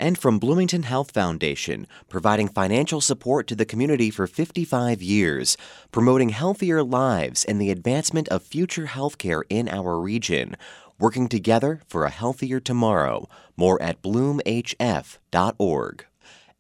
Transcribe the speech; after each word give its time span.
and 0.01 0.17
from 0.17 0.39
Bloomington 0.39 0.85
Health 0.85 1.11
Foundation, 1.11 1.87
providing 2.09 2.49
financial 2.49 3.03
support 3.03 3.47
to 3.47 3.55
the 3.55 3.67
community 3.67 4.11
for 4.11 4.27
55 4.27 5.03
years, 5.03 5.59
promoting 5.93 6.31
healthier 6.31 6.83
lives 6.83 7.45
and 7.45 7.61
the 7.61 7.71
advancement 7.71 8.27
of 8.29 8.43
future 8.43 8.87
healthcare 8.87 9.43
in 9.51 9.69
our 9.69 10.01
region. 10.01 10.57
Working 11.01 11.29
together 11.29 11.81
for 11.89 12.05
a 12.05 12.11
healthier 12.11 12.61
tomorrow. 12.61 13.27
More 13.57 13.81
at 13.81 14.03
bloomhf.org. 14.03 14.77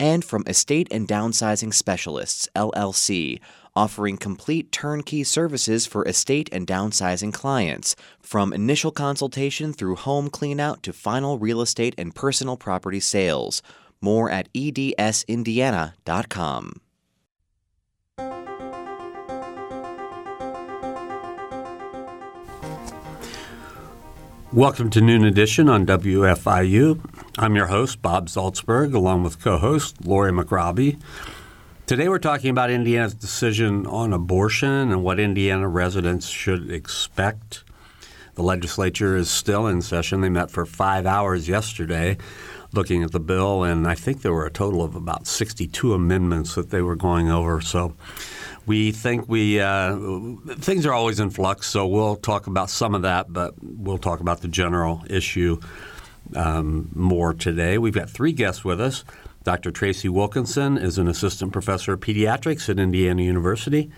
And 0.00 0.24
from 0.24 0.44
Estate 0.46 0.88
and 0.90 1.06
Downsizing 1.06 1.74
Specialists, 1.74 2.48
LLC, 2.56 3.38
offering 3.76 4.16
complete 4.16 4.72
turnkey 4.72 5.22
services 5.24 5.86
for 5.86 6.06
estate 6.06 6.48
and 6.52 6.66
downsizing 6.66 7.34
clients, 7.34 7.94
from 8.18 8.54
initial 8.54 8.90
consultation 8.90 9.74
through 9.74 9.96
home 9.96 10.30
cleanout 10.30 10.80
to 10.82 10.94
final 10.94 11.38
real 11.38 11.60
estate 11.60 11.94
and 11.98 12.14
personal 12.14 12.56
property 12.56 13.00
sales. 13.00 13.60
More 14.00 14.30
at 14.30 14.50
edsindiana.com. 14.54 16.80
Welcome 24.52 24.90
to 24.90 25.00
Noon 25.00 25.24
Edition 25.24 25.68
on 25.68 25.86
WFIU. 25.86 27.00
I'm 27.38 27.54
your 27.54 27.68
host, 27.68 28.02
Bob 28.02 28.26
Zaltsberg, 28.26 28.92
along 28.92 29.22
with 29.22 29.40
co 29.40 29.58
host 29.58 30.04
Lori 30.04 30.32
McRobbie. 30.32 31.00
Today 31.86 32.08
we're 32.08 32.18
talking 32.18 32.50
about 32.50 32.68
Indiana's 32.68 33.14
decision 33.14 33.86
on 33.86 34.12
abortion 34.12 34.90
and 34.90 35.04
what 35.04 35.20
Indiana 35.20 35.68
residents 35.68 36.26
should 36.26 36.68
expect. 36.68 37.62
The 38.40 38.46
legislature 38.46 39.18
is 39.18 39.28
still 39.28 39.66
in 39.66 39.82
session. 39.82 40.22
They 40.22 40.30
met 40.30 40.50
for 40.50 40.64
five 40.64 41.04
hours 41.04 41.46
yesterday 41.46 42.16
looking 42.72 43.02
at 43.02 43.12
the 43.12 43.20
bill, 43.20 43.64
and 43.64 43.86
I 43.86 43.94
think 43.94 44.22
there 44.22 44.32
were 44.32 44.46
a 44.46 44.50
total 44.50 44.82
of 44.82 44.94
about 44.94 45.26
62 45.26 45.92
amendments 45.92 46.54
that 46.54 46.70
they 46.70 46.80
were 46.80 46.96
going 46.96 47.30
over. 47.30 47.60
So 47.60 47.94
we 48.64 48.92
think 48.92 49.28
we 49.28 49.60
uh, 49.60 49.94
things 50.56 50.86
are 50.86 50.94
always 50.94 51.20
in 51.20 51.28
flux, 51.28 51.66
so 51.66 51.86
we'll 51.86 52.16
talk 52.16 52.46
about 52.46 52.70
some 52.70 52.94
of 52.94 53.02
that, 53.02 53.30
but 53.30 53.52
we'll 53.60 53.98
talk 53.98 54.20
about 54.20 54.40
the 54.40 54.48
general 54.48 55.04
issue 55.10 55.60
um, 56.34 56.88
more 56.94 57.34
today. 57.34 57.76
We've 57.76 57.92
got 57.92 58.08
three 58.08 58.32
guests 58.32 58.64
with 58.64 58.80
us. 58.80 59.04
Dr. 59.44 59.70
Tracy 59.70 60.08
Wilkinson 60.08 60.78
is 60.78 60.96
an 60.96 61.08
assistant 61.08 61.52
professor 61.52 61.92
of 61.92 62.00
pediatrics 62.00 62.70
at 62.70 62.78
Indiana 62.78 63.20
University. 63.20 63.90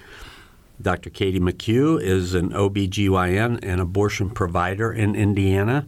Dr. 0.82 1.10
Katie 1.10 1.40
McHugh 1.40 2.00
is 2.00 2.34
an 2.34 2.50
OBGYN 2.50 3.60
and 3.62 3.80
abortion 3.80 4.30
provider 4.30 4.92
in 4.92 5.14
Indiana. 5.14 5.86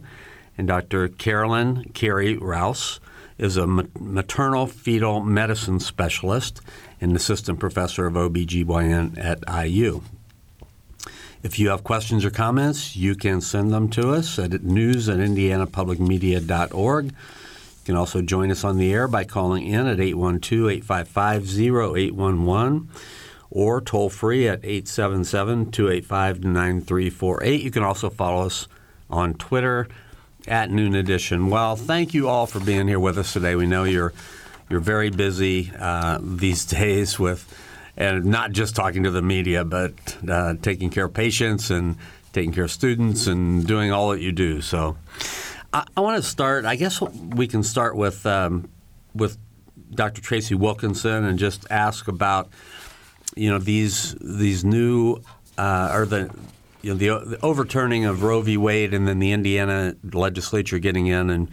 And 0.57 0.67
Dr. 0.67 1.09
Carolyn 1.09 1.91
Carey 1.93 2.37
Rouse 2.37 2.99
is 3.37 3.57
a 3.57 3.67
maternal 3.67 4.67
fetal 4.67 5.19
medicine 5.19 5.79
specialist 5.79 6.61
and 7.01 7.15
assistant 7.15 7.59
professor 7.59 8.05
of 8.05 8.13
OBGYN 8.13 9.17
at 9.17 9.43
IU. 9.67 10.01
If 11.43 11.59
you 11.59 11.69
have 11.69 11.83
questions 11.83 12.25
or 12.25 12.31
comments, 12.31 12.95
you 12.95 13.13
can 13.15 13.41
send 13.41 13.71
them 13.71 13.89
to 13.89 14.11
us 14.13 14.39
at 14.39 14.63
news 14.63 15.09
at 15.09 15.17
indianapublicmedia.org. 15.17 17.05
You 17.05 17.11
can 17.85 17.95
also 17.95 18.21
join 18.21 18.49
us 18.49 18.63
on 18.63 18.77
the 18.77 18.91
air 18.91 19.07
by 19.07 19.25
calling 19.25 19.67
in 19.67 19.85
at 19.85 19.99
812 19.99 20.71
855 20.71 21.43
0811 21.59 22.89
or 23.55 23.79
toll 23.79 24.09
free 24.09 24.49
at 24.49 24.59
877 24.63 25.71
285 25.71 26.43
9348. 26.43 27.61
You 27.61 27.71
can 27.71 27.83
also 27.83 28.09
follow 28.09 28.45
us 28.45 28.67
on 29.09 29.33
Twitter 29.33 29.87
at 30.45 30.69
Noon 30.69 30.93
Edition. 30.93 31.49
Well, 31.49 31.77
thank 31.77 32.13
you 32.13 32.27
all 32.27 32.47
for 32.47 32.59
being 32.59 32.89
here 32.89 32.99
with 32.99 33.17
us 33.17 33.31
today. 33.31 33.55
We 33.55 33.65
know 33.65 33.85
you're 33.85 34.13
you're 34.69 34.81
very 34.81 35.09
busy 35.09 35.71
uh, 35.79 36.19
these 36.21 36.65
days 36.65 37.17
with, 37.17 37.47
and 37.95 38.25
not 38.25 38.51
just 38.51 38.75
talking 38.75 39.03
to 39.03 39.11
the 39.11 39.21
media, 39.21 39.63
but 39.63 39.93
uh, 40.29 40.55
taking 40.61 40.89
care 40.89 41.05
of 41.05 41.13
patients 41.13 41.71
and 41.71 41.95
taking 42.33 42.51
care 42.51 42.65
of 42.65 42.71
students 42.71 43.25
and 43.25 43.65
doing 43.65 43.93
all 43.93 44.09
that 44.09 44.19
you 44.19 44.33
do. 44.33 44.59
So, 44.59 44.97
I, 45.71 45.85
I 45.95 46.01
want 46.01 46.21
to 46.21 46.29
start. 46.29 46.65
I 46.65 46.75
guess 46.75 46.99
we 46.99 47.47
can 47.47 47.63
start 47.63 47.95
with 47.95 48.25
um, 48.25 48.69
with 49.13 49.37
Dr. 49.91 50.21
Tracy 50.21 50.55
Wilkinson 50.55 51.23
and 51.23 51.39
just 51.39 51.65
ask 51.71 52.09
about 52.09 52.49
you 53.35 53.49
know 53.49 53.59
these 53.59 54.15
these 54.21 54.63
new 54.63 55.21
uh, 55.57 55.91
or 55.93 56.05
the 56.05 56.33
you 56.81 56.93
know 56.93 56.97
the, 56.97 57.29
the, 57.29 57.45
overturning 57.45 58.05
of 58.05 58.23
Roe 58.23 58.41
v. 58.41 58.57
Wade 58.57 58.93
and 58.93 59.07
then 59.07 59.19
the 59.19 59.31
Indiana 59.31 59.95
legislature 60.13 60.79
getting 60.79 61.07
in 61.07 61.29
and 61.29 61.49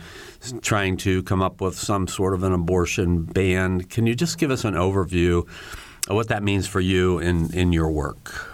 trying 0.60 0.96
to 0.98 1.22
come 1.22 1.42
up 1.42 1.60
with 1.60 1.78
some 1.78 2.06
sort 2.06 2.34
of 2.34 2.42
an 2.42 2.52
abortion 2.52 3.22
ban. 3.22 3.82
Can 3.82 4.06
you 4.06 4.14
just 4.14 4.38
give 4.38 4.50
us 4.50 4.64
an 4.64 4.74
overview 4.74 5.46
of 6.08 6.16
what 6.16 6.28
that 6.28 6.42
means 6.42 6.66
for 6.66 6.80
you 6.80 7.18
in 7.18 7.52
in 7.54 7.72
your 7.72 7.90
work? 7.90 8.48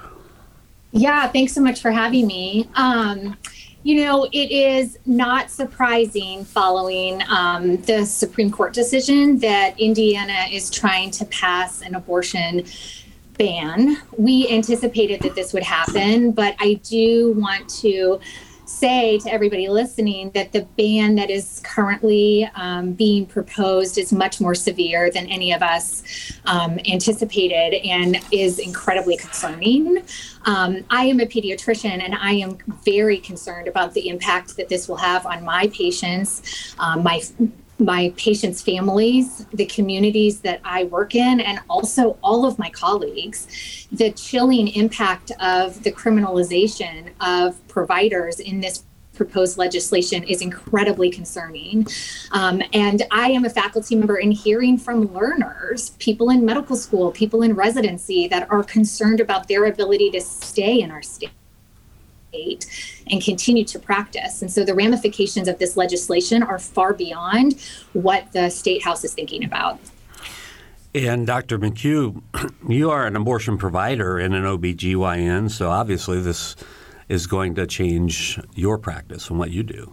Yeah, 0.93 1.29
thanks 1.29 1.53
so 1.53 1.61
much 1.61 1.83
for 1.83 1.91
having 1.91 2.27
me. 2.27 2.69
Um, 2.75 3.37
you 3.83 4.05
know, 4.05 4.25
it 4.33 4.51
is 4.51 4.99
not 5.07 5.51
surprising 5.51 6.45
following 6.45 7.23
um, 7.29 7.77
the 7.83 8.05
Supreme 8.05 8.51
Court 8.51 8.73
decision 8.73 9.39
that 9.39 9.79
Indiana 9.79 10.47
is 10.51 10.69
trying 10.69 11.11
to 11.13 11.25
pass 11.27 11.83
an 11.83 11.95
abortion 11.95 12.65
ban. 13.39 13.97
We 14.17 14.49
anticipated 14.51 15.23
that 15.23 15.35
this 15.35 15.53
would 15.53 15.63
happen, 15.63 16.33
but 16.33 16.55
I 16.59 16.75
do 16.75 17.33
want 17.33 17.69
to 17.81 18.21
say 18.69 19.19
to 19.19 19.33
everybody 19.33 19.67
listening 19.69 20.31
that 20.33 20.53
the 20.53 20.63
ban 20.77 21.15
that 21.15 21.31
is 21.31 21.61
currently 21.65 22.49
um, 22.55 22.93
being 22.93 23.25
proposed 23.25 23.97
is 23.97 24.13
much 24.13 24.41
more 24.41 24.55
severe 24.55 25.11
than 25.11 25.27
any 25.27 25.53
of 25.53 25.63
us 25.63 26.33
um, 26.45 26.79
anticipated 26.87 27.75
and 27.87 28.19
is 28.31 28.59
incredibly 28.59 29.17
concerning. 29.17 30.05
Um, 30.45 30.85
I 30.91 31.07
am 31.07 31.19
a 31.21 31.25
pediatrician 31.25 32.03
and 32.03 32.15
I 32.15 32.33
am 32.33 32.59
very 32.85 33.19
concerned 33.19 33.69
about 33.69 33.95
the 33.95 34.09
impact 34.09 34.57
that 34.59 34.69
this 34.69 34.87
will 34.87 34.97
have 34.97 35.25
on 35.25 35.45
my 35.45 35.69
patients, 35.69 36.75
um, 36.79 37.03
my 37.03 37.23
my 37.79 38.13
patients' 38.17 38.63
families, 38.63 39.47
the 39.53 39.67
communities 39.67 40.41
that 40.41 40.61
I 40.65 40.85
work 40.85 41.15
in, 41.15 41.41
and 41.41 41.61
also 41.69 42.19
all 42.23 42.45
of 42.45 42.59
my 42.59 42.71
colleagues. 42.71 43.87
The 43.93 44.11
chilling 44.13 44.69
impact 44.69 45.31
of 45.41 45.83
the 45.83 45.93
criminalization 45.93 47.13
of 47.21 47.67
providers 47.69 48.41
in 48.41 48.61
this 48.61 48.85
proposed 49.15 49.59
legislation 49.59 50.23
is 50.23 50.41
incredibly 50.41 51.11
concerning. 51.11 51.87
Um, 52.31 52.63
and 52.73 53.03
I 53.11 53.31
am 53.31 53.45
a 53.45 53.51
faculty 53.51 53.97
member 53.97 54.17
in 54.17 54.31
hearing 54.31 54.79
from 54.79 55.13
learners, 55.13 55.91
people 55.99 56.31
in 56.31 56.45
medical 56.45 56.77
school, 56.77 57.11
people 57.11 57.43
in 57.43 57.55
residency 57.55 58.29
that 58.29 58.49
are 58.51 58.63
concerned 58.63 59.21
about 59.21 59.49
their 59.49 59.67
ability 59.67 60.11
to 60.13 60.21
stay 60.21 60.81
in 60.81 60.91
our 60.93 61.03
state 61.03 61.31
and 63.11 63.23
continue 63.23 63.65
to 63.65 63.79
practice. 63.79 64.43
And 64.43 64.51
so 64.51 64.65
the 64.65 64.75
ramifications 64.75 65.49
of 65.49 65.59
this 65.59 65.77
legislation 65.77 66.43
are 66.43 66.59
far 66.59 66.93
beyond 66.93 67.61
what 67.93 68.33
the 68.33 68.51
state 68.51 68.83
house 68.83 69.05
is 69.05 69.15
thinking 69.15 69.45
about. 69.45 69.81
And 70.95 71.27
Dr. 71.27 71.59
McHugh, 71.59 72.23
you 72.69 72.91
are 72.91 73.07
an 73.07 73.17
abortion 73.17 73.59
provider 73.59 74.19
and 74.19 74.35
an 74.35 74.45
OBGYN, 74.45 75.51
so 75.51 75.71
obviously 75.71 76.21
this 76.21 76.57
is 77.09 77.27
going 77.27 77.55
to 77.55 77.67
change 77.67 78.39
your 78.55 78.79
practice 78.79 79.31
and 79.31 79.39
what 79.39 79.51
you 79.51 79.63
do. 79.63 79.93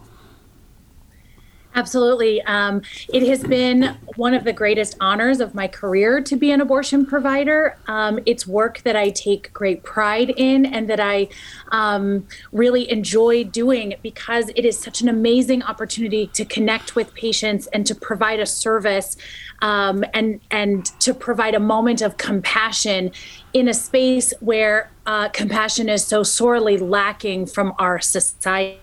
Absolutely. 1.76 2.40
Um, 2.44 2.80
it 3.12 3.28
has 3.28 3.44
been 3.44 3.98
one 4.16 4.32
of 4.32 4.44
the 4.44 4.52
greatest 4.54 4.96
honors 4.98 5.40
of 5.40 5.54
my 5.54 5.68
career 5.68 6.22
to 6.22 6.34
be 6.34 6.50
an 6.50 6.62
abortion 6.62 7.04
provider. 7.04 7.76
Um, 7.86 8.18
it's 8.24 8.46
work 8.46 8.80
that 8.84 8.96
I 8.96 9.10
take 9.10 9.52
great 9.52 9.82
pride 9.82 10.32
in 10.38 10.64
and 10.64 10.88
that 10.88 11.00
I 11.00 11.28
um, 11.72 12.26
really 12.50 12.90
enjoy 12.90 13.44
doing 13.44 13.94
because 14.02 14.48
it 14.56 14.64
is 14.64 14.78
such 14.78 15.02
an 15.02 15.10
amazing 15.10 15.62
opportunity 15.64 16.28
to 16.28 16.46
connect 16.46 16.96
with 16.96 17.12
patients 17.12 17.66
and 17.66 17.86
to 17.86 17.94
provide 17.94 18.40
a 18.40 18.46
service 18.46 19.18
um, 19.60 20.02
and 20.14 20.40
and 20.50 20.86
to 21.00 21.12
provide 21.12 21.54
a 21.54 21.60
moment 21.60 22.00
of 22.00 22.16
compassion 22.16 23.10
in 23.52 23.68
a 23.68 23.74
space 23.74 24.32
where 24.40 24.90
uh, 25.04 25.28
compassion 25.28 25.90
is 25.90 26.06
so 26.06 26.22
sorely 26.22 26.78
lacking 26.78 27.44
from 27.44 27.74
our 27.78 28.00
society 28.00 28.80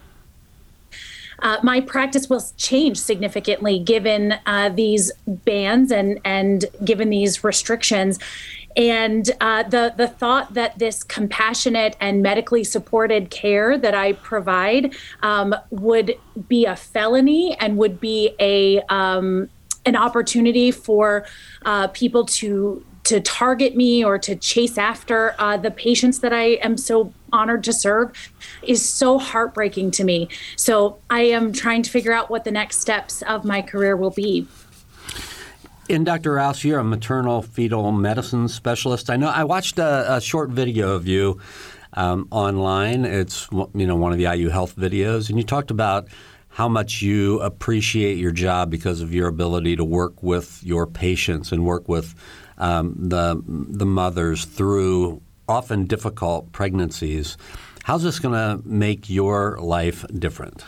uh, 1.44 1.58
my 1.62 1.82
practice 1.82 2.30
will 2.30 2.44
change 2.58 2.98
significantly 2.98 3.78
given 3.78 4.36
uh, 4.46 4.70
these 4.70 5.12
bans 5.28 5.92
and 5.92 6.20
and 6.26 6.66
given 6.84 7.10
these 7.10 7.44
restrictions. 7.44 8.18
And 8.76 9.30
uh, 9.40 9.64
the 9.64 9.94
the 9.96 10.08
thought 10.08 10.56
that 10.56 10.80
this 10.80 11.04
compassionate 11.04 11.96
and 12.00 12.24
medically 12.24 12.64
supported 12.64 13.30
care 13.30 13.78
that 13.78 13.94
I 13.94 14.14
provide 14.14 14.96
um, 15.22 15.54
would 15.70 16.18
be 16.48 16.66
a 16.66 16.76
felony 16.76 17.56
and 17.60 17.78
would 17.78 18.00
be 18.00 18.34
a 18.40 18.82
um, 18.84 19.50
an 19.86 19.96
opportunity 19.96 20.72
for 20.72 21.26
uh, 21.66 21.88
people 21.90 22.26
to 22.26 22.84
to 23.04 23.20
target 23.20 23.76
me 23.76 24.04
or 24.04 24.18
to 24.18 24.36
chase 24.36 24.78
after 24.78 25.36
uh, 25.38 25.58
the 25.58 25.70
patients 25.70 26.20
that 26.20 26.32
I 26.32 26.54
am 26.64 26.78
so 26.78 27.14
honored 27.34 27.64
to 27.66 27.74
serve 27.74 28.32
is 28.62 28.88
so 28.88 29.20
heartbreaking 29.20 29.92
to 29.92 30.04
me. 30.04 30.30
So 30.56 31.00
I 31.10 31.22
am 31.22 31.52
trying 31.52 31.82
to 31.84 31.90
figure 31.90 32.14
out 32.14 32.30
what 32.30 32.46
the 32.46 32.52
next 32.52 32.80
steps 32.80 33.22
of 33.24 33.44
my 33.44 33.62
career 33.62 33.98
will 33.98 34.12
be. 34.12 34.48
And 35.90 36.06
Dr. 36.06 36.34
Rouse, 36.34 36.64
you're 36.64 36.80
a 36.80 36.84
maternal 36.84 37.42
fetal 37.42 37.92
medicine 37.92 38.48
specialist. 38.48 39.10
I 39.10 39.18
know 39.18 39.28
I 39.28 39.44
watched 39.44 39.80
a, 39.80 40.16
a 40.16 40.22
short 40.22 40.50
video 40.50 40.92
of 40.92 41.06
you 41.08 41.42
um, 41.94 42.28
online. 42.32 43.04
It's 43.04 43.50
you 43.52 43.86
know 43.86 43.96
one 43.96 44.14
of 44.14 44.18
the 44.18 44.34
IU 44.34 44.50
Health 44.50 44.78
videos, 44.78 45.30
and 45.30 45.38
you 45.38 45.44
talked 45.44 45.72
about 45.72 46.08
how 46.48 46.70
much 46.70 47.02
you 47.02 47.40
appreciate 47.42 48.18
your 48.18 48.32
job 48.32 48.70
because 48.70 49.02
of 49.02 49.14
your 49.14 49.28
ability 49.28 49.76
to 49.76 49.84
work 49.84 50.22
with 50.24 50.62
your 50.64 50.88
patients 50.88 51.52
and 51.52 51.66
work 51.66 51.90
with 51.90 52.16
um, 52.60 52.96
the 52.98 53.42
the 53.46 53.86
mothers 53.86 54.46
through 54.46 55.22
often 55.54 55.86
difficult 55.86 56.52
pregnancies. 56.52 57.38
How's 57.84 58.04
this 58.04 58.20
going 58.20 58.34
to 58.34 58.68
make 58.68 59.10
your 59.10 59.60
life 59.60 60.04
different? 60.18 60.66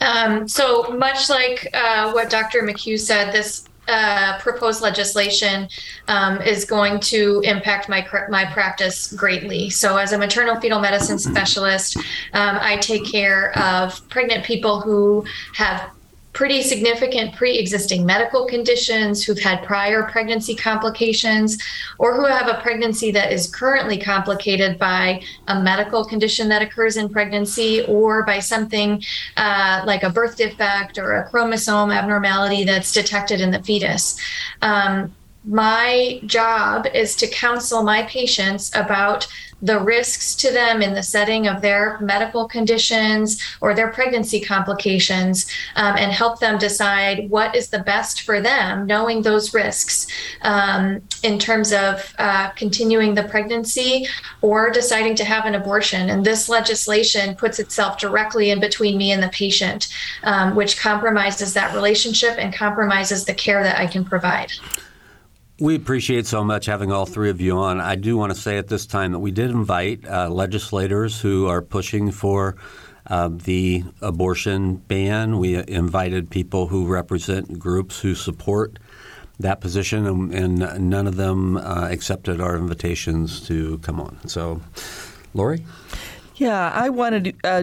Um, 0.00 0.46
so 0.46 0.84
much 0.90 1.28
like 1.28 1.68
uh, 1.74 2.12
what 2.12 2.30
Dr. 2.30 2.62
McHugh 2.62 3.00
said, 3.00 3.32
this 3.32 3.68
uh, 3.88 4.38
proposed 4.38 4.82
legislation 4.82 5.68
um, 6.08 6.40
is 6.42 6.64
going 6.64 7.00
to 7.00 7.40
impact 7.44 7.88
my 7.88 8.06
my 8.30 8.44
practice 8.46 9.12
greatly. 9.12 9.68
So, 9.68 9.96
as 9.98 10.12
a 10.12 10.18
maternal 10.18 10.58
fetal 10.58 10.80
medicine 10.80 11.18
specialist, 11.18 11.96
um, 12.32 12.58
I 12.60 12.76
take 12.76 13.04
care 13.04 13.56
of 13.58 14.06
pregnant 14.08 14.44
people 14.44 14.80
who 14.80 15.26
have 15.54 15.90
pretty 16.34 16.62
significant 16.62 17.34
pre 17.34 17.56
existing 17.56 18.04
medical 18.04 18.44
conditions, 18.44 19.24
who've 19.24 19.40
had 19.40 19.62
prior 19.62 20.02
pregnancy 20.02 20.54
complications, 20.54 21.56
or 21.98 22.14
who 22.14 22.26
have 22.26 22.48
a 22.48 22.60
pregnancy 22.60 23.10
that 23.12 23.32
is 23.32 23.46
currently 23.54 23.96
complicated 23.96 24.78
by 24.78 25.22
a 25.48 25.62
medical 25.62 26.04
condition 26.04 26.48
that 26.48 26.60
occurs 26.60 26.96
in 26.96 27.08
pregnancy 27.08 27.84
or 27.86 28.24
by 28.24 28.40
something 28.40 29.02
uh, 29.36 29.82
like 29.86 30.02
a 30.02 30.10
birth 30.10 30.36
defect 30.36 30.98
or 30.98 31.12
a 31.14 31.28
chromosome 31.30 31.90
abnormality 31.90 32.64
that's 32.64 32.92
detected 32.92 33.40
in 33.40 33.50
the 33.50 33.62
fetus. 33.62 34.20
Um, 34.60 35.14
my 35.44 36.20
job 36.24 36.86
is 36.94 37.14
to 37.16 37.28
counsel 37.28 37.82
my 37.82 38.02
patients 38.04 38.74
about 38.74 39.26
the 39.64 39.80
risks 39.80 40.34
to 40.34 40.52
them 40.52 40.82
in 40.82 40.92
the 40.92 41.02
setting 41.02 41.46
of 41.46 41.62
their 41.62 41.98
medical 42.00 42.46
conditions 42.46 43.42
or 43.62 43.72
their 43.72 43.90
pregnancy 43.90 44.38
complications 44.38 45.46
um, 45.76 45.96
and 45.96 46.12
help 46.12 46.38
them 46.38 46.58
decide 46.58 47.30
what 47.30 47.56
is 47.56 47.68
the 47.68 47.78
best 47.78 48.20
for 48.22 48.42
them, 48.42 48.84
knowing 48.86 49.22
those 49.22 49.54
risks 49.54 50.06
um, 50.42 51.00
in 51.22 51.38
terms 51.38 51.72
of 51.72 52.14
uh, 52.18 52.50
continuing 52.50 53.14
the 53.14 53.24
pregnancy 53.24 54.06
or 54.42 54.70
deciding 54.70 55.16
to 55.16 55.24
have 55.24 55.46
an 55.46 55.54
abortion. 55.54 56.10
And 56.10 56.26
this 56.26 56.50
legislation 56.50 57.34
puts 57.34 57.58
itself 57.58 57.98
directly 57.98 58.50
in 58.50 58.60
between 58.60 58.98
me 58.98 59.12
and 59.12 59.22
the 59.22 59.30
patient, 59.30 59.88
um, 60.24 60.54
which 60.54 60.78
compromises 60.78 61.54
that 61.54 61.74
relationship 61.74 62.36
and 62.38 62.52
compromises 62.52 63.24
the 63.24 63.34
care 63.34 63.62
that 63.62 63.78
I 63.78 63.86
can 63.86 64.04
provide. 64.04 64.52
We 65.60 65.76
appreciate 65.76 66.26
so 66.26 66.42
much 66.42 66.66
having 66.66 66.90
all 66.90 67.06
three 67.06 67.30
of 67.30 67.40
you 67.40 67.58
on. 67.58 67.80
I 67.80 67.94
do 67.94 68.16
want 68.16 68.34
to 68.34 68.40
say 68.40 68.58
at 68.58 68.66
this 68.66 68.86
time 68.86 69.12
that 69.12 69.20
we 69.20 69.30
did 69.30 69.50
invite 69.50 70.04
uh, 70.04 70.28
legislators 70.28 71.20
who 71.20 71.46
are 71.46 71.62
pushing 71.62 72.10
for 72.10 72.56
uh, 73.06 73.28
the 73.32 73.84
abortion 74.02 74.74
ban. 74.74 75.38
We 75.38 75.54
invited 75.68 76.28
people 76.28 76.66
who 76.66 76.88
represent 76.88 77.56
groups 77.56 78.00
who 78.00 78.16
support 78.16 78.80
that 79.38 79.60
position, 79.60 80.08
and, 80.08 80.60
and 80.60 80.90
none 80.90 81.06
of 81.06 81.14
them 81.14 81.56
uh, 81.56 81.86
accepted 81.88 82.40
our 82.40 82.56
invitations 82.56 83.46
to 83.46 83.78
come 83.78 84.00
on. 84.00 84.26
So, 84.26 84.60
Lori? 85.34 85.64
Yeah, 86.36 86.72
I 86.74 86.88
wanted 86.88 87.24
to 87.24 87.32
uh, 87.44 87.62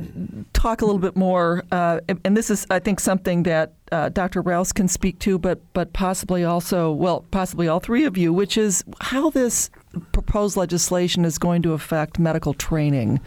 talk 0.53 0.81
a 0.81 0.85
little 0.85 0.99
bit 0.99 1.17
more, 1.17 1.63
uh, 1.73 1.99
and 2.23 2.37
this 2.37 2.49
is, 2.49 2.65
I 2.69 2.79
think, 2.79 3.01
something 3.01 3.43
that 3.43 3.73
uh, 3.91 4.07
Dr. 4.09 4.41
Rouse 4.41 4.71
can 4.71 4.87
speak 4.87 5.19
to, 5.19 5.37
but 5.37 5.59
but 5.73 5.91
possibly 5.91 6.45
also, 6.45 6.89
well, 6.89 7.25
possibly 7.31 7.67
all 7.67 7.81
three 7.81 8.05
of 8.05 8.17
you, 8.17 8.31
which 8.31 8.57
is 8.57 8.85
how 9.01 9.29
this 9.29 9.69
proposed 10.13 10.55
legislation 10.55 11.25
is 11.25 11.37
going 11.37 11.61
to 11.63 11.73
affect 11.73 12.17
medical 12.17 12.53
training 12.53 13.19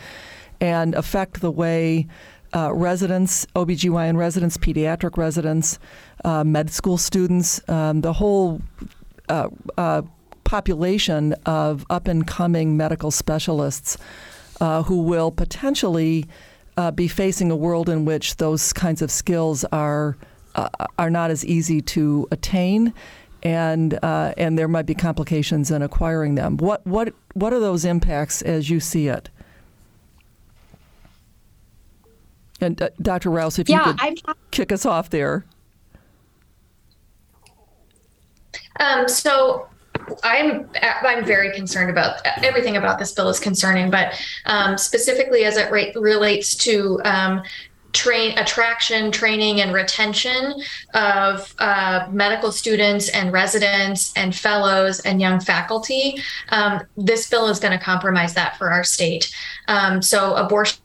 and 0.63 0.95
affect 0.95 1.43
the 1.43 1.51
way 1.51 2.07
uh, 2.55 2.73
residents, 2.73 3.45
OBGYN 3.55 4.17
residents, 4.17 4.57
pediatric 4.57 5.19
residents, 5.19 5.79
uh, 6.25 6.43
med 6.43 6.71
school 6.71 6.97
students, 6.97 7.61
um, 7.69 8.01
the 8.01 8.15
whole 8.15 8.63
uh, 9.29 10.03
population 10.45 11.35
of 11.45 11.85
up 11.91 12.09
and 12.09 12.27
coming 12.27 12.79
medical 12.79 13.11
specialists 13.11 13.99
uh, 14.65 14.83
who 14.83 15.03
will 15.03 15.31
potentially 15.31 16.25
uh, 16.79 16.91
be 16.91 17.07
facing 17.07 17.51
a 17.51 17.57
world 17.57 17.91
in 17.91 18.07
which 18.07 18.37
those 18.37 18.73
kinds 18.73 19.03
of 19.03 19.11
skills 19.11 19.63
are 19.73 20.17
uh, 20.55 20.71
are 20.99 21.11
not 21.11 21.31
as 21.31 21.45
easy 21.45 21.83
to 21.83 22.27
attain, 22.31 22.95
and 23.43 23.99
uh, 24.03 24.33
and 24.39 24.59
there 24.59 24.67
might 24.67 24.87
be 24.87 24.95
complications 24.95 25.71
in 25.71 25.83
acquiring 25.83 26.35
them. 26.35 26.57
What 26.57 26.87
what 26.87 27.13
what 27.35 27.53
are 27.53 27.61
those 27.61 27.85
impacts 27.85 28.41
as 28.41 28.71
you 28.71 28.81
see 28.81 29.07
it? 29.07 29.29
And 32.59 32.81
uh, 32.81 32.89
Dr. 33.03 33.29
Rouse, 33.31 33.59
if 33.59 33.69
yeah, 33.69 33.87
you 33.87 33.93
could 33.93 34.01
I'm... 34.25 34.35
kick 34.51 34.73
us 34.73 34.87
off 34.87 35.11
there. 35.11 35.45
Um, 38.81 39.09
so 39.09 39.69
I'm 40.23 40.69
I'm 40.83 41.25
very 41.25 41.53
concerned 41.53 41.91
about 41.91 42.21
everything 42.43 42.77
about 42.77 42.99
this 42.99 43.13
bill 43.13 43.29
is 43.29 43.41
concerning, 43.41 43.91
but 43.91 44.15
um, 44.47 44.77
specifically 44.79 45.45
as 45.45 45.57
it 45.57 45.71
re- 45.71 45.93
relates 45.97 46.55
to 46.57 47.01
um, 47.05 47.43
train 47.95 48.37
attraction, 48.39 49.11
training, 49.11 49.61
and 49.61 49.73
retention 49.73 50.61
of 50.95 51.55
uh, 51.61 52.07
medical 52.11 52.53
students 52.53 53.09
and 53.09 53.33
residents 53.33 54.13
and 54.17 54.35
fellows 54.35 55.01
and 55.01 55.21
young 55.21 55.41
faculty. 55.41 56.21
Um, 56.51 56.83
this 56.97 57.31
bill 57.31 57.49
is 57.49 57.61
going 57.61 57.77
to 57.77 57.83
compromise 57.83 58.35
that 58.35 58.59
for 58.59 58.71
our 58.71 58.85
state. 58.85 59.33
Um, 59.69 60.03
so 60.03 60.35
abortion 60.35 60.79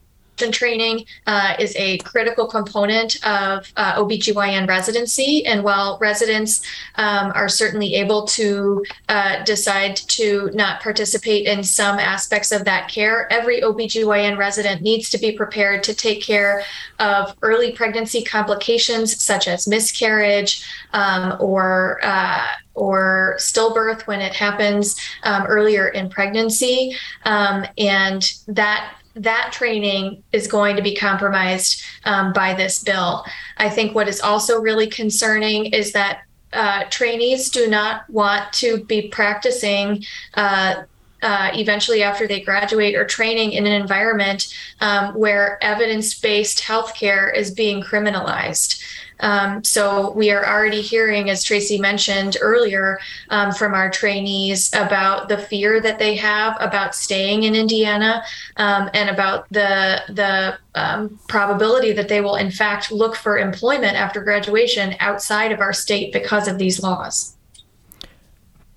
training 0.47 1.05
uh, 1.27 1.55
is 1.59 1.75
a 1.75 1.97
critical 1.99 2.47
component 2.47 3.15
of 3.25 3.71
uh, 3.75 3.95
OBGYN 3.95 4.67
residency. 4.67 5.45
And 5.45 5.63
while 5.63 5.97
residents 5.99 6.61
um, 6.95 7.31
are 7.35 7.49
certainly 7.49 7.95
able 7.95 8.25
to 8.27 8.83
uh, 9.09 9.43
decide 9.43 9.95
to 9.95 10.49
not 10.53 10.81
participate 10.81 11.45
in 11.45 11.63
some 11.63 11.99
aspects 11.99 12.51
of 12.51 12.65
that 12.65 12.89
care, 12.89 13.31
every 13.31 13.61
OBGYN 13.61 14.37
resident 14.37 14.81
needs 14.81 15.09
to 15.09 15.17
be 15.17 15.31
prepared 15.31 15.83
to 15.83 15.93
take 15.93 16.21
care 16.21 16.63
of 16.99 17.35
early 17.41 17.71
pregnancy 17.71 18.23
complications 18.23 19.21
such 19.21 19.47
as 19.47 19.67
miscarriage 19.67 20.63
um, 20.93 21.37
or 21.39 21.99
uh, 22.03 22.47
or 22.79 23.35
stillbirth 23.37 24.07
when 24.07 24.21
it 24.21 24.33
happens 24.33 24.95
um, 25.23 25.43
earlier 25.47 25.89
in 25.89 26.09
pregnancy. 26.09 26.95
Um, 27.25 27.65
and 27.77 28.33
that 28.47 28.95
that 29.15 29.51
training 29.51 30.23
is 30.31 30.47
going 30.47 30.75
to 30.75 30.81
be 30.81 30.95
compromised 30.95 31.83
um, 32.05 32.33
by 32.33 32.53
this 32.53 32.83
bill. 32.83 33.25
I 33.57 33.69
think 33.69 33.95
what 33.95 34.07
is 34.07 34.21
also 34.21 34.59
really 34.59 34.87
concerning 34.87 35.67
is 35.67 35.91
that 35.93 36.21
uh, 36.53 36.83
trainees 36.89 37.49
do 37.49 37.67
not 37.67 38.09
want 38.09 38.51
to 38.53 38.83
be 38.85 39.07
practicing 39.09 40.03
uh, 40.33 40.83
uh, 41.21 41.49
eventually 41.53 42.01
after 42.01 42.27
they 42.27 42.39
graduate 42.39 42.95
or 42.95 43.05
training 43.05 43.51
in 43.51 43.65
an 43.65 43.73
environment 43.73 44.53
um, 44.79 45.13
where 45.13 45.61
evidence 45.61 46.17
based 46.17 46.59
healthcare 46.59 47.35
is 47.35 47.51
being 47.51 47.83
criminalized. 47.83 48.81
Um, 49.19 49.63
so 49.63 50.11
we 50.11 50.31
are 50.31 50.45
already 50.45 50.81
hearing, 50.81 51.29
as 51.29 51.43
Tracy 51.43 51.79
mentioned 51.79 52.37
earlier, 52.41 52.99
um, 53.29 53.51
from 53.51 53.73
our 53.73 53.89
trainees 53.89 54.69
about 54.73 55.27
the 55.27 55.37
fear 55.37 55.81
that 55.81 55.99
they 55.99 56.15
have 56.15 56.55
about 56.59 56.95
staying 56.95 57.43
in 57.43 57.55
Indiana 57.55 58.23
um, 58.57 58.89
and 58.93 59.09
about 59.09 59.47
the 59.49 60.01
the 60.09 60.57
um, 60.75 61.19
probability 61.27 61.91
that 61.91 62.07
they 62.07 62.21
will 62.21 62.35
in 62.35 62.51
fact 62.51 62.91
look 62.91 63.15
for 63.15 63.37
employment 63.37 63.95
after 63.95 64.21
graduation 64.21 64.95
outside 64.99 65.51
of 65.51 65.59
our 65.59 65.73
state 65.73 66.13
because 66.13 66.47
of 66.47 66.57
these 66.57 66.81
laws. 66.81 67.35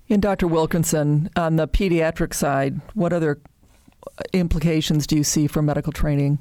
And 0.09 0.21
Dr. 0.21 0.47
Wilkinson, 0.47 1.29
on 1.35 1.55
the 1.55 1.67
pediatric 1.67 2.33
side, 2.33 2.81
what 2.93 3.13
other 3.13 3.39
implications 4.33 5.07
do 5.07 5.15
you 5.15 5.23
see 5.23 5.47
for 5.47 5.61
medical 5.61 5.91
training? 5.91 6.39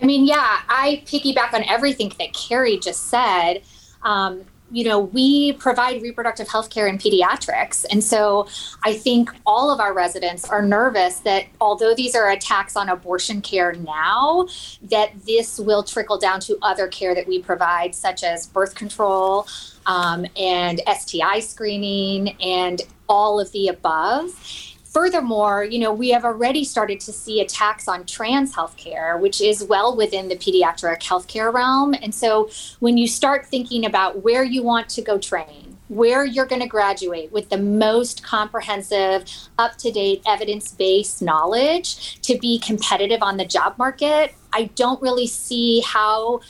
I 0.00 0.06
mean, 0.06 0.26
yeah, 0.26 0.60
I 0.68 1.02
piggyback 1.06 1.52
on 1.54 1.64
everything 1.64 2.12
that 2.18 2.32
Carrie 2.32 2.78
just 2.78 3.06
said. 3.08 3.62
Um, 4.02 4.44
you 4.70 4.84
know, 4.84 5.00
we 5.00 5.52
provide 5.54 6.02
reproductive 6.02 6.48
health 6.48 6.70
care 6.70 6.86
in 6.86 6.98
pediatrics. 6.98 7.86
And 7.90 8.04
so 8.04 8.48
I 8.84 8.92
think 8.94 9.30
all 9.46 9.70
of 9.70 9.80
our 9.80 9.94
residents 9.94 10.48
are 10.48 10.62
nervous 10.62 11.20
that 11.20 11.46
although 11.60 11.94
these 11.94 12.14
are 12.14 12.28
attacks 12.30 12.76
on 12.76 12.88
abortion 12.88 13.40
care 13.40 13.72
now, 13.72 14.46
that 14.82 15.12
this 15.26 15.58
will 15.58 15.82
trickle 15.82 16.18
down 16.18 16.40
to 16.40 16.58
other 16.60 16.86
care 16.88 17.14
that 17.14 17.26
we 17.26 17.40
provide, 17.40 17.94
such 17.94 18.22
as 18.22 18.46
birth 18.46 18.74
control 18.74 19.46
um, 19.86 20.26
and 20.36 20.82
STI 20.86 21.40
screening 21.40 22.36
and 22.42 22.82
all 23.08 23.40
of 23.40 23.50
the 23.52 23.68
above 23.68 24.67
furthermore, 24.88 25.64
you 25.64 25.78
know, 25.78 25.92
we 25.92 26.10
have 26.10 26.24
already 26.24 26.64
started 26.64 27.00
to 27.00 27.12
see 27.12 27.40
attacks 27.40 27.88
on 27.88 28.04
trans 28.06 28.54
healthcare, 28.54 29.18
which 29.20 29.40
is 29.40 29.64
well 29.64 29.96
within 29.96 30.28
the 30.28 30.36
pediatric 30.36 31.00
healthcare 31.00 31.52
realm. 31.52 31.94
And 31.94 32.14
so 32.14 32.50
when 32.80 32.96
you 32.96 33.06
start 33.06 33.46
thinking 33.46 33.84
about 33.84 34.22
where 34.22 34.44
you 34.44 34.62
want 34.62 34.88
to 34.90 35.02
go 35.02 35.18
train, 35.18 35.76
where 35.88 36.24
you're 36.24 36.46
going 36.46 36.60
to 36.60 36.68
graduate 36.68 37.32
with 37.32 37.48
the 37.48 37.56
most 37.56 38.22
comprehensive, 38.22 39.24
up 39.58 39.76
to 39.78 39.90
date, 39.90 40.22
evidence 40.26 40.72
based 40.72 41.22
knowledge 41.22 42.20
to 42.20 42.36
be 42.38 42.58
competitive 42.58 43.22
on 43.22 43.36
the 43.36 43.44
job 43.44 43.76
market, 43.78 44.34
I 44.52 44.64
don't 44.74 45.00
really 45.00 45.26
see 45.26 45.80
how 45.80 46.40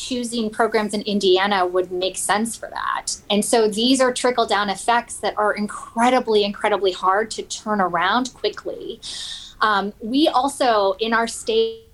choosing 0.00 0.50
programs 0.50 0.94
in 0.94 1.02
Indiana 1.02 1.66
would 1.66 1.92
make 1.92 2.16
sense 2.16 2.56
for 2.56 2.68
that. 2.70 3.16
And 3.28 3.44
so 3.44 3.68
these 3.68 4.00
are 4.00 4.12
trickle 4.12 4.46
down 4.46 4.70
effects 4.70 5.16
that 5.16 5.36
are 5.36 5.52
incredibly, 5.52 6.44
incredibly 6.44 6.92
hard 6.92 7.30
to 7.32 7.42
turn 7.42 7.80
around 7.80 8.32
quickly. 8.32 9.00
Um, 9.60 9.92
we 10.00 10.26
also, 10.28 10.94
in 11.00 11.12
our 11.12 11.28
state, 11.28 11.84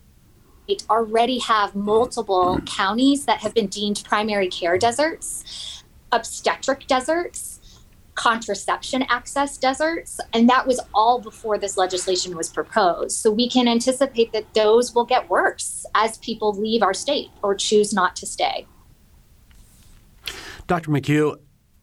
already 0.88 1.38
have 1.38 1.74
multiple 1.74 2.60
counties 2.64 3.24
that 3.26 3.40
have 3.40 3.54
been 3.54 3.66
deemed 3.66 4.02
primary 4.04 4.48
care 4.48 4.78
deserts, 4.78 5.84
obstetric 6.12 6.86
deserts 6.86 7.45
contraception 8.16 9.04
access 9.08 9.56
deserts. 9.56 10.18
And 10.32 10.48
that 10.48 10.66
was 10.66 10.80
all 10.92 11.20
before 11.20 11.58
this 11.58 11.76
legislation 11.76 12.36
was 12.36 12.48
proposed. 12.48 13.12
So 13.12 13.30
we 13.30 13.48
can 13.48 13.68
anticipate 13.68 14.32
that 14.32 14.52
those 14.54 14.94
will 14.94 15.04
get 15.04 15.30
worse 15.30 15.86
as 15.94 16.18
people 16.18 16.52
leave 16.52 16.82
our 16.82 16.94
state 16.94 17.30
or 17.42 17.54
choose 17.54 17.92
not 17.94 18.16
to 18.16 18.26
stay. 18.26 18.66
Dr. 20.66 20.90
McHugh, 20.90 21.38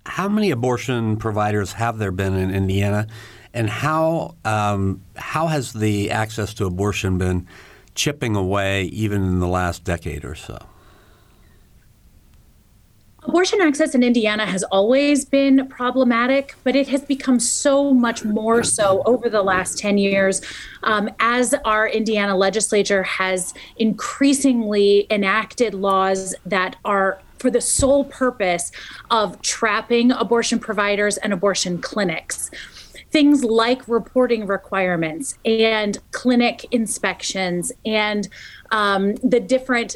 how 0.06 0.28
many 0.28 0.52
abortion 0.52 1.16
providers 1.16 1.74
have 1.74 1.98
there 1.98 2.12
been 2.12 2.36
in 2.36 2.54
Indiana? 2.54 3.08
And 3.54 3.70
how, 3.70 4.36
um, 4.44 5.04
how 5.16 5.48
has 5.48 5.72
the 5.74 6.12
access 6.12 6.54
to 6.56 6.66
abortion 6.66 7.18
been 7.18 7.48
chipping 7.96 8.36
away 8.36 8.86
even 8.86 9.24
in 9.24 9.40
the 9.40 9.48
last 9.48 9.84
decade 9.84 10.26
or 10.26 10.36
so? 10.36 10.58
Abortion 13.26 13.62
access 13.62 13.96
in 13.96 14.04
Indiana 14.04 14.46
has 14.46 14.64
always 14.64 15.24
been 15.24 15.68
problematic, 15.68 16.56
but 16.64 16.76
it 16.76 16.90
has 16.90 17.02
become 17.04 17.40
so 17.40 17.94
much 17.94 18.26
more 18.26 18.64
so 18.64 19.02
over 19.06 19.30
the 19.30 19.42
last 19.42 19.78
10 19.78 19.98
years 19.98 20.42
um, 20.84 21.10
as 21.20 21.54
our 21.64 21.88
Indiana 21.88 22.36
legislature 22.36 23.04
has 23.04 23.54
increasingly 23.78 25.08
enacted 25.10 25.74
laws 25.74 26.36
that 26.46 26.76
are 26.84 27.20
for 27.40 27.50
the 27.50 27.62
sole 27.62 28.06
purpose 28.06 28.72
of 29.10 29.42
trapping 29.42 30.12
abortion 30.12 30.60
providers 30.60 31.18
and 31.18 31.32
abortion 31.32 31.82
clinics. 31.82 32.52
Things 33.12 33.44
like 33.44 33.88
reporting 33.88 34.48
requirements 34.48 35.38
and 35.46 35.98
clinic 36.12 36.66
inspections 36.72 37.72
and 37.86 38.28
um, 38.72 39.16
the 39.18 39.40
different 39.40 39.96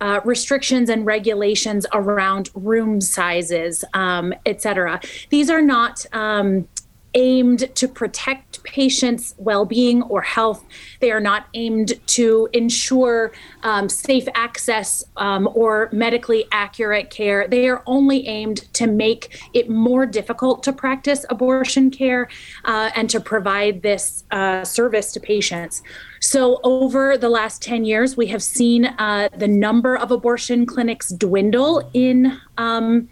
uh, 0.00 0.20
restrictions 0.24 0.88
and 0.88 1.04
regulations 1.04 1.86
around 1.92 2.50
room 2.54 3.00
sizes, 3.00 3.84
um, 3.94 4.32
et 4.46 4.62
cetera. 4.62 5.00
These 5.30 5.50
are 5.50 5.62
not 5.62 6.06
um, 6.12 6.68
aimed 7.14 7.74
to 7.74 7.88
protect 7.88 8.47
patients' 8.68 9.34
well 9.38 9.64
being 9.64 10.02
or 10.02 10.20
health. 10.20 10.64
They 11.00 11.10
are 11.10 11.20
not 11.20 11.46
aimed 11.54 11.94
to 12.18 12.48
ensure 12.52 13.32
um, 13.62 13.88
safe 13.88 14.28
access 14.34 15.04
um, 15.16 15.48
or 15.54 15.88
medically 15.92 16.44
accurate 16.52 17.10
care. 17.10 17.48
They 17.48 17.68
are 17.68 17.82
only 17.86 18.28
aimed 18.28 18.72
to 18.74 18.86
make 18.86 19.40
it 19.54 19.68
more 19.70 20.06
difficult 20.06 20.62
to 20.64 20.72
practice 20.72 21.24
abortion 21.30 21.90
care 21.90 22.28
uh, 22.64 22.90
and 22.94 23.08
to 23.10 23.20
provide 23.20 23.82
this 23.82 24.24
uh, 24.30 24.64
service 24.64 25.12
to 25.12 25.20
patients. 25.20 25.82
So, 26.20 26.60
over 26.62 27.16
the 27.16 27.28
last 27.28 27.62
10 27.62 27.84
years, 27.84 28.16
we 28.16 28.26
have 28.26 28.42
seen 28.42 28.86
uh, 28.86 29.28
the 29.36 29.48
number 29.48 29.96
of 29.96 30.10
abortion 30.10 30.66
clinics 30.66 31.10
dwindle 31.10 31.88
in. 31.94 32.38
Um, 32.56 33.08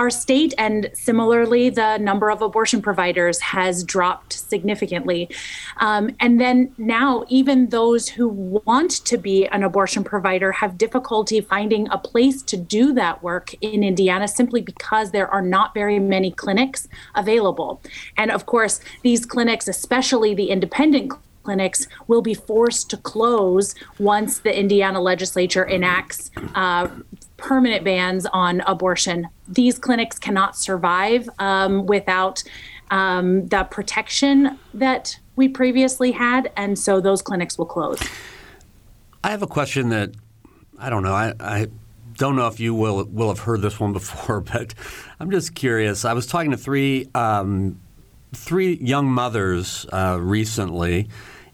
our 0.00 0.08
state 0.08 0.54
and 0.56 0.90
similarly 0.94 1.68
the 1.68 1.98
number 1.98 2.30
of 2.30 2.40
abortion 2.40 2.80
providers 2.80 3.38
has 3.38 3.84
dropped 3.84 4.32
significantly 4.32 5.28
um, 5.76 6.10
and 6.20 6.40
then 6.40 6.72
now 6.78 7.22
even 7.28 7.68
those 7.68 8.08
who 8.08 8.26
want 8.26 8.90
to 9.04 9.18
be 9.18 9.46
an 9.48 9.62
abortion 9.62 10.02
provider 10.02 10.52
have 10.52 10.78
difficulty 10.78 11.38
finding 11.38 11.86
a 11.90 11.98
place 11.98 12.40
to 12.42 12.56
do 12.56 12.94
that 12.94 13.22
work 13.22 13.52
in 13.60 13.84
indiana 13.84 14.26
simply 14.26 14.62
because 14.62 15.10
there 15.10 15.28
are 15.28 15.42
not 15.42 15.74
very 15.74 15.98
many 15.98 16.30
clinics 16.30 16.88
available 17.14 17.78
and 18.16 18.30
of 18.30 18.46
course 18.46 18.80
these 19.02 19.26
clinics 19.26 19.68
especially 19.68 20.34
the 20.34 20.48
independent 20.48 21.12
clinics 21.42 21.86
will 22.06 22.22
be 22.22 22.34
forced 22.34 22.90
to 22.90 22.96
close 22.96 23.74
once 23.98 24.40
the 24.40 24.56
Indiana 24.56 25.00
legislature 25.00 25.66
enacts 25.66 26.30
uh, 26.54 26.86
permanent 27.40 27.84
bans 27.84 28.26
on 28.26 28.60
abortion. 28.66 29.26
These 29.50 29.78
clinics 29.78 30.18
cannot 30.18 30.56
survive 30.56 31.28
um, 31.38 31.86
without 31.86 32.42
um, 32.90 33.46
the 33.48 33.64
protection 33.64 34.58
that 34.74 35.18
we 35.36 35.48
previously 35.48 36.12
had, 36.12 36.52
and 36.56 36.78
so 36.78 37.00
those 37.00 37.22
clinics 37.22 37.58
will 37.58 37.66
close. 37.66 38.00
I 39.22 39.30
have 39.30 39.42
a 39.42 39.46
question 39.46 39.90
that 39.90 40.10
I 40.78 40.88
don't 40.88 41.02
know. 41.02 41.12
I, 41.12 41.34
I 41.40 41.66
don't 42.14 42.36
know 42.36 42.46
if 42.46 42.60
you 42.60 42.74
will 42.74 43.04
will 43.04 43.28
have 43.28 43.40
heard 43.40 43.62
this 43.62 43.78
one 43.78 43.92
before, 44.00 44.40
but 44.40 44.74
I'm 45.18 45.30
just 45.30 45.54
curious. 45.54 46.04
I 46.04 46.12
was 46.12 46.26
talking 46.26 46.50
to 46.50 46.56
three 46.56 47.08
um, 47.14 47.80
three 48.32 48.74
young 48.74 49.06
mothers 49.06 49.86
uh, 49.92 50.18
recently 50.20 51.08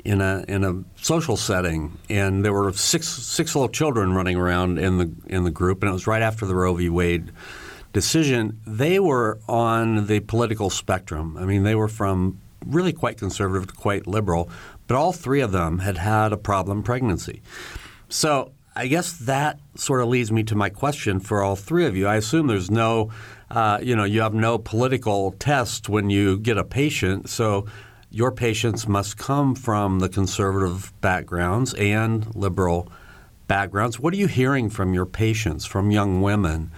in 0.04 0.20
a 0.20 0.44
in 0.46 0.64
a 0.64 0.82
social 1.02 1.36
setting, 1.36 1.98
and 2.08 2.44
there 2.44 2.52
were 2.52 2.72
six 2.72 3.08
six 3.08 3.54
little 3.54 3.68
children 3.68 4.12
running 4.12 4.36
around 4.36 4.78
in 4.78 4.98
the 4.98 5.10
in 5.26 5.44
the 5.44 5.50
group, 5.50 5.82
and 5.82 5.90
it 5.90 5.92
was 5.92 6.06
right 6.06 6.22
after 6.22 6.46
the 6.46 6.54
Roe 6.54 6.74
v. 6.74 6.88
Wade 6.88 7.32
decision. 7.96 8.60
They 8.66 8.98
were 9.00 9.40
on 9.48 10.06
the 10.06 10.20
political 10.20 10.68
spectrum. 10.68 11.34
I 11.38 11.46
mean, 11.46 11.62
they 11.62 11.74
were 11.74 11.88
from 11.88 12.38
really 12.66 12.92
quite 12.92 13.16
conservative 13.16 13.68
to 13.68 13.74
quite 13.74 14.06
liberal, 14.06 14.50
but 14.86 14.96
all 14.96 15.14
three 15.14 15.40
of 15.40 15.50
them 15.50 15.78
had 15.78 15.96
had 15.96 16.30
a 16.30 16.36
problem 16.36 16.82
pregnancy. 16.82 17.40
So 18.10 18.52
I 18.74 18.86
guess 18.88 19.12
that 19.14 19.58
sort 19.76 20.02
of 20.02 20.08
leads 20.08 20.30
me 20.30 20.42
to 20.42 20.54
my 20.54 20.68
question 20.68 21.20
for 21.20 21.42
all 21.42 21.56
three 21.56 21.86
of 21.86 21.96
you. 21.96 22.06
I 22.06 22.16
assume 22.16 22.48
there's 22.48 22.70
no, 22.70 23.10
uh, 23.50 23.78
you 23.82 23.96
know, 23.96 24.04
you 24.04 24.20
have 24.20 24.34
no 24.34 24.58
political 24.58 25.32
test 25.38 25.88
when 25.88 26.10
you 26.10 26.36
get 26.38 26.58
a 26.58 26.64
patient. 26.64 27.30
So 27.30 27.64
your 28.10 28.30
patients 28.30 28.86
must 28.86 29.16
come 29.16 29.54
from 29.54 30.00
the 30.00 30.10
conservative 30.10 30.92
backgrounds 31.00 31.72
and 31.74 32.34
liberal 32.36 32.92
backgrounds. 33.48 33.98
What 33.98 34.12
are 34.12 34.18
you 34.18 34.26
hearing 34.28 34.68
from 34.68 34.92
your 34.92 35.06
patients, 35.06 35.64
from 35.64 35.90
young 35.90 36.20
women, 36.20 36.70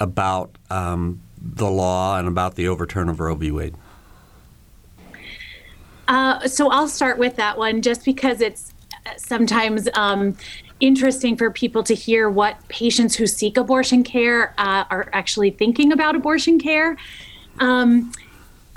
about 0.00 0.56
um, 0.70 1.20
the 1.40 1.70
law 1.70 2.18
and 2.18 2.28
about 2.28 2.54
the 2.54 2.68
overturn 2.68 3.08
of 3.08 3.20
Roe 3.20 3.34
v. 3.34 3.50
Wade? 3.50 3.74
Uh, 6.06 6.46
so 6.48 6.70
I'll 6.70 6.88
start 6.88 7.18
with 7.18 7.36
that 7.36 7.58
one 7.58 7.82
just 7.82 8.04
because 8.04 8.40
it's 8.40 8.72
sometimes 9.16 9.88
um, 9.94 10.36
interesting 10.80 11.36
for 11.36 11.50
people 11.50 11.82
to 11.82 11.94
hear 11.94 12.30
what 12.30 12.56
patients 12.68 13.14
who 13.14 13.26
seek 13.26 13.56
abortion 13.56 14.02
care 14.02 14.54
uh, 14.58 14.84
are 14.90 15.10
actually 15.12 15.50
thinking 15.50 15.92
about 15.92 16.16
abortion 16.16 16.58
care. 16.58 16.96
Um, 17.58 18.12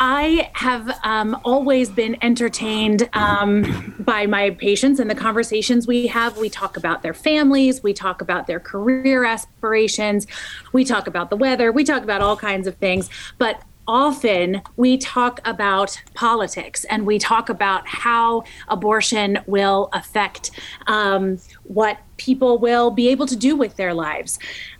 I 0.04 0.50
have 0.54 1.00
um, 1.04 1.40
always 1.44 1.92
been 1.92 2.18
entertained 2.24 3.08
um, 3.14 3.94
by 4.00 4.26
my 4.26 4.50
patients 4.50 5.00
and 5.00 5.08
the 5.08 5.14
conversations 5.14 5.86
we 5.86 6.08
have. 6.08 6.40
We 6.40 6.50
talk 6.50 6.76
about 6.76 7.04
their 7.04 7.14
families, 7.14 7.84
we 7.84 7.94
talk 7.94 8.20
about 8.20 8.48
their 8.48 8.60
career 8.60 9.24
aspirations, 9.26 10.26
we 10.74 10.86
talk 10.86 11.06
about 11.06 11.30
the 11.30 11.38
weather, 11.38 11.72
we 11.72 11.84
talk 11.84 12.02
about 12.02 12.20
all 12.20 12.36
kinds 12.36 12.66
of 12.66 12.78
things. 12.78 13.12
But 13.38 13.62
often 13.88 14.62
we 14.78 14.98
talk 14.98 15.40
about 15.46 16.02
politics 16.14 16.84
and 16.86 17.06
we 17.06 17.20
talk 17.20 17.50
about 17.50 17.88
how 17.88 18.44
abortion 18.68 19.40
will 19.48 19.90
affect 19.94 20.52
um, 20.88 21.38
what 21.64 21.98
people 22.18 22.60
will 22.60 22.92
be 22.92 23.10
able 23.10 23.26
to 23.26 23.36
do 23.36 23.56
with 23.56 23.76
their 23.78 23.94
lives. 23.94 24.38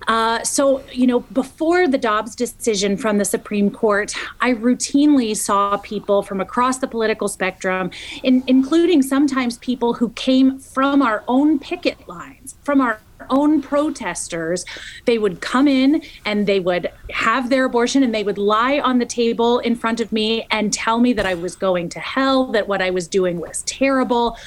Uh, 0.08 0.44
so, 0.44 0.84
you 0.92 1.08
know, 1.08 1.22
before 1.32 1.88
the 1.88 1.98
Dobbs 1.98 2.36
decision 2.36 2.96
from 2.96 3.18
the 3.18 3.26
Supreme 3.26 3.72
Court, 3.72 4.14
I 4.42 4.54
routinely 4.54 5.36
saw 5.36 5.78
people 5.78 6.22
from 6.22 6.40
across 6.40 6.78
the 6.78 6.88
political 6.88 7.28
spectrum, 7.28 7.90
in, 8.22 8.44
including 8.46 9.02
sometimes 9.02 9.58
people 9.58 9.94
who 9.94 10.10
came 10.10 10.60
from 10.60 11.02
our 11.02 11.24
own 11.28 11.58
picket 11.58 12.08
lines, 12.08 12.56
from 12.64 12.80
our 12.80 13.00
own 13.32 13.62
protesters, 13.62 14.66
they 15.06 15.18
would 15.18 15.42
come 15.42 15.68
in 15.68 16.04
and 16.26 16.46
they 16.46 16.60
would 16.60 16.92
have 17.12 17.50
their 17.50 17.66
abortion 17.66 18.04
and 18.04 18.14
they 18.14 18.24
would 18.24 18.38
lie 18.38 18.80
on 18.80 19.00
the 19.00 19.06
table 19.06 19.60
in 19.60 19.76
front 19.76 20.00
of 20.00 20.12
me 20.12 20.46
and 20.52 20.72
tell 20.72 21.00
me 21.00 21.14
that 21.14 21.26
I 21.26 21.34
was 21.34 21.56
going 21.56 21.90
to 21.90 22.00
hell, 22.00 22.48
that 22.52 22.68
what 22.68 22.82
I 22.82 22.90
was 22.90 23.08
doing 23.08 23.40
was 23.40 23.64
terrible, 23.64 24.38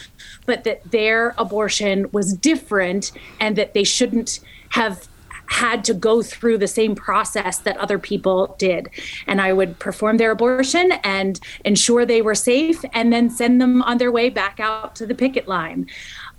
but 0.46 0.64
that 0.64 0.90
their 0.90 1.34
abortion 1.38 2.08
was 2.12 2.34
different 2.34 3.12
and 3.40 3.56
that 3.56 3.74
they 3.74 3.84
shouldn't 3.84 4.40
have 4.70 5.08
had 5.46 5.84
to 5.84 5.94
go 5.94 6.22
through 6.22 6.58
the 6.58 6.66
same 6.66 6.94
process 6.94 7.58
that 7.58 7.76
other 7.76 7.98
people 7.98 8.54
did. 8.58 8.88
And 9.26 9.40
I 9.40 9.52
would 9.52 9.78
perform 9.78 10.16
their 10.16 10.30
abortion 10.30 10.92
and 11.04 11.38
ensure 11.64 12.06
they 12.06 12.22
were 12.22 12.34
safe 12.34 12.84
and 12.92 13.12
then 13.12 13.30
send 13.30 13.60
them 13.60 13.82
on 13.82 13.98
their 13.98 14.12
way 14.12 14.30
back 14.30 14.58
out 14.60 14.96
to 14.96 15.06
the 15.06 15.14
picket 15.14 15.46
line. 15.46 15.86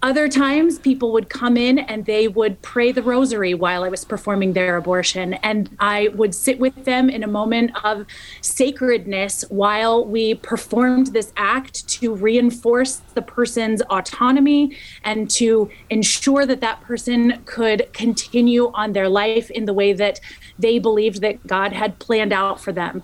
Other 0.06 0.30
times, 0.30 0.78
people 0.78 1.12
would 1.14 1.30
come 1.30 1.58
in 1.58 1.80
and 1.80 2.06
they 2.06 2.28
would 2.28 2.62
pray 2.62 2.92
the 2.92 3.02
rosary 3.02 3.56
while 3.56 3.84
I 3.84 3.90
was 3.90 4.06
performing 4.06 4.54
their 4.54 4.78
abortion. 4.78 5.34
And 5.34 5.76
I 5.80 6.10
would 6.10 6.36
sit 6.36 6.60
with 6.60 6.86
them 6.86 7.10
in 7.10 7.24
a 7.24 7.28
moment 7.28 7.72
of 7.84 8.06
sacredness 8.40 9.46
while 9.50 10.06
we 10.06 10.36
performed 10.36 11.08
this 11.08 11.34
act 11.38 11.88
to 11.88 12.14
reinforce 12.14 12.98
the 13.16 13.24
person's 13.24 13.82
autonomy 13.90 14.78
and 15.04 15.28
to 15.32 15.72
ensure 15.90 16.46
that 16.46 16.62
that 16.62 16.82
person 16.82 17.42
could 17.46 17.92
continue 17.94 18.72
on 18.76 18.94
their 18.94 19.10
life 19.10 19.50
in 19.50 19.66
the 19.66 19.74
way 19.74 19.92
that 19.92 20.20
they 20.60 20.78
believed 20.78 21.22
that 21.22 21.48
God 21.48 21.74
had 21.74 21.98
planned 21.98 22.32
out 22.32 22.62
for 22.62 22.72
them. 22.72 23.02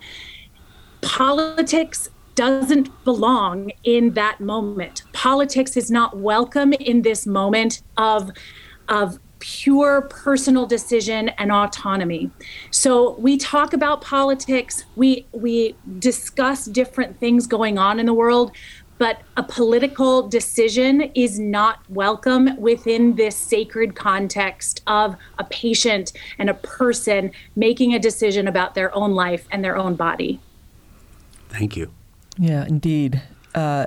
Politics 1.02 2.12
doesn't 2.42 2.90
belong 3.04 3.72
in 3.84 4.16
that 4.16 4.40
moment. 4.40 5.04
Politics 5.14 5.78
is 5.78 5.92
not 5.92 6.18
welcome 6.18 6.74
in 6.74 7.04
this 7.04 7.28
moment 7.28 7.84
of, 7.98 8.32
of 8.90 9.20
pure 9.38 10.02
personal 10.10 10.66
decision 10.66 11.30
and 11.38 11.52
autonomy. 11.52 12.32
So 12.72 13.12
we 13.20 13.38
talk 13.38 13.74
about 13.74 14.02
politics, 14.02 14.86
we 14.96 15.28
we 15.32 15.76
discuss 16.00 16.66
different 16.66 17.20
things 17.20 17.46
going 17.46 17.78
on 17.78 18.00
in 18.00 18.08
the 18.08 18.14
world, 18.14 18.54
but 18.98 19.22
a 19.38 19.44
political 19.44 20.28
decision 20.28 21.12
is 21.14 21.38
not 21.38 21.88
welcome 21.90 22.60
within 22.60 23.18
this 23.18 23.36
sacred 23.36 23.96
context 23.96 24.82
of 24.88 25.16
a 25.38 25.44
patient 25.44 26.12
and 26.40 26.50
a 26.50 26.56
person 26.56 27.30
making 27.56 27.94
a 27.94 28.00
decision 28.00 28.48
about 28.48 28.74
their 28.74 28.96
own 28.96 29.12
life 29.12 29.48
and 29.52 29.64
their 29.64 29.78
own 29.78 29.94
body. 29.94 30.40
Thank 31.50 31.78
you. 31.78 31.92
Yeah, 32.38 32.66
indeed. 32.66 33.22
Uh, 33.54 33.86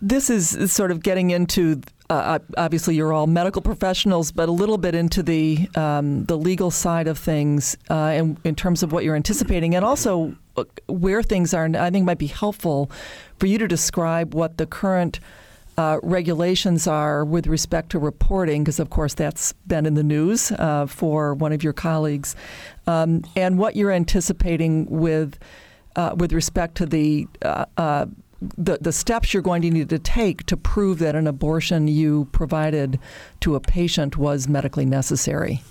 this 0.00 0.30
is 0.30 0.72
sort 0.72 0.90
of 0.90 1.02
getting 1.02 1.30
into. 1.30 1.80
Uh, 2.10 2.38
obviously, 2.58 2.94
you're 2.94 3.12
all 3.12 3.26
medical 3.26 3.62
professionals, 3.62 4.32
but 4.32 4.48
a 4.48 4.52
little 4.52 4.76
bit 4.76 4.94
into 4.94 5.22
the 5.22 5.68
um, 5.74 6.24
the 6.26 6.36
legal 6.36 6.70
side 6.70 7.08
of 7.08 7.18
things, 7.18 7.76
uh, 7.90 7.94
and 7.94 8.38
in 8.44 8.54
terms 8.54 8.82
of 8.82 8.92
what 8.92 9.04
you're 9.04 9.16
anticipating, 9.16 9.74
and 9.74 9.84
also 9.84 10.34
uh, 10.56 10.64
where 10.88 11.22
things 11.22 11.54
are. 11.54 11.64
I 11.74 11.90
think 11.90 12.04
might 12.04 12.18
be 12.18 12.26
helpful 12.26 12.90
for 13.38 13.46
you 13.46 13.58
to 13.58 13.66
describe 13.66 14.34
what 14.34 14.58
the 14.58 14.66
current 14.66 15.20
uh, 15.78 16.00
regulations 16.02 16.86
are 16.86 17.24
with 17.24 17.46
respect 17.46 17.90
to 17.90 17.98
reporting, 17.98 18.62
because 18.62 18.78
of 18.78 18.90
course 18.90 19.14
that's 19.14 19.54
been 19.66 19.86
in 19.86 19.94
the 19.94 20.02
news 20.02 20.52
uh, 20.52 20.86
for 20.86 21.32
one 21.32 21.52
of 21.52 21.64
your 21.64 21.72
colleagues, 21.72 22.36
um, 22.86 23.24
and 23.36 23.58
what 23.58 23.74
you're 23.74 23.92
anticipating 23.92 24.86
with 24.90 25.38
uh, 25.96 26.14
with 26.16 26.32
respect 26.32 26.76
to 26.76 26.86
the, 26.86 27.26
uh, 27.42 27.64
uh, 27.76 28.06
the 28.58 28.78
the 28.80 28.92
steps 28.92 29.32
you're 29.32 29.42
going 29.42 29.62
to 29.62 29.70
need 29.70 29.88
to 29.88 29.98
take 29.98 30.44
to 30.46 30.56
prove 30.56 30.98
that 30.98 31.14
an 31.14 31.26
abortion 31.26 31.86
you 31.86 32.28
provided 32.32 32.98
to 33.40 33.54
a 33.54 33.60
patient 33.60 34.16
was 34.16 34.48
medically 34.48 34.84
necessary. 34.84 35.62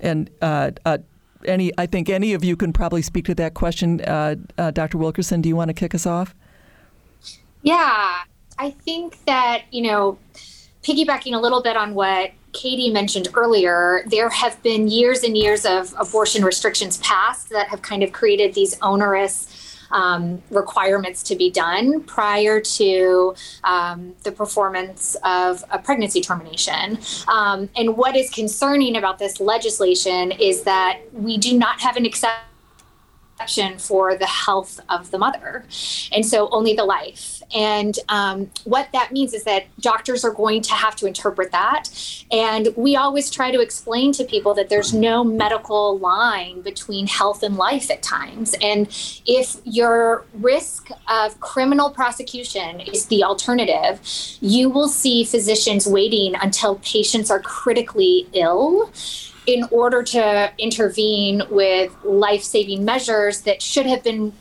And 0.00 0.30
uh, 0.40 0.70
uh, 0.86 0.98
any, 1.44 1.70
I 1.76 1.86
think 1.86 2.08
any 2.08 2.32
of 2.32 2.42
you 2.42 2.56
can 2.56 2.72
probably 2.72 3.02
speak 3.02 3.26
to 3.26 3.34
that 3.34 3.54
question. 3.54 4.00
Uh, 4.00 4.36
Dr. 4.56 4.98
Wilkerson, 4.98 5.42
do 5.42 5.48
you 5.48 5.56
want 5.56 5.68
to 5.68 5.74
kick 5.74 5.94
us 5.94 6.06
off? 6.06 6.34
Yeah, 7.62 8.22
I 8.58 8.70
think 8.70 9.24
that 9.26 9.64
you 9.70 9.82
know, 9.82 10.18
piggybacking 10.82 11.34
a 11.34 11.38
little 11.38 11.62
bit 11.62 11.76
on 11.76 11.94
what 11.94 12.32
Katie 12.52 12.90
mentioned 12.90 13.28
earlier, 13.34 14.02
there 14.06 14.28
have 14.28 14.62
been 14.62 14.88
years 14.88 15.22
and 15.22 15.36
years 15.36 15.64
of 15.64 15.94
abortion 15.98 16.44
restrictions 16.44 16.98
passed 16.98 17.48
that 17.50 17.68
have 17.68 17.82
kind 17.82 18.02
of 18.02 18.12
created 18.12 18.54
these 18.54 18.76
onerous 18.82 19.48
um, 19.90 20.42
requirements 20.50 21.22
to 21.22 21.36
be 21.36 21.50
done 21.50 22.02
prior 22.04 22.60
to 22.60 23.34
um, 23.64 24.14
the 24.22 24.32
performance 24.32 25.16
of 25.22 25.64
a 25.70 25.78
pregnancy 25.78 26.20
termination. 26.20 26.98
Um, 27.28 27.68
and 27.76 27.96
what 27.96 28.16
is 28.16 28.30
concerning 28.30 28.96
about 28.96 29.18
this 29.18 29.38
legislation 29.38 30.32
is 30.32 30.62
that 30.62 31.00
we 31.12 31.36
do 31.38 31.58
not 31.58 31.80
have 31.80 31.96
an 31.96 32.06
exception 32.06 32.51
for 33.78 34.16
the 34.16 34.26
health 34.26 34.80
of 34.88 35.10
the 35.10 35.18
mother. 35.18 35.64
And 36.12 36.24
so 36.24 36.48
only 36.50 36.74
the 36.74 36.84
life. 36.84 37.42
And 37.54 37.98
um, 38.08 38.50
what 38.64 38.88
that 38.92 39.12
means 39.12 39.34
is 39.34 39.44
that 39.44 39.64
doctors 39.80 40.24
are 40.24 40.30
going 40.30 40.62
to 40.62 40.72
have 40.72 40.96
to 40.96 41.06
interpret 41.06 41.52
that. 41.52 41.88
And 42.30 42.68
we 42.76 42.96
always 42.96 43.30
try 43.30 43.50
to 43.50 43.60
explain 43.60 44.12
to 44.12 44.24
people 44.24 44.54
that 44.54 44.68
there's 44.68 44.94
no 44.94 45.22
medical 45.22 45.98
line 45.98 46.62
between 46.62 47.06
health 47.06 47.42
and 47.42 47.56
life 47.56 47.90
at 47.90 48.02
times. 48.02 48.54
And 48.62 48.86
if 49.26 49.56
your 49.64 50.24
risk 50.34 50.90
of 51.10 51.38
criminal 51.40 51.90
prosecution 51.90 52.80
is 52.80 53.06
the 53.06 53.24
alternative, 53.24 54.00
you 54.40 54.70
will 54.70 54.88
see 54.88 55.24
physicians 55.24 55.86
waiting 55.86 56.34
until 56.40 56.76
patients 56.76 57.30
are 57.30 57.40
critically 57.40 58.28
ill 58.32 58.90
in 59.46 59.64
order 59.70 60.02
to 60.02 60.52
intervene 60.58 61.42
with 61.50 61.94
life 62.04 62.42
saving 62.42 62.84
measures 62.84 63.42
that 63.42 63.60
should 63.60 63.86
have 63.86 64.02
been 64.02 64.32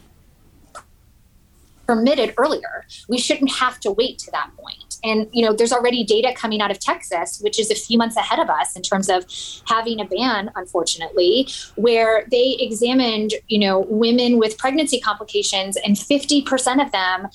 permitted 1.87 2.33
earlier. 2.37 2.85
We 3.09 3.17
shouldn't 3.17 3.51
have 3.51 3.79
to 3.81 3.91
wait 3.91 4.17
to 4.19 4.31
that 4.31 4.51
point. 4.57 4.97
And 5.03 5.27
you 5.33 5.43
know, 5.43 5.53
there's 5.53 5.73
already 5.73 6.03
data 6.03 6.31
coming 6.35 6.61
out 6.61 6.71
of 6.71 6.79
Texas, 6.79 7.41
which 7.41 7.59
is 7.59 7.71
a 7.71 7.75
few 7.75 7.97
months 7.97 8.15
ahead 8.15 8.39
of 8.39 8.49
us 8.49 8.75
in 8.75 8.81
terms 8.81 9.09
of 9.09 9.25
having 9.65 9.99
a 9.99 10.05
ban, 10.05 10.51
unfortunately, 10.55 11.47
where 11.75 12.25
they 12.29 12.55
examined, 12.59 13.33
you 13.47 13.59
know, 13.59 13.79
women 13.89 14.37
with 14.37 14.57
pregnancy 14.57 14.99
complications, 14.99 15.75
and 15.77 15.95
50% 15.95 16.85
of 16.85 16.91
them 16.91 17.27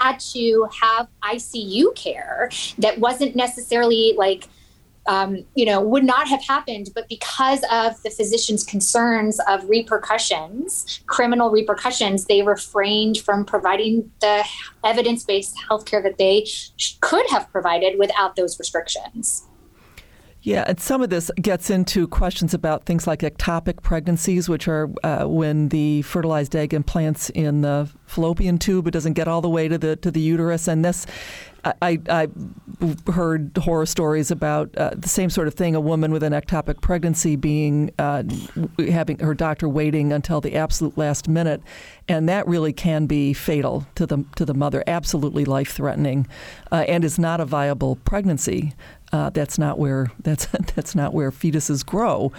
had 0.00 0.18
to 0.20 0.66
have 0.80 1.08
ICU 1.22 1.94
care 1.94 2.50
that 2.78 2.98
wasn't 2.98 3.36
necessarily 3.36 4.14
like 4.16 4.48
um, 5.10 5.44
you 5.56 5.64
know, 5.64 5.80
would 5.80 6.04
not 6.04 6.28
have 6.28 6.40
happened, 6.44 6.90
but 6.94 7.08
because 7.08 7.64
of 7.72 8.00
the 8.04 8.10
physician's 8.10 8.62
concerns 8.62 9.40
of 9.48 9.68
repercussions, 9.68 11.00
criminal 11.06 11.50
repercussions, 11.50 12.26
they 12.26 12.42
refrained 12.42 13.18
from 13.18 13.44
providing 13.44 14.08
the 14.20 14.44
evidence-based 14.84 15.56
healthcare 15.68 16.00
that 16.00 16.16
they 16.16 16.46
could 17.00 17.26
have 17.28 17.50
provided 17.50 17.98
without 17.98 18.36
those 18.36 18.56
restrictions. 18.60 19.48
Yeah, 20.42 20.64
and 20.66 20.80
some 20.80 21.02
of 21.02 21.10
this 21.10 21.30
gets 21.42 21.68
into 21.68 22.08
questions 22.08 22.54
about 22.54 22.86
things 22.86 23.06
like 23.06 23.20
ectopic 23.20 23.82
pregnancies, 23.82 24.48
which 24.48 24.68
are 24.68 24.88
uh, 25.04 25.24
when 25.24 25.68
the 25.68 26.00
fertilized 26.02 26.56
egg 26.56 26.72
implants 26.72 27.28
in 27.30 27.60
the 27.60 27.90
fallopian 28.06 28.58
tube, 28.58 28.86
it 28.86 28.92
doesn't 28.92 29.12
get 29.12 29.28
all 29.28 29.42
the 29.42 29.50
way 29.50 29.68
to 29.68 29.76
the 29.76 29.96
to 29.96 30.10
the 30.10 30.20
uterus, 30.20 30.66
and 30.66 30.82
this 30.82 31.04
I, 31.64 31.98
I 32.08 32.28
heard 33.12 33.56
horror 33.58 33.86
stories 33.86 34.30
about 34.30 34.74
uh, 34.76 34.90
the 34.96 35.08
same 35.08 35.30
sort 35.30 35.48
of 35.48 35.54
thing 35.54 35.74
a 35.74 35.80
woman 35.80 36.12
with 36.12 36.22
an 36.22 36.32
ectopic 36.32 36.80
pregnancy 36.80 37.36
being 37.36 37.90
uh, 37.98 38.22
having 38.78 39.18
her 39.18 39.34
doctor 39.34 39.68
waiting 39.68 40.12
until 40.12 40.40
the 40.40 40.56
absolute 40.56 40.96
last 40.96 41.28
minute 41.28 41.62
and 42.08 42.28
that 42.28 42.46
really 42.46 42.72
can 42.72 43.06
be 43.06 43.32
fatal 43.32 43.86
to 43.94 44.06
the 44.06 44.24
to 44.36 44.44
the 44.44 44.54
mother 44.54 44.82
absolutely 44.86 45.44
life 45.44 45.72
threatening 45.72 46.26
uh, 46.72 46.84
and 46.88 47.04
is 47.04 47.18
not 47.18 47.40
a 47.40 47.44
viable 47.44 47.96
pregnancy 47.96 48.72
uh, 49.12 49.30
that's 49.30 49.58
not 49.58 49.78
where 49.78 50.10
that's 50.20 50.46
that's 50.74 50.94
not 50.94 51.12
where 51.12 51.30
fetuses 51.30 51.84
grow, 51.84 52.32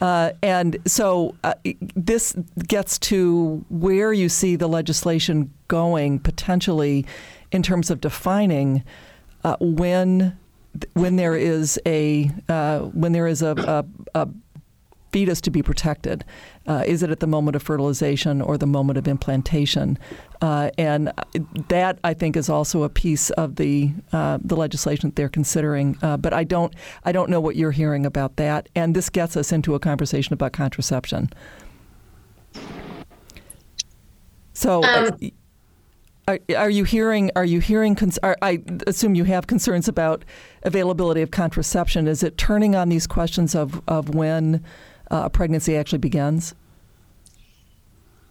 uh, 0.00 0.30
and 0.42 0.76
so 0.86 1.34
uh, 1.44 1.54
this 1.94 2.34
gets 2.68 2.98
to 2.98 3.64
where 3.68 4.12
you 4.12 4.28
see 4.28 4.56
the 4.56 4.68
legislation 4.68 5.52
going 5.68 6.18
potentially 6.18 7.06
in 7.52 7.62
terms 7.62 7.90
of 7.90 8.00
defining 8.00 8.82
uh, 9.44 9.56
when 9.60 10.36
when 10.94 11.16
there 11.16 11.36
is 11.36 11.78
a 11.86 12.30
uh, 12.48 12.80
when 12.80 13.12
there 13.12 13.26
is 13.26 13.42
a, 13.42 13.54
a, 14.14 14.20
a 14.20 14.28
fetus 15.12 15.40
to 15.42 15.50
be 15.50 15.62
protected? 15.62 16.24
Uh, 16.66 16.82
is 16.86 17.02
it 17.02 17.10
at 17.10 17.20
the 17.20 17.26
moment 17.26 17.54
of 17.54 17.62
fertilization 17.62 18.40
or 18.40 18.56
the 18.56 18.66
moment 18.66 18.96
of 18.96 19.06
implantation? 19.06 19.98
Uh, 20.40 20.70
and 20.78 21.12
that 21.68 21.98
I 22.02 22.14
think 22.14 22.36
is 22.36 22.48
also 22.48 22.82
a 22.82 22.88
piece 22.88 23.30
of 23.30 23.56
the 23.56 23.92
uh, 24.12 24.38
the 24.42 24.56
legislation 24.56 25.10
that 25.10 25.16
they're 25.16 25.28
considering. 25.28 25.96
Uh, 26.02 26.16
but 26.16 26.32
I 26.32 26.44
don't 26.44 26.74
I 27.04 27.12
don't 27.12 27.28
know 27.30 27.40
what 27.40 27.56
you're 27.56 27.72
hearing 27.72 28.06
about 28.06 28.36
that. 28.36 28.68
And 28.74 28.96
this 28.96 29.10
gets 29.10 29.36
us 29.36 29.52
into 29.52 29.74
a 29.74 29.78
conversation 29.78 30.32
about 30.32 30.52
contraception. 30.52 31.30
So. 34.54 34.82
Uh, 34.82 35.10
um, 35.12 35.30
are, 36.32 36.56
are, 36.56 36.70
you 36.70 36.84
hearing? 36.84 37.30
Are 37.36 37.44
you 37.44 37.60
hearing? 37.60 37.96
Are, 38.22 38.36
I 38.42 38.62
assume 38.86 39.14
you 39.14 39.24
have 39.24 39.46
concerns 39.46 39.88
about 39.88 40.24
availability 40.62 41.22
of 41.22 41.30
contraception. 41.30 42.06
Is 42.06 42.22
it 42.22 42.38
turning 42.38 42.74
on 42.74 42.88
these 42.88 43.06
questions 43.06 43.54
of 43.54 43.80
of 43.88 44.14
when 44.14 44.64
uh, 45.10 45.22
a 45.24 45.30
pregnancy 45.30 45.76
actually 45.76 45.98
begins? 45.98 46.54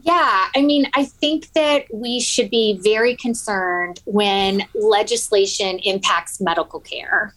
Yeah, 0.04 0.48
I 0.56 0.62
mean, 0.62 0.88
I 0.96 1.06
think 1.06 1.52
that 1.54 1.86
we 1.94 2.20
should 2.20 2.50
be 2.50 2.80
very 2.84 3.16
concerned 3.16 4.02
when 4.06 4.64
legislation 4.74 5.78
impacts 5.80 6.42
medical 6.42 6.80
care. 6.80 7.36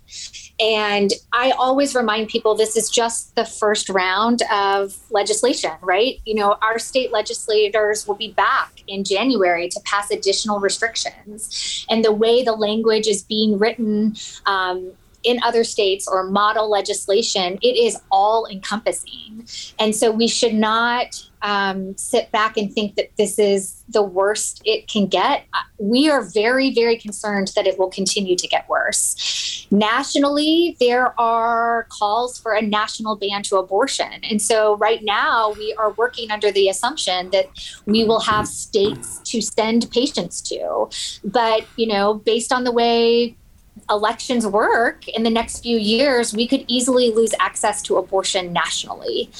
And 0.59 1.13
I 1.33 1.51
always 1.51 1.95
remind 1.95 2.29
people 2.29 2.55
this 2.55 2.77
is 2.77 2.89
just 2.89 3.35
the 3.35 3.45
first 3.45 3.89
round 3.89 4.43
of 4.51 4.97
legislation, 5.11 5.73
right? 5.83 6.21
You 6.25 6.37
know, 6.37 6.57
our 6.63 6.79
state 6.79 7.13
legislators 7.13 8.07
will 8.07 8.15
be 8.15 8.33
back 8.33 8.83
in 8.87 9.05
January 9.05 9.69
to 9.69 9.81
pass 9.85 10.11
additional 10.11 10.61
restrictions. 10.61 11.85
And 11.91 12.05
the 12.05 12.13
way 12.13 12.45
the 12.45 12.53
language 12.53 13.09
is 13.09 13.23
being 13.23 13.59
written, 13.59 14.15
um, 14.47 14.93
in 15.25 15.43
other 15.43 15.65
states 15.65 16.07
or 16.07 16.25
model 16.25 16.71
legislation, 16.71 17.59
it 17.63 17.77
is 17.77 17.99
all 18.11 18.47
encompassing. 18.47 19.47
And 19.79 19.95
so 19.95 20.11
we 20.11 20.29
should 20.29 20.55
not 20.55 21.29
um, 21.43 21.97
sit 21.99 22.31
back 22.33 22.57
and 22.57 22.73
think 22.73 22.97
that 22.97 23.11
this 23.19 23.39
is 23.39 23.85
the 23.89 24.03
worst 24.03 24.63
it 24.65 24.89
can 24.89 25.07
get. 25.07 25.45
We 25.79 26.09
are 26.09 26.23
very, 26.23 26.73
very 26.73 26.97
concerned 26.97 27.53
that 27.55 27.67
it 27.67 27.79
will 27.79 27.91
continue 27.91 28.35
to 28.37 28.49
get 28.49 28.67
worse. 28.69 29.67
Nationally, 29.71 30.77
there 30.81 31.19
are 31.21 31.87
calls 31.91 32.39
for 32.39 32.53
a 32.53 32.63
national 32.63 33.17
ban 33.17 33.43
to 33.45 33.57
abortion. 33.57 34.13
And 34.23 34.41
so 34.41 34.77
right 34.77 35.03
now, 35.03 35.53
we 35.53 35.75
are 35.75 35.93
working 35.93 36.31
under 36.31 36.51
the 36.51 36.69
assumption 36.69 37.31
that 37.31 37.47
we 37.85 38.05
will 38.05 38.21
have 38.21 38.49
states 38.49 39.21
to 39.25 39.43
send 39.43 39.91
patients 39.91 40.41
to. 40.43 40.89
But, 41.25 41.67
you 41.77 41.87
know, 41.87 42.15
based 42.15 42.53
on 42.53 42.65
the 42.65 42.73
way 42.73 43.37
elections 43.91 44.47
work 44.47 45.09
in 45.09 45.23
the 45.23 45.31
next 45.31 45.61
few 45.61 45.77
years, 45.79 46.35
we 46.35 46.47
could 46.47 46.65
easily 46.69 47.11
lose 47.11 47.35
access 47.41 47.83
to 47.83 47.97
abortion 47.97 48.53
nationally, 48.53 49.31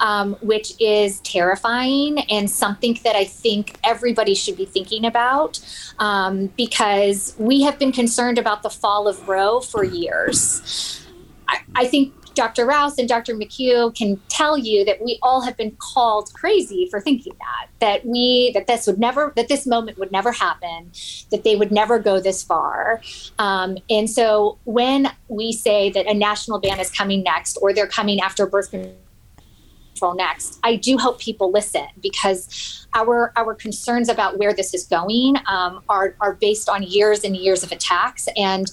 um, 0.00 0.34
which 0.42 0.74
is 0.80 1.20
terrifying 1.20 2.20
and 2.30 2.50
something 2.50 2.98
that 3.04 3.16
I 3.16 3.24
think 3.24 3.78
everybody 3.84 4.34
should 4.34 4.56
be 4.56 4.66
thinking 4.66 5.04
about 5.04 5.60
um, 5.98 6.48
because 6.56 7.34
we 7.38 7.62
have 7.62 7.78
been 7.78 7.92
concerned 7.92 8.38
about 8.38 8.62
the 8.62 8.70
fall 8.70 9.08
of 9.08 9.28
Roe 9.28 9.60
for 9.60 9.84
years. 9.84 11.06
I, 11.48 11.60
I 11.74 11.86
think 11.86 12.14
Dr. 12.34 12.66
Rouse 12.66 12.98
and 12.98 13.08
Dr. 13.08 13.34
McHugh 13.34 13.94
can 13.94 14.20
tell 14.28 14.56
you 14.56 14.84
that 14.84 15.02
we 15.02 15.18
all 15.22 15.42
have 15.42 15.56
been 15.56 15.76
called 15.78 16.32
crazy 16.34 16.88
for 16.90 17.00
thinking 17.00 17.34
that 17.38 17.68
that 17.80 18.06
we 18.06 18.52
that 18.54 18.66
this 18.66 18.86
would 18.86 18.98
never 18.98 19.32
that 19.36 19.48
this 19.48 19.66
moment 19.66 19.98
would 19.98 20.12
never 20.12 20.32
happen, 20.32 20.90
that 21.30 21.44
they 21.44 21.56
would 21.56 21.72
never 21.72 21.98
go 21.98 22.20
this 22.20 22.42
far. 22.42 23.02
Um, 23.38 23.76
and 23.90 24.08
so 24.08 24.58
when 24.64 25.10
we 25.28 25.52
say 25.52 25.90
that 25.90 26.06
a 26.06 26.14
national 26.14 26.60
ban 26.60 26.80
is 26.80 26.90
coming 26.90 27.22
next, 27.22 27.58
or 27.60 27.72
they're 27.72 27.86
coming 27.88 28.20
after 28.20 28.46
birth 28.46 28.70
control 28.70 30.14
next, 30.14 30.58
I 30.62 30.76
do 30.76 30.96
hope 30.96 31.20
people 31.20 31.50
listen 31.50 31.86
because 32.00 32.86
our 32.94 33.32
our 33.36 33.54
concerns 33.54 34.08
about 34.08 34.38
where 34.38 34.54
this 34.54 34.74
is 34.74 34.86
going 34.86 35.36
um, 35.46 35.82
are 35.88 36.14
are 36.20 36.34
based 36.34 36.68
on 36.68 36.82
years 36.82 37.24
and 37.24 37.36
years 37.36 37.62
of 37.62 37.72
attacks 37.72 38.28
and 38.36 38.70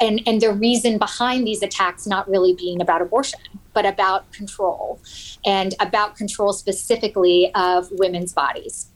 and 0.00 0.20
and 0.26 0.40
the 0.40 0.52
reason 0.52 0.98
behind 0.98 1.46
these 1.46 1.62
attacks 1.62 2.06
not 2.06 2.28
really 2.28 2.54
being 2.54 2.80
about 2.80 3.02
abortion 3.02 3.40
but 3.72 3.86
about 3.86 4.30
control 4.32 5.00
and 5.44 5.74
about 5.80 6.16
control 6.16 6.52
specifically 6.52 7.52
of 7.54 7.88
women's 7.92 8.32
bodies. 8.32 8.88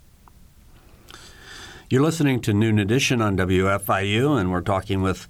You're 1.89 2.03
listening 2.03 2.41
to 2.43 2.53
noon 2.53 2.79
edition 2.79 3.21
on 3.21 3.37
wfiu 3.37 4.39
and 4.39 4.51
we're 4.51 4.63
talking 4.63 5.03
with 5.03 5.29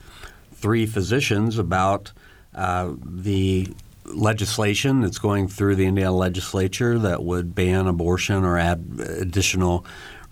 three 0.53 0.87
physicians 0.87 1.59
about 1.59 2.13
uh, 2.55 2.95
the 3.05 3.69
legislation 4.07 5.01
that's 5.01 5.19
going 5.19 5.49
through 5.49 5.75
the 5.75 5.87
indiana 5.87 6.15
legislature 6.15 6.99
that 6.99 7.23
would 7.23 7.55
ban 7.55 7.87
abortion 7.87 8.45
or 8.45 8.59
add 8.59 8.85
additional 9.19 9.85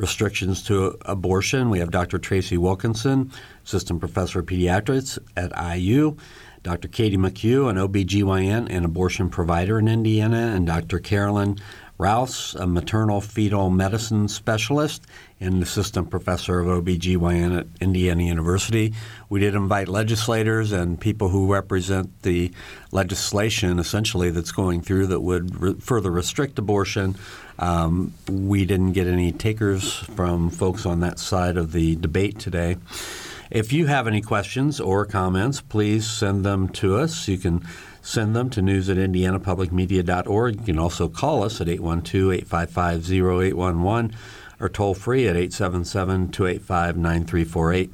restrictions 0.02 0.64
to 0.64 0.98
abortion. 1.06 1.70
We 1.70 1.78
have 1.78 1.92
Dr. 1.92 2.18
Tracy 2.18 2.58
Wilkinson, 2.58 3.30
Assistant 3.64 4.00
Professor 4.00 4.40
of 4.40 4.46
Pediatrics 4.46 5.18
at 5.36 5.52
IU, 5.78 6.16
Dr. 6.64 6.88
Katie 6.88 7.16
McHugh, 7.16 7.70
an 7.70 7.76
OBGYN 7.76 8.66
and 8.68 8.84
abortion 8.84 9.30
provider 9.30 9.78
in 9.78 9.88
Indiana, 9.88 10.52
and 10.54 10.66
Dr. 10.66 10.98
Carolyn 10.98 11.58
Rouse, 11.98 12.56
a 12.56 12.66
maternal 12.66 13.20
fetal 13.20 13.70
medicine 13.70 14.26
specialist 14.26 15.06
and 15.38 15.62
assistant 15.62 16.10
professor 16.10 16.58
of 16.58 16.66
OBGYN 16.66 17.56
at 17.56 17.66
Indiana 17.80 18.24
University. 18.24 18.94
We 19.28 19.38
did 19.38 19.54
invite 19.54 19.86
legislators 19.86 20.72
and 20.72 21.00
people 21.00 21.28
who 21.28 21.52
represent 21.52 22.22
the 22.22 22.50
legislation 22.90 23.78
essentially 23.78 24.30
that's 24.30 24.50
going 24.50 24.82
through 24.82 25.06
that 25.08 25.20
would 25.20 25.60
re- 25.60 25.74
further 25.74 26.10
restrict 26.10 26.58
abortion. 26.58 27.14
Um, 27.62 28.12
we 28.28 28.66
didn't 28.66 28.90
get 28.90 29.06
any 29.06 29.30
takers 29.30 29.94
from 29.94 30.50
folks 30.50 30.84
on 30.84 30.98
that 31.00 31.20
side 31.20 31.56
of 31.56 31.70
the 31.70 31.94
debate 31.94 32.40
today. 32.40 32.76
If 33.52 33.72
you 33.72 33.86
have 33.86 34.08
any 34.08 34.20
questions 34.20 34.80
or 34.80 35.06
comments, 35.06 35.60
please 35.60 36.04
send 36.10 36.44
them 36.44 36.70
to 36.70 36.96
us. 36.96 37.28
You 37.28 37.38
can 37.38 37.64
send 38.00 38.34
them 38.34 38.50
to 38.50 38.62
news 38.62 38.90
at 38.90 38.96
indianapublicmedia.org. 38.96 40.56
You 40.56 40.64
can 40.64 40.78
also 40.80 41.08
call 41.08 41.44
us 41.44 41.60
at 41.60 41.68
812 41.68 42.32
855 42.32 43.12
0811 43.12 44.16
or 44.58 44.68
toll 44.68 44.94
free 44.94 45.28
at 45.28 45.36
877 45.36 46.32
285 46.32 46.96
9348. 46.96 47.92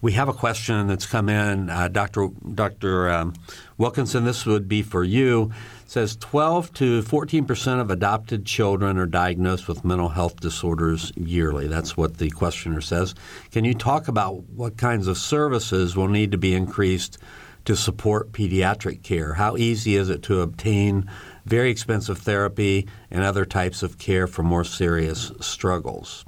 We 0.00 0.12
have 0.12 0.28
a 0.28 0.32
question 0.32 0.86
that's 0.86 1.04
come 1.04 1.28
in. 1.28 1.68
Uh, 1.68 1.88
Dr. 1.88 2.28
Dr. 2.54 3.10
Um, 3.10 3.34
Wilkinson, 3.76 4.24
this 4.24 4.46
would 4.46 4.66
be 4.66 4.82
for 4.82 5.04
you. 5.04 5.52
Says 5.90 6.14
12 6.20 6.72
to 6.74 7.02
14 7.02 7.46
percent 7.46 7.80
of 7.80 7.90
adopted 7.90 8.46
children 8.46 8.96
are 8.96 9.06
diagnosed 9.06 9.66
with 9.66 9.84
mental 9.84 10.10
health 10.10 10.38
disorders 10.38 11.12
yearly. 11.16 11.66
That's 11.66 11.96
what 11.96 12.18
the 12.18 12.30
questioner 12.30 12.80
says. 12.80 13.12
Can 13.50 13.64
you 13.64 13.74
talk 13.74 14.06
about 14.06 14.44
what 14.50 14.76
kinds 14.76 15.08
of 15.08 15.18
services 15.18 15.96
will 15.96 16.06
need 16.06 16.30
to 16.30 16.38
be 16.38 16.54
increased 16.54 17.18
to 17.64 17.74
support 17.74 18.30
pediatric 18.30 19.02
care? 19.02 19.34
How 19.34 19.56
easy 19.56 19.96
is 19.96 20.10
it 20.10 20.22
to 20.22 20.42
obtain 20.42 21.10
very 21.44 21.72
expensive 21.72 22.18
therapy 22.18 22.86
and 23.10 23.24
other 23.24 23.44
types 23.44 23.82
of 23.82 23.98
care 23.98 24.28
for 24.28 24.44
more 24.44 24.62
serious 24.62 25.32
struggles? 25.40 26.24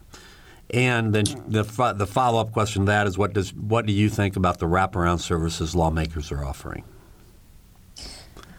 And 0.71 1.15
then 1.15 1.27
the, 1.47 1.63
the 1.97 2.09
follow 2.09 2.41
up 2.41 2.51
question 2.51 2.83
to 2.83 2.87
that 2.87 3.07
is 3.07 3.17
what 3.17 3.33
does 3.33 3.55
what 3.55 3.87
do 3.87 3.93
you 3.93 4.09
think 4.09 4.35
about 4.35 4.59
the 4.59 4.67
wraparound 4.67 5.21
services 5.21 5.77
lawmakers 5.77 6.33
are 6.33 6.45
offering? 6.45 6.83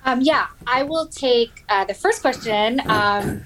Um, 0.05 0.21
yeah, 0.21 0.47
I 0.67 0.83
will 0.83 1.07
take 1.07 1.63
uh, 1.69 1.85
the 1.85 1.93
first 1.93 2.21
question. 2.21 2.81
Um, 2.87 3.43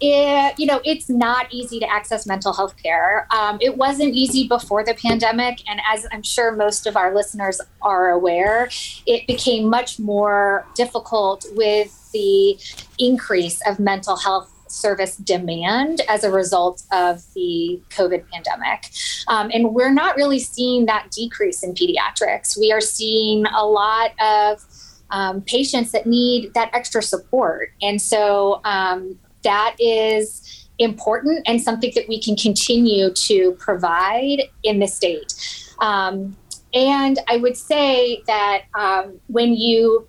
it, 0.00 0.58
you 0.58 0.66
know, 0.66 0.80
it's 0.84 1.08
not 1.08 1.52
easy 1.52 1.80
to 1.80 1.90
access 1.90 2.26
mental 2.26 2.52
health 2.52 2.76
care. 2.80 3.26
Um, 3.32 3.58
it 3.60 3.76
wasn't 3.76 4.14
easy 4.14 4.46
before 4.46 4.84
the 4.84 4.94
pandemic. 4.94 5.68
And 5.68 5.80
as 5.92 6.06
I'm 6.12 6.22
sure 6.22 6.52
most 6.52 6.86
of 6.86 6.96
our 6.96 7.14
listeners 7.14 7.60
are 7.82 8.10
aware, 8.10 8.70
it 9.06 9.26
became 9.26 9.68
much 9.68 9.98
more 9.98 10.66
difficult 10.74 11.46
with 11.54 12.10
the 12.12 12.58
increase 12.98 13.60
of 13.66 13.80
mental 13.80 14.16
health 14.16 14.52
service 14.70 15.16
demand 15.16 16.02
as 16.08 16.24
a 16.24 16.30
result 16.30 16.82
of 16.92 17.24
the 17.34 17.80
COVID 17.90 18.24
pandemic. 18.30 18.90
Um, 19.26 19.50
and 19.52 19.74
we're 19.74 19.92
not 19.92 20.16
really 20.16 20.38
seeing 20.38 20.86
that 20.86 21.10
decrease 21.10 21.62
in 21.62 21.74
pediatrics. 21.74 22.58
We 22.58 22.70
are 22.70 22.80
seeing 22.80 23.46
a 23.46 23.64
lot 23.64 24.12
of 24.20 24.64
um, 25.10 25.42
patients 25.42 25.92
that 25.92 26.06
need 26.06 26.54
that 26.54 26.70
extra 26.74 27.02
support. 27.02 27.72
And 27.82 28.00
so 28.00 28.60
um, 28.64 29.18
that 29.42 29.76
is 29.78 30.68
important 30.78 31.42
and 31.46 31.60
something 31.60 31.92
that 31.94 32.08
we 32.08 32.22
can 32.22 32.36
continue 32.36 33.12
to 33.12 33.52
provide 33.58 34.42
in 34.62 34.78
the 34.78 34.86
state. 34.86 35.34
Um, 35.80 36.36
and 36.74 37.18
I 37.28 37.38
would 37.38 37.56
say 37.56 38.22
that 38.26 38.64
um, 38.78 39.20
when 39.26 39.54
you 39.54 40.06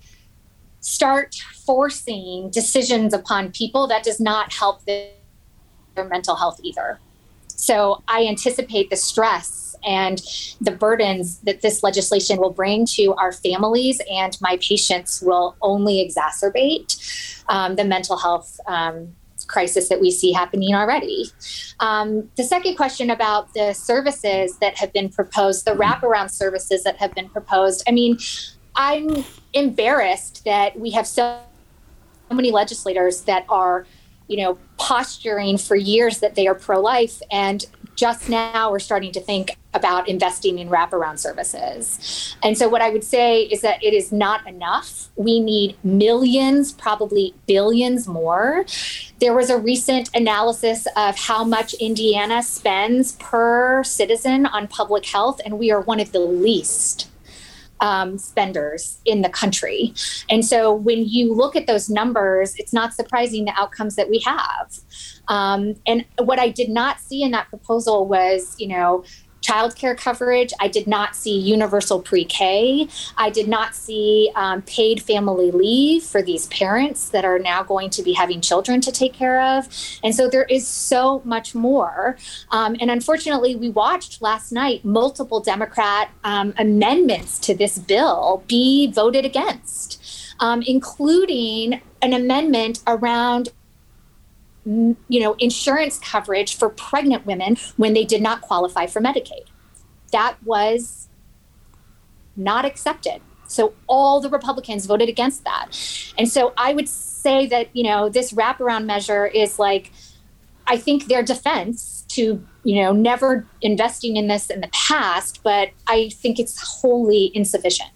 start 0.80 1.34
forcing 1.64 2.50
decisions 2.50 3.14
upon 3.14 3.52
people, 3.52 3.86
that 3.88 4.02
does 4.02 4.20
not 4.20 4.52
help 4.52 4.84
their 4.84 5.12
mental 5.96 6.36
health 6.36 6.60
either. 6.62 6.98
So 7.48 8.02
I 8.08 8.26
anticipate 8.26 8.90
the 8.90 8.96
stress 8.96 9.59
and 9.84 10.20
the 10.60 10.70
burdens 10.70 11.38
that 11.40 11.62
this 11.62 11.82
legislation 11.82 12.38
will 12.38 12.50
bring 12.52 12.86
to 12.86 13.14
our 13.14 13.32
families 13.32 14.00
and 14.10 14.36
my 14.40 14.58
patients 14.60 15.22
will 15.22 15.56
only 15.62 16.06
exacerbate 16.06 17.42
um, 17.48 17.76
the 17.76 17.84
mental 17.84 18.16
health 18.16 18.58
um, 18.66 19.14
crisis 19.46 19.88
that 19.88 20.00
we 20.00 20.10
see 20.10 20.32
happening 20.32 20.74
already. 20.74 21.26
Um, 21.80 22.30
the 22.36 22.44
second 22.44 22.76
question 22.76 23.10
about 23.10 23.52
the 23.54 23.72
services 23.72 24.56
that 24.58 24.76
have 24.78 24.92
been 24.92 25.08
proposed, 25.08 25.64
the 25.64 25.72
wraparound 25.72 26.30
services 26.30 26.84
that 26.84 26.96
have 26.96 27.14
been 27.14 27.28
proposed, 27.28 27.82
I 27.88 27.90
mean, 27.90 28.18
I'm 28.76 29.24
embarrassed 29.52 30.44
that 30.44 30.78
we 30.78 30.90
have 30.90 31.06
so 31.06 31.40
many 32.30 32.52
legislators 32.52 33.22
that 33.22 33.44
are, 33.48 33.86
you 34.28 34.36
know, 34.36 34.58
posturing 34.78 35.58
for 35.58 35.74
years 35.74 36.20
that 36.20 36.36
they 36.36 36.46
are 36.46 36.54
pro 36.54 36.80
life 36.80 37.20
and 37.30 37.66
just 37.96 38.28
now 38.28 38.70
we're 38.70 38.78
starting 38.78 39.12
to 39.12 39.20
think 39.20 39.56
about 39.72 40.08
investing 40.08 40.58
in 40.58 40.68
wraparound 40.68 41.18
services. 41.18 42.36
And 42.42 42.58
so, 42.58 42.68
what 42.68 42.82
I 42.82 42.90
would 42.90 43.04
say 43.04 43.42
is 43.42 43.60
that 43.60 43.82
it 43.82 43.94
is 43.94 44.10
not 44.10 44.46
enough. 44.46 45.08
We 45.16 45.40
need 45.40 45.76
millions, 45.84 46.72
probably 46.72 47.34
billions 47.46 48.08
more. 48.08 48.64
There 49.20 49.34
was 49.34 49.50
a 49.50 49.58
recent 49.58 50.10
analysis 50.14 50.86
of 50.96 51.16
how 51.16 51.44
much 51.44 51.74
Indiana 51.74 52.42
spends 52.42 53.12
per 53.12 53.84
citizen 53.84 54.46
on 54.46 54.66
public 54.66 55.06
health, 55.06 55.40
and 55.44 55.58
we 55.58 55.70
are 55.70 55.80
one 55.80 56.00
of 56.00 56.12
the 56.12 56.20
least 56.20 57.10
um, 57.80 58.18
spenders 58.18 58.98
in 59.04 59.22
the 59.22 59.28
country. 59.28 59.94
And 60.28 60.44
so 60.44 60.72
when 60.72 61.06
you 61.06 61.34
look 61.34 61.56
at 61.56 61.66
those 61.66 61.88
numbers, 61.88 62.54
it's 62.56 62.72
not 62.72 62.94
surprising 62.94 63.46
the 63.46 63.52
outcomes 63.58 63.96
that 63.96 64.10
we 64.10 64.20
have. 64.20 64.78
Um, 65.28 65.76
and 65.86 66.04
what 66.18 66.38
I 66.38 66.48
did 66.50 66.68
not 66.68 67.00
see 67.00 67.22
in 67.22 67.30
that 67.30 67.48
proposal 67.48 68.06
was, 68.06 68.54
you 68.58 68.68
know, 68.68 69.04
childcare 69.42 69.96
coverage. 69.96 70.52
I 70.60 70.68
did 70.68 70.86
not 70.86 71.16
see 71.16 71.38
universal 71.38 72.00
pre 72.00 72.24
K. 72.24 72.88
I 73.16 73.30
did 73.30 73.48
not 73.48 73.74
see 73.74 74.30
um, 74.34 74.62
paid 74.62 75.02
family 75.02 75.50
leave 75.50 76.02
for 76.04 76.22
these 76.22 76.46
parents 76.46 77.08
that 77.10 77.24
are 77.24 77.38
now 77.38 77.62
going 77.62 77.90
to 77.90 78.02
be 78.02 78.12
having 78.12 78.40
children 78.40 78.80
to 78.82 78.92
take 78.92 79.12
care 79.12 79.40
of. 79.40 79.68
And 80.02 80.14
so 80.14 80.28
there 80.28 80.44
is 80.44 80.66
so 80.66 81.22
much 81.24 81.54
more. 81.54 82.16
Um, 82.50 82.76
and 82.80 82.90
unfortunately, 82.90 83.56
we 83.56 83.70
watched 83.70 84.22
last 84.22 84.52
night 84.52 84.84
multiple 84.84 85.40
Democrat 85.40 86.10
um, 86.24 86.54
amendments 86.58 87.38
to 87.40 87.54
this 87.54 87.78
bill 87.78 88.44
be 88.46 88.90
voted 88.90 89.24
against. 89.24 89.98
Um, 90.42 90.62
including 90.66 91.82
an 92.00 92.14
amendment 92.14 92.82
around 92.86 93.50
you 94.64 94.96
know, 95.08 95.34
insurance 95.38 95.98
coverage 95.98 96.56
for 96.56 96.68
pregnant 96.68 97.26
women 97.26 97.56
when 97.76 97.94
they 97.94 98.04
did 98.04 98.22
not 98.22 98.40
qualify 98.42 98.86
for 98.86 99.00
Medicaid. 99.00 99.46
That 100.12 100.36
was 100.44 101.08
not 102.36 102.64
accepted. 102.64 103.20
So 103.46 103.74
all 103.88 104.20
the 104.20 104.28
Republicans 104.28 104.86
voted 104.86 105.08
against 105.08 105.44
that. 105.44 105.70
And 106.16 106.28
so 106.28 106.52
I 106.56 106.72
would 106.72 106.88
say 106.88 107.46
that, 107.46 107.68
you 107.74 107.82
know, 107.84 108.08
this 108.08 108.32
wraparound 108.32 108.84
measure 108.84 109.26
is 109.26 109.58
like, 109.58 109.90
I 110.66 110.76
think 110.76 111.06
their 111.06 111.22
defense 111.22 112.04
to, 112.10 112.44
you 112.62 112.82
know, 112.82 112.92
never 112.92 113.46
investing 113.60 114.16
in 114.16 114.28
this 114.28 114.50
in 114.50 114.60
the 114.60 114.70
past, 114.72 115.42
but 115.42 115.70
I 115.88 116.10
think 116.10 116.38
it's 116.38 116.60
wholly 116.80 117.32
insufficient. 117.34 117.90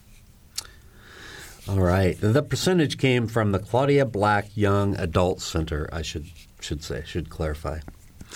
All 1.69 1.81
right. 1.81 2.21
The 2.21 2.43
percentage 2.43 2.99
came 2.99 3.27
from 3.27 3.53
the 3.53 3.59
Claudia 3.59 4.05
Black 4.05 4.57
Young 4.57 4.97
Adult 4.97 5.41
Center, 5.41 5.89
I 5.93 6.03
should 6.03 6.27
should 6.65 6.83
say, 6.83 7.03
should 7.07 7.31
clarify. 7.31 7.81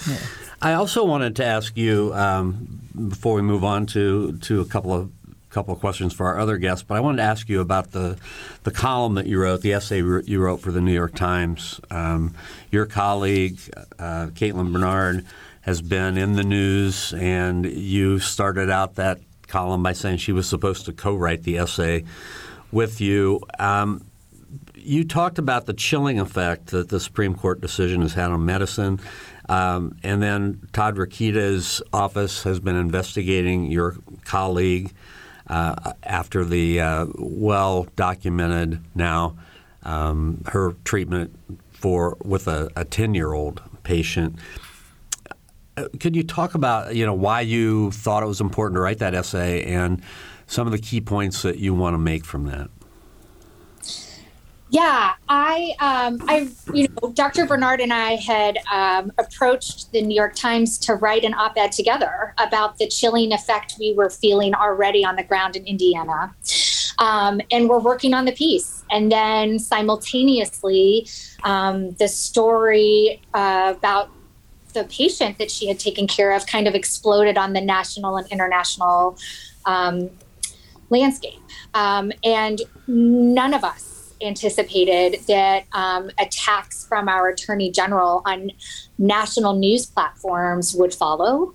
Yeah. 0.09 0.19
I 0.63 0.75
also 0.75 1.05
wanted 1.05 1.37
to 1.37 1.45
ask 1.45 1.77
you 1.77 2.13
um, 2.15 2.81
before 3.09 3.35
we 3.35 3.43
move 3.43 3.65
on 3.65 3.87
to 3.87 4.39
to 4.39 4.61
a 4.61 4.65
couple 4.65 4.93
of 4.93 5.11
couple 5.51 5.73
of 5.73 5.81
questions 5.81 6.13
for 6.13 6.27
our 6.27 6.39
other 6.39 6.59
guests, 6.59 6.85
but 6.87 6.97
I 6.97 7.01
wanted 7.01 7.19
to 7.19 7.23
ask 7.23 7.49
you 7.49 7.61
about 7.61 7.93
the 7.93 8.19
the 8.65 8.71
column 8.71 9.15
that 9.15 9.27
you 9.27 9.41
wrote, 9.41 9.63
the 9.63 9.73
essay 9.73 9.99
you 9.99 10.41
wrote 10.41 10.61
for 10.61 10.71
the 10.71 10.81
New 10.81 10.93
York 10.93 11.15
Times. 11.15 11.81
Um, 11.91 12.35
your 12.71 12.87
colleague, 12.87 13.59
uh, 13.99 14.29
Caitlin 14.35 14.73
Bernard, 14.73 15.25
has 15.63 15.81
been 15.81 16.17
in 16.17 16.35
the 16.35 16.45
news, 16.45 17.15
and 17.15 17.65
you 17.65 18.19
started 18.19 18.71
out 18.71 18.97
that 18.97 19.21
column 19.47 19.83
by 19.83 19.95
saying 19.95 20.19
she 20.19 20.33
was 20.33 20.47
supposed 20.49 20.85
to 20.87 20.93
co-write 20.93 21.43
the 21.43 21.59
essay 21.59 22.05
with 22.71 23.01
you. 23.01 23.41
Um, 23.59 24.05
you 24.89 25.05
talked 25.05 25.39
about 25.39 25.67
the 25.67 25.75
chilling 25.75 26.19
effect 26.19 26.69
that 26.69 26.89
the 26.89 26.99
Supreme 26.99 27.35
Court 27.35 27.61
decision 27.61 28.01
has 28.01 28.15
had 28.15 28.31
on 28.31 28.47
medicine. 28.47 28.99
Um, 29.49 29.97
and 30.03 30.23
then 30.23 30.67
Todd 30.73 30.97
Rokita's 30.97 31.83
office 31.93 32.43
has 32.45 32.59
been 32.59 32.77
investigating 32.77 33.71
your 33.71 33.97
colleague 34.25 34.93
uh, 35.47 35.93
after 36.03 36.45
the 36.45 36.81
uh, 36.81 37.07
well 37.17 37.87
documented 37.97 38.81
now 38.95 39.37
um, 39.83 40.43
her 40.49 40.73
treatment 40.85 41.39
for 41.73 42.17
with 42.25 42.49
a 42.49 42.87
10 42.91 43.15
year 43.15 43.33
old 43.33 43.63
patient. 43.83 44.37
Uh, 45.77 45.89
could 46.01 46.17
you 46.17 46.23
talk 46.23 46.55
about 46.55 46.95
you 46.95 47.07
know 47.07 47.15
why 47.15 47.41
you 47.41 47.91
thought 47.93 48.23
it 48.23 48.27
was 48.27 48.41
important 48.41 48.77
to 48.77 48.81
write 48.81 48.99
that 48.99 49.15
essay 49.15 49.63
and 49.65 50.03
some 50.47 50.67
of 50.67 50.73
the 50.73 50.79
key 50.79 51.01
points 51.01 51.43
that 51.43 51.59
you 51.59 51.75
want 51.75 51.95
to 51.95 51.99
make 51.99 52.25
from 52.25 52.47
that? 52.47 52.69
Yeah, 54.71 55.15
I, 55.31 55.75
um, 55.81 56.23
I, 56.29 56.49
you 56.75 56.89
know, 56.89 57.11
Dr. 57.13 57.47
Bernard 57.47 57.81
and 57.81 57.93
I 57.93 58.17
had 58.17 58.59
um, 58.71 59.11
approached 59.17 59.93
the 59.93 60.03
New 60.03 60.15
York 60.15 60.35
Times 60.35 60.77
to 60.81 60.95
write 60.95 61.25
an 61.25 61.33
op-ed 61.33 61.73
together 61.73 62.35
about 62.37 62.77
the 62.77 62.87
chilling 62.87 63.33
effect 63.33 63.77
we 63.81 63.95
were 63.95 64.11
feeling 64.11 64.55
already 64.55 65.07
on 65.07 65.17
the 65.17 65.23
ground 65.23 65.57
in 65.57 65.65
Indiana, 65.67 66.35
um, 66.99 67.41
and 67.51 67.69
we're 67.71 67.79
working 67.79 68.13
on 68.13 68.27
the 68.27 68.33
piece. 68.33 68.85
And 68.91 69.11
then 69.11 69.59
simultaneously, 69.59 71.09
um, 71.45 71.93
the 71.93 72.09
story 72.09 73.23
uh, 73.33 73.73
about 73.75 74.11
the 74.75 74.85
patient 74.85 75.39
that 75.39 75.51
she 75.51 75.67
had 75.67 75.79
taken 75.79 76.07
care 76.07 76.33
of 76.33 76.47
kind 76.47 76.69
of 76.69 76.75
exploded 76.75 77.39
on 77.39 77.55
the 77.55 77.61
national 77.63 78.19
and 78.19 78.31
international 78.31 79.17
um, 79.65 80.11
landscape, 80.91 81.41
um, 81.73 82.13
and 82.23 82.61
none 82.87 83.55
of 83.55 83.65
us 83.65 83.98
anticipated 84.21 85.21
that 85.29 85.65
um, 85.73 86.11
attacks 86.19 86.87
from 86.87 87.09
our 87.09 87.29
attorney 87.29 87.71
general 87.71 88.23
on 88.25 88.51
national 88.99 89.55
news 89.55 89.87
platforms 89.87 90.75
would 90.75 90.95
follow, 90.95 91.55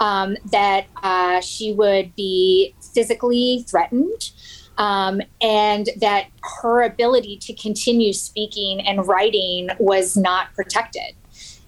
um, 0.00 0.36
that 0.52 0.86
uh, 1.02 1.40
she 1.40 1.72
would 1.72 2.14
be 2.14 2.74
physically 2.94 3.64
threatened. 3.68 4.30
Um, 4.78 5.22
and 5.40 5.88
that 6.00 6.26
her 6.60 6.82
ability 6.82 7.38
to 7.38 7.54
continue 7.54 8.12
speaking 8.12 8.86
and 8.86 9.08
writing 9.08 9.70
was 9.78 10.18
not 10.18 10.52
protected 10.54 11.14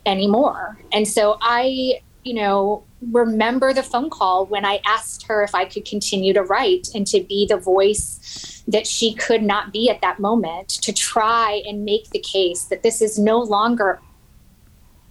anymore. 0.05 0.79
And 0.93 1.09
so 1.09 1.39
I, 1.41 2.03
you 2.25 2.35
know, 2.35 2.85
remember 3.13 3.73
the 3.73 3.83
phone 3.83 4.11
call 4.11 4.47
when 4.47 4.65
I 4.65 4.81
asked 4.87 5.27
her 5.27 5.43
if 5.43 5.55
I 5.55 5.65
could 5.65 5.85
continue 5.85 6.33
to 6.35 6.43
write 6.43 6.89
and 6.95 7.07
to 7.09 7.21
be 7.21 7.47
the 7.47 7.57
voice 7.57 8.63
that 8.67 8.87
she 8.87 9.15
could 9.15 9.43
not 9.43 9.73
be 9.73 9.89
at 9.89 10.01
that 10.01 10.19
moment 10.19 10.69
to 10.69 10.93
try 10.93 11.63
and 11.67 11.85
make 11.85 12.11
the 12.11 12.19
case 12.19 12.65
that 12.65 12.83
this 12.83 13.01
is 13.01 13.19
no 13.19 13.39
longer 13.39 14.01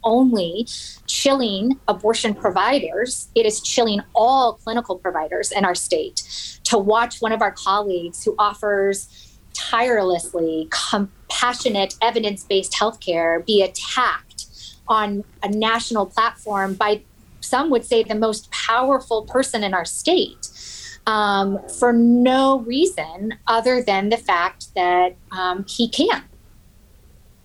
only 0.03 0.67
chilling 1.05 1.79
abortion 1.87 2.33
providers, 2.33 3.29
it 3.35 3.45
is 3.45 3.61
chilling 3.61 4.01
all 4.13 4.53
clinical 4.53 4.97
providers 4.97 5.51
in 5.51 5.65
our 5.65 5.75
state. 5.75 6.59
To 6.65 6.77
watch 6.77 7.19
one 7.19 7.31
of 7.31 7.41
our 7.41 7.51
colleagues 7.51 8.23
who 8.23 8.35
offers 8.37 9.37
tirelessly 9.53 10.69
compassionate, 10.69 11.95
evidence 12.01 12.43
based 12.43 12.73
healthcare 12.73 13.45
be 13.45 13.61
attacked 13.63 14.26
on 14.87 15.23
a 15.43 15.49
national 15.49 16.05
platform 16.05 16.73
by 16.73 17.01
some 17.39 17.69
would 17.69 17.85
say 17.85 18.03
the 18.03 18.15
most 18.15 18.51
powerful 18.51 19.23
person 19.23 19.63
in 19.63 19.73
our 19.73 19.85
state 19.85 20.49
um, 21.07 21.59
for 21.79 21.93
no 21.93 22.59
reason 22.59 23.35
other 23.47 23.81
than 23.81 24.09
the 24.09 24.17
fact 24.17 24.73
that 24.75 25.15
um, 25.31 25.65
he 25.67 25.87
can. 25.87 26.23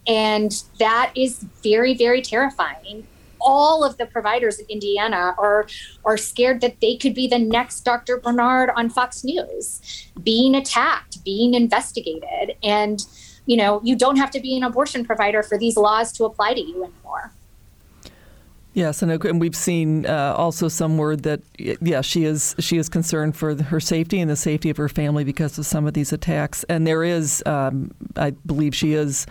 And 0.06 0.62
that 0.80 1.12
is 1.14 1.44
very, 1.62 1.94
very 1.94 2.20
terrifying. 2.20 3.06
All 3.40 3.84
of 3.84 3.96
the 3.98 4.06
providers 4.06 4.58
in 4.58 4.66
Indiana 4.68 5.34
are 5.38 5.66
are 6.04 6.16
scared 6.16 6.60
that 6.60 6.80
they 6.80 6.96
could 6.96 7.14
be 7.14 7.26
the 7.26 7.38
next 7.38 7.80
Dr. 7.80 8.18
Bernard 8.18 8.70
on 8.76 8.88
Fox 8.88 9.24
News, 9.24 9.80
being 10.22 10.54
attacked, 10.54 11.24
being 11.24 11.54
investigated. 11.54 12.56
And, 12.62 13.04
you 13.46 13.56
know, 13.56 13.80
you 13.82 13.96
don't 13.96 14.16
have 14.16 14.30
to 14.32 14.40
be 14.40 14.56
an 14.56 14.62
abortion 14.62 15.04
provider 15.04 15.42
for 15.42 15.58
these 15.58 15.76
laws 15.76 16.12
to 16.12 16.24
apply 16.24 16.54
to 16.54 16.60
you 16.60 16.84
anymore. 16.84 17.32
Yes, 18.74 19.02
and, 19.02 19.12
and 19.12 19.38
we've 19.38 19.56
seen 19.56 20.06
uh, 20.06 20.34
also 20.34 20.68
some 20.68 20.96
word 20.96 21.24
that 21.24 21.42
yeah 21.58 22.00
she 22.00 22.24
is 22.24 22.56
she 22.58 22.78
is 22.78 22.88
concerned 22.88 23.36
for 23.36 23.62
her 23.62 23.80
safety 23.80 24.18
and 24.18 24.30
the 24.30 24.36
safety 24.36 24.70
of 24.70 24.78
her 24.78 24.88
family 24.88 25.24
because 25.24 25.58
of 25.58 25.66
some 25.66 25.86
of 25.86 25.92
these 25.92 26.10
attacks, 26.10 26.64
and 26.70 26.86
there 26.86 27.04
is 27.04 27.42
um, 27.44 27.90
I 28.16 28.30
believe 28.46 28.74
she 28.74 28.94
is 28.94 29.26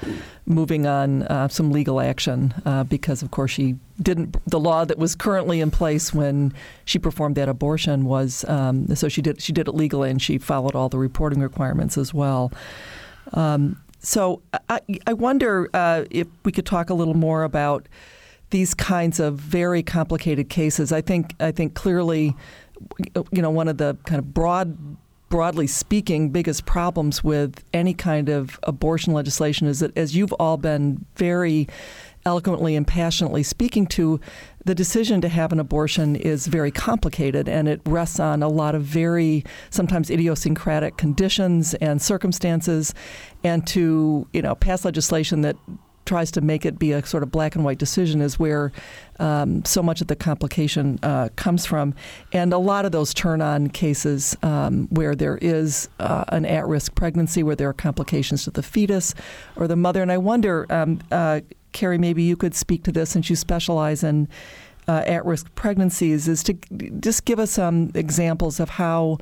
moving 0.45 0.86
on 0.86 1.24
uh, 1.24 1.47
some 1.47 1.71
legal 1.71 2.00
action 2.00 2.54
uh, 2.67 2.84
because 2.84 3.24
of 3.24 3.32
course 3.32 3.50
she 3.50 3.78
didn't 4.00 4.38
the 4.45 4.60
law 4.60 4.86
that 4.86 5.00
was 5.00 5.15
currently 5.15 5.60
in 5.60 5.71
place 5.71 6.13
when 6.13 6.54
she 6.86 7.00
performed 7.00 7.36
that 7.36 7.50
abortion 7.50 8.06
was 8.06 8.45
um, 8.47 8.95
so 8.95 9.10
she 9.10 9.24
did 9.24 9.41
she 9.41 9.52
did 9.52 9.67
it 9.67 9.74
legally 9.74 10.12
and 10.12 10.21
she 10.21 10.38
followed 10.38 10.76
all 10.76 10.88
the 10.88 11.00
reporting 11.00 11.39
requirements 11.39 11.97
as 11.97 12.13
well. 12.13 12.52
Um, 13.34 13.82
so 14.02 14.42
I, 14.70 14.82
I 15.08 15.14
wonder 15.14 15.70
uh, 15.74 16.06
if 16.10 16.28
we 16.44 16.52
could 16.52 16.66
talk 16.66 16.90
a 16.90 16.94
little 16.94 17.14
more 17.14 17.44
about 17.44 17.88
these 18.50 18.74
kinds 18.74 19.20
of 19.20 19.36
very 19.36 19.84
complicated 19.84 20.50
cases. 20.50 20.92
I 20.92 21.02
think 21.02 21.34
I 21.40 21.52
think 21.52 21.74
clearly, 21.74 22.36
you 23.16 23.42
know, 23.42 23.52
one 23.52 23.68
of 23.68 23.78
the 23.78 23.98
kind 24.06 24.20
of 24.20 24.34
broad 24.34 24.98
broadly 25.30 25.66
speaking, 25.66 26.30
biggest 26.30 26.66
problems 26.66 27.24
with 27.24 27.64
any 27.74 27.94
kind 27.94 28.28
of 28.28 28.60
abortion 28.64 29.14
legislation 29.14 29.66
is 29.66 29.80
that, 29.80 29.98
as 29.98 30.16
you've 30.16 30.34
all 30.34 30.58
been 30.58 31.06
very 31.16 31.68
eloquently 32.26 32.76
and 32.76 32.88
passionately 32.88 33.44
speaking 33.44 33.88
to, 33.88 34.20
the 34.66 34.76
decision 34.76 35.22
to 35.22 35.30
have 35.30 35.52
an 35.52 35.60
abortion 35.60 36.16
is 36.16 36.48
very 36.48 36.72
complicated 36.72 37.50
and 37.50 37.68
it 37.68 37.82
rests 37.86 38.20
on 38.20 38.44
a 38.44 38.48
lot 38.48 38.76
of 38.76 38.84
very 38.84 39.44
sometimes 39.70 40.10
idiosyncratic 40.10 40.98
conditions 40.98 41.74
and 41.76 42.02
circumstances. 42.02 42.94
And 43.44 43.66
to, 43.68 44.28
you 44.34 44.42
know, 44.42 44.56
pass 44.56 44.86
legislation 44.86 45.42
that 45.42 45.56
tries 46.06 46.32
to 46.32 46.42
make 46.42 46.66
it 46.66 46.80
be 46.80 46.92
a 46.92 47.06
sort 47.06 47.24
of 47.24 47.32
black 47.32 47.56
and 47.56 47.64
white 47.64 47.78
decision 47.78 48.22
is 48.22 48.40
where 48.40 48.72
um, 49.20 49.64
so 49.64 49.82
much 49.82 50.02
of 50.02 50.08
the 50.08 50.16
complication 50.16 51.00
uh, 51.04 51.30
comes 51.36 51.66
from. 51.66 51.94
And 52.34 52.54
a 52.54 52.58
lot 52.58 52.86
of 52.86 52.92
those 52.92 53.14
turn 53.14 53.42
on 53.42 53.70
cases 53.70 54.36
um, 54.44 54.88
where 54.90 55.16
there 55.16 55.38
is 55.42 55.90
uh, 56.00 56.26
an 56.30 56.46
at 56.46 56.68
risk 56.68 56.96
pregnancy, 56.96 57.44
where 57.44 57.56
there 57.56 57.70
are 57.70 57.74
complications 57.74 58.44
to 58.46 58.52
the 58.52 58.64
fetus 58.64 59.14
or 59.56 59.68
the 59.68 59.76
mother. 59.76 60.02
And 60.02 60.12
I 60.12 60.18
wonder, 60.18 60.66
um, 60.70 61.00
uh, 61.12 61.42
Carrie, 61.72 61.98
maybe 61.98 62.24
you 62.24 62.36
could 62.36 62.56
speak 62.56 62.84
to 62.84 62.92
this 62.92 63.10
since 63.10 63.30
you 63.30 63.36
specialize 63.36 64.04
in. 64.04 64.28
Uh, 64.88 65.04
at 65.06 65.24
risk 65.26 65.54
pregnancies 65.54 66.28
is 66.28 66.42
to 66.42 66.54
just 67.00 67.24
give 67.26 67.38
us 67.38 67.52
some 67.52 67.92
examples 67.94 68.60
of 68.60 68.68
how 68.68 69.16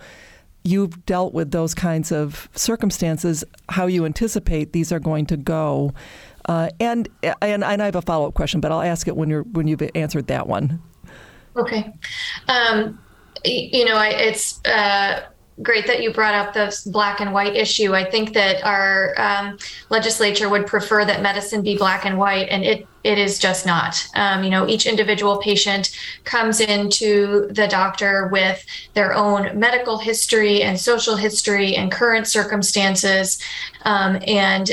you've 0.64 1.06
dealt 1.06 1.34
with 1.34 1.52
those 1.52 1.74
kinds 1.74 2.14
of 2.14 2.50
circumstances, 2.56 3.44
how 3.68 3.86
you 3.86 4.06
anticipate 4.06 4.72
these 4.72 4.92
are 4.92 5.00
going 5.00 5.26
to 5.26 5.38
go, 5.38 5.94
uh, 6.46 6.70
and, 6.80 7.08
and 7.42 7.64
and 7.64 7.82
I 7.82 7.86
have 7.86 7.96
a 7.96 8.02
follow 8.02 8.28
up 8.28 8.34
question, 8.34 8.62
but 8.62 8.72
I'll 8.72 8.82
ask 8.82 9.08
it 9.08 9.16
when 9.16 9.30
you're 9.30 9.44
when 9.44 9.68
you've 9.68 9.84
answered 9.96 10.28
that 10.28 10.48
one. 10.48 10.82
Okay, 11.56 11.94
um, 12.48 13.00
you 13.44 13.86
know, 13.86 13.96
I, 13.96 14.10
it's. 14.10 14.64
Uh, 14.66 15.26
great 15.62 15.88
that 15.88 16.02
you 16.02 16.12
brought 16.12 16.34
up 16.34 16.54
this 16.54 16.84
black 16.84 17.20
and 17.20 17.34
white 17.34 17.56
issue. 17.56 17.94
I 17.94 18.10
think 18.10 18.34
that 18.34 18.64
our 18.64 19.14
um, 19.18 19.58
legislature 19.90 20.50
would 20.50 20.68
prefer 20.68 21.06
that 21.06 21.22
medicine 21.22 21.62
be 21.62 21.78
black 21.78 22.06
and 22.06 22.18
white, 22.18 22.48
and 22.50 22.64
it 22.64 22.88
it 23.04 23.18
is 23.18 23.40
just 23.40 23.66
not. 23.66 24.06
Um, 24.16 24.44
you 24.44 24.50
know, 24.50 24.68
each 24.68 24.86
individual 24.86 25.38
patient 25.38 25.98
comes 26.26 26.60
into 26.60 27.48
the 27.52 27.68
doctor 27.68 28.28
with 28.28 28.66
their 28.94 29.14
own 29.14 29.58
medical 29.58 29.98
history 29.98 30.64
and 30.64 30.80
social 30.80 31.16
history 31.16 31.76
and 31.76 31.92
current 31.92 32.28
circumstances, 32.28 33.42
um, 33.84 34.20
and 34.28 34.72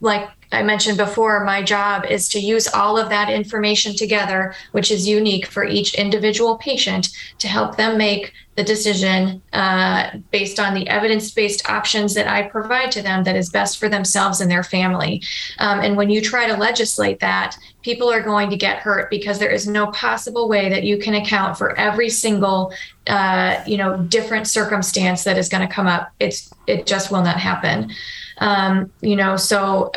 like 0.00 0.28
I 0.52 0.62
mentioned 0.62 0.96
before, 0.96 1.44
my 1.44 1.62
job 1.62 2.04
is 2.06 2.28
to 2.30 2.38
use 2.38 2.68
all 2.68 2.96
of 2.98 3.08
that 3.08 3.30
information 3.30 3.96
together, 3.96 4.54
which 4.72 4.90
is 4.90 5.06
unique 5.06 5.46
for 5.46 5.64
each 5.64 5.94
individual 5.94 6.56
patient, 6.58 7.08
to 7.38 7.48
help 7.48 7.76
them 7.76 7.98
make 7.98 8.32
the 8.56 8.64
decision 8.64 9.42
uh, 9.52 10.10
based 10.30 10.58
on 10.58 10.74
the 10.74 10.88
evidence 10.88 11.30
based 11.30 11.68
options 11.68 12.14
that 12.14 12.26
I 12.26 12.44
provide 12.44 12.90
to 12.92 13.02
them 13.02 13.24
that 13.24 13.36
is 13.36 13.50
best 13.50 13.78
for 13.78 13.88
themselves 13.88 14.40
and 14.40 14.50
their 14.50 14.62
family. 14.62 15.22
Um, 15.58 15.80
and 15.80 15.96
when 15.96 16.10
you 16.10 16.22
try 16.22 16.46
to 16.46 16.56
legislate 16.56 17.20
that, 17.20 17.56
people 17.82 18.10
are 18.10 18.22
going 18.22 18.48
to 18.50 18.56
get 18.56 18.78
hurt 18.78 19.10
because 19.10 19.38
there 19.38 19.50
is 19.50 19.66
no 19.66 19.88
possible 19.88 20.48
way 20.48 20.68
that 20.70 20.84
you 20.84 20.98
can 20.98 21.14
account 21.14 21.58
for 21.58 21.76
every 21.76 22.08
single 22.08 22.72
uh, 23.08 23.62
you 23.66 23.76
know 23.76 23.98
different 24.04 24.48
circumstance 24.48 25.22
that 25.24 25.38
is 25.38 25.48
going 25.48 25.66
to 25.66 25.72
come 25.72 25.86
up. 25.86 26.10
It's 26.18 26.50
it 26.66 26.86
just 26.86 27.10
will 27.10 27.22
not 27.22 27.38
happen. 27.38 27.92
Um, 28.38 28.92
you 29.00 29.16
know, 29.16 29.36
so 29.36 29.92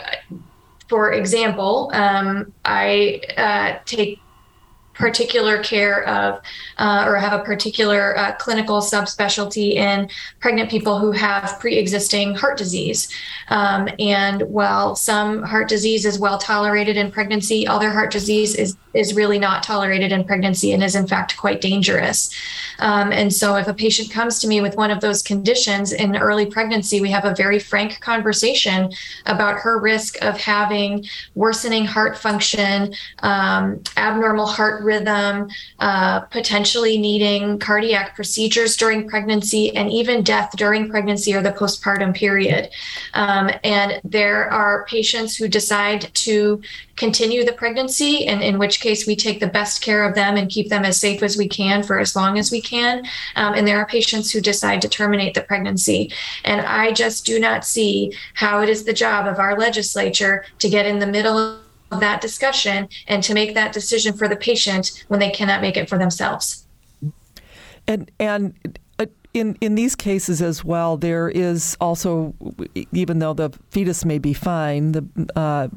for 0.88 1.12
example, 1.12 1.92
um, 1.94 2.54
I 2.66 3.22
uh, 3.38 3.80
take 3.86 4.20
particular 5.00 5.64
care 5.64 6.06
of 6.08 6.42
uh, 6.78 7.06
or 7.08 7.16
have 7.16 7.32
a 7.32 7.44
particular 7.44 8.18
uh, 8.18 8.34
clinical 8.34 8.82
subspecialty 8.82 9.76
in 9.76 10.10
pregnant 10.42 10.70
people 10.70 11.00
who 11.00 11.12
have 11.12 11.58
pre-existing 11.60 12.36
heart 12.36 12.58
disease 12.58 13.10
um, 13.48 13.88
and 13.98 14.42
while 14.42 14.98
some 14.98 15.42
heart 15.42 15.70
disease 15.70 16.06
is 16.06 16.20
well 16.20 16.38
tolerated 16.38 16.98
in 16.98 17.10
pregnancy 17.10 17.66
other 17.66 17.90
heart 17.90 18.12
disease 18.12 18.56
is 18.56 18.76
is 18.94 19.14
really 19.14 19.38
not 19.38 19.62
tolerated 19.62 20.12
in 20.12 20.24
pregnancy 20.24 20.74
and 20.74 20.84
is 20.84 20.96
in 20.96 21.06
fact 21.06 21.38
quite 21.38 21.62
dangerous. 21.62 22.34
Um, 22.80 23.12
and 23.12 23.32
so 23.32 23.56
if 23.56 23.68
a 23.68 23.74
patient 23.74 24.10
comes 24.10 24.40
to 24.40 24.48
me 24.48 24.62
with 24.62 24.76
one 24.76 24.90
of 24.90 25.00
those 25.00 25.22
conditions 25.22 25.92
in 25.92 26.18
early 26.18 26.46
pregnancy, 26.46 27.00
we 27.02 27.12
have 27.12 27.26
a 27.26 27.36
very 27.36 27.60
frank 27.60 28.00
conversation 28.00 28.92
about 29.26 29.60
her 29.60 29.80
risk 29.80 30.18
of 30.24 30.38
having 30.38 31.06
worsening 31.36 31.86
heart 31.86 32.18
function, 32.18 32.94
um, 33.20 33.82
abnormal 33.98 34.48
heart 34.48 34.84
rhythm, 34.92 35.34
uh, 35.88 36.18
potentially 36.38 36.96
needing 37.10 37.44
cardiac 37.60 38.08
procedures 38.18 38.72
during 38.82 39.08
pregnancy, 39.14 39.64
and 39.78 39.88
even 40.00 40.24
death 40.24 40.52
during 40.64 40.90
pregnancy 40.94 41.32
or 41.36 41.42
the 41.48 41.58
postpartum 41.62 42.12
period. 42.24 42.64
Um, 43.14 43.46
and 43.64 43.90
there 44.18 44.42
are 44.62 44.86
patients 44.96 45.32
who 45.38 45.48
decide 45.60 46.02
to 46.26 46.62
continue 47.04 47.42
the 47.46 47.60
pregnancy, 47.62 48.14
and 48.30 48.40
in 48.50 48.56
which 48.62 48.82
case 48.86 49.02
we 49.10 49.16
take 49.16 49.40
the 49.40 49.54
best 49.60 49.76
care 49.88 50.04
of 50.08 50.16
them 50.16 50.34
and 50.38 50.56
keep 50.56 50.68
them 50.70 50.86
as 50.90 51.00
safe 51.06 51.22
as 51.24 51.38
we 51.42 51.48
can 51.60 51.84
for 51.88 51.98
as 52.06 52.16
long 52.20 52.38
as 52.42 52.52
we 52.56 52.62
can. 52.74 52.96
Um, 53.36 53.54
and 53.56 53.66
there 53.66 53.80
are 53.82 53.98
patients 53.98 54.28
who 54.32 54.42
decide 54.42 54.82
to 54.82 54.90
terminate 54.90 55.34
the 55.34 55.48
pregnancy. 55.52 56.12
And 56.44 56.60
I 56.62 56.92
just 57.04 57.26
do 57.26 57.40
not 57.40 57.66
see 57.74 57.94
how 58.34 58.62
it 58.64 58.70
is 58.70 58.84
the 58.84 59.00
job 59.06 59.28
of 59.28 59.40
our 59.40 59.56
legislature 59.68 60.36
to 60.62 60.68
get 60.76 60.86
in 60.86 61.00
the 61.00 61.14
middle 61.18 61.38
of 61.38 61.69
that 61.92 62.22
discussion 62.22 62.88
and 63.08 63.24
to 63.24 63.34
make 63.34 63.54
that 63.56 63.74
decision 63.74 64.14
for 64.14 64.28
the 64.28 64.36
patient 64.36 65.06
when 65.08 65.20
they 65.20 65.32
cannot 65.32 65.62
make 65.62 65.78
it 65.78 65.90
for 65.90 65.98
themselves. 65.98 66.66
And 67.88 68.12
and 68.20 68.80
uh, 69.00 69.08
in 69.34 69.58
in 69.62 69.76
these 69.76 69.96
cases 69.96 70.42
as 70.42 70.64
well, 70.64 70.98
there 70.98 71.30
is 71.30 71.76
also, 71.82 72.36
even 72.92 73.20
though 73.20 73.34
the 73.34 73.50
fetus 73.72 74.06
may 74.06 74.20
be 74.20 74.34
fine, 74.34 74.92
the 74.92 75.06
uh, 75.36 75.68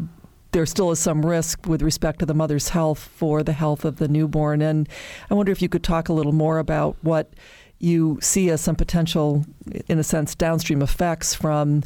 there 0.53 0.67
still 0.67 0.91
is 0.91 0.99
some 0.99 1.25
risk 1.25 1.67
with 1.67 1.83
respect 1.83 2.19
to 2.19 2.27
the 2.27 2.35
mother's 2.35 2.69
health 2.69 2.99
for 2.99 3.43
the 3.43 3.55
health 3.55 3.85
of 3.85 3.97
the 3.97 4.09
newborn. 4.09 4.61
And 4.61 4.89
I 5.31 5.35
wonder 5.35 5.51
if 5.51 5.63
you 5.63 5.69
could 5.69 5.83
talk 5.83 6.11
a 6.11 6.13
little 6.13 6.33
more 6.33 6.59
about 6.59 6.97
what 7.01 7.33
you 7.79 8.19
see 8.21 8.51
as 8.51 8.61
some 8.61 8.77
potential, 8.77 9.45
in 9.89 9.99
a 9.99 10.05
sense, 10.05 10.35
downstream 10.35 10.83
effects 10.83 11.35
from 11.35 11.83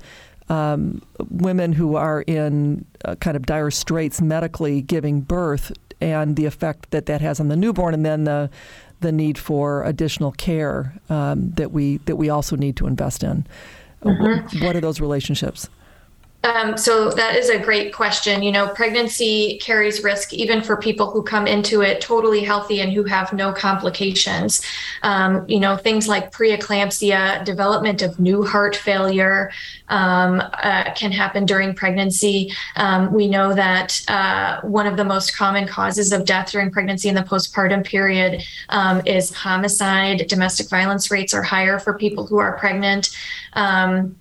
um, 0.49 1.03
women 1.31 1.73
who 1.73 1.97
are 1.97 2.23
in 2.23 2.85
kind 3.21 3.37
of 3.37 3.47
dire 3.47 3.71
straits 3.71 4.21
medically 4.21 4.81
giving 4.83 5.21
birth 5.21 5.73
and 6.01 6.37
the 6.37 6.45
effect 6.45 6.91
that 6.91 7.07
that 7.07 7.21
has 7.21 7.41
on 7.41 7.49
the 7.49 7.57
newborn, 7.57 7.95
and 7.95 8.05
then 8.05 8.25
the 8.25 8.51
the 9.01 9.13
need 9.13 9.39
for 9.39 9.85
additional 9.85 10.33
care 10.33 10.95
um, 11.09 11.51
that 11.53 11.73
we 11.73 11.99
that 11.99 12.17
we 12.17 12.29
also 12.29 12.57
need 12.57 12.77
to 12.77 12.87
invest 12.87 13.23
in. 13.23 13.47
Mm-hmm. 14.03 14.65
What 14.65 14.77
are 14.77 14.81
those 14.81 15.01
relationships? 15.01 15.69
Um, 16.47 16.77
so 16.77 17.11
that 17.11 17.35
is 17.35 17.49
a 17.49 17.59
great 17.59 17.93
question. 17.93 18.41
You 18.41 18.53
know, 18.53 18.69
pregnancy 18.69 19.59
carries 19.59 20.05
risk 20.05 20.33
even 20.33 20.63
for 20.63 20.77
people 20.77 21.11
who 21.11 21.23
come 21.23 21.49
into 21.49 21.83
it 21.83 22.01
totally 22.01 22.45
healthy 22.45 22.81
and 22.81 22.93
who 22.93 23.03
have 23.03 23.33
no 23.33 23.53
complications. 23.53 24.63
Um, 25.03 25.45
you 25.49 25.59
know, 25.59 25.77
things 25.77 26.07
like 26.07 26.31
preeclampsia, 26.31 27.45
development 27.45 28.01
of 28.01 28.21
new 28.21 28.45
heart 28.45 28.77
failure 28.77 29.51
um, 29.89 30.41
uh, 30.63 30.93
can 30.95 31.11
happen 31.11 31.47
during 31.47 31.75
pregnancy. 31.75 32.53
Um, 32.77 33.13
we 33.13 33.27
know 33.27 33.53
that 33.53 34.01
uh, 34.07 34.61
one 34.63 34.87
of 34.87 34.97
the 34.97 35.05
most 35.05 35.37
common 35.37 35.67
causes 35.67 36.13
of 36.13 36.25
death 36.25 36.53
during 36.53 36.71
pregnancy 36.71 37.09
in 37.09 37.17
the 37.17 37.23
postpartum 37.23 37.85
period 37.85 38.45
um, 38.69 39.03
is 39.05 39.35
homicide. 39.35 40.29
Domestic 40.29 40.69
violence 40.69 41.11
rates 41.11 41.35
are 41.35 41.43
higher 41.43 41.81
for 41.81 41.99
people 41.99 42.25
who 42.25 42.39
are 42.39 42.57
pregnant. 42.57 43.11
Um, 43.55 44.15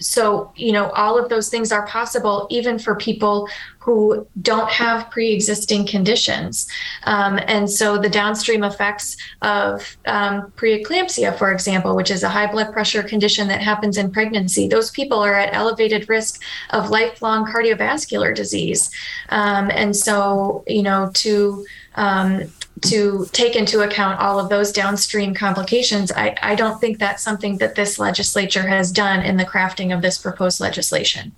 so, 0.00 0.52
you 0.56 0.72
know, 0.72 0.90
all 0.90 1.18
of 1.18 1.28
those 1.28 1.48
things 1.48 1.72
are 1.72 1.86
possible 1.86 2.46
even 2.50 2.78
for 2.78 2.94
people 2.94 3.48
who 3.78 4.26
don't 4.42 4.70
have 4.70 5.10
pre 5.10 5.32
existing 5.32 5.86
conditions. 5.86 6.68
Um, 7.04 7.40
and 7.46 7.70
so 7.70 7.96
the 7.98 8.08
downstream 8.08 8.62
effects 8.62 9.16
of 9.42 9.96
um, 10.06 10.52
preeclampsia, 10.56 11.36
for 11.38 11.50
example, 11.50 11.96
which 11.96 12.10
is 12.10 12.22
a 12.22 12.28
high 12.28 12.50
blood 12.50 12.72
pressure 12.72 13.02
condition 13.02 13.48
that 13.48 13.62
happens 13.62 13.96
in 13.96 14.10
pregnancy, 14.10 14.68
those 14.68 14.90
people 14.90 15.18
are 15.18 15.34
at 15.34 15.54
elevated 15.54 16.08
risk 16.08 16.42
of 16.70 16.90
lifelong 16.90 17.46
cardiovascular 17.46 18.34
disease. 18.34 18.90
Um, 19.30 19.70
and 19.72 19.96
so, 19.96 20.64
you 20.66 20.82
know, 20.82 21.10
to 21.14 21.64
um, 21.94 22.42
to 22.82 23.26
take 23.32 23.56
into 23.56 23.80
account 23.80 24.20
all 24.20 24.38
of 24.38 24.48
those 24.48 24.72
downstream 24.72 25.34
complications, 25.34 26.12
I, 26.12 26.36
I 26.42 26.54
don't 26.54 26.80
think 26.80 26.98
that's 26.98 27.22
something 27.22 27.58
that 27.58 27.74
this 27.74 27.98
legislature 27.98 28.66
has 28.66 28.90
done 28.90 29.20
in 29.20 29.36
the 29.36 29.44
crafting 29.44 29.94
of 29.94 30.02
this 30.02 30.18
proposed 30.18 30.60
legislation. 30.60 31.32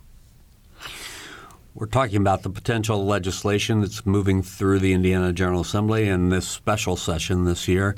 We're 1.75 1.87
talking 1.87 2.17
about 2.17 2.43
the 2.43 2.51
potential 2.51 3.07
legislation 3.07 3.81
that's 3.81 4.05
moving 4.05 4.43
through 4.43 4.81
the 4.81 4.93
Indiana 4.93 5.33
General 5.33 5.61
Assembly 5.61 6.09
in 6.09 6.29
this 6.29 6.47
special 6.47 6.97
session 6.97 7.45
this 7.45 7.69
year 7.69 7.95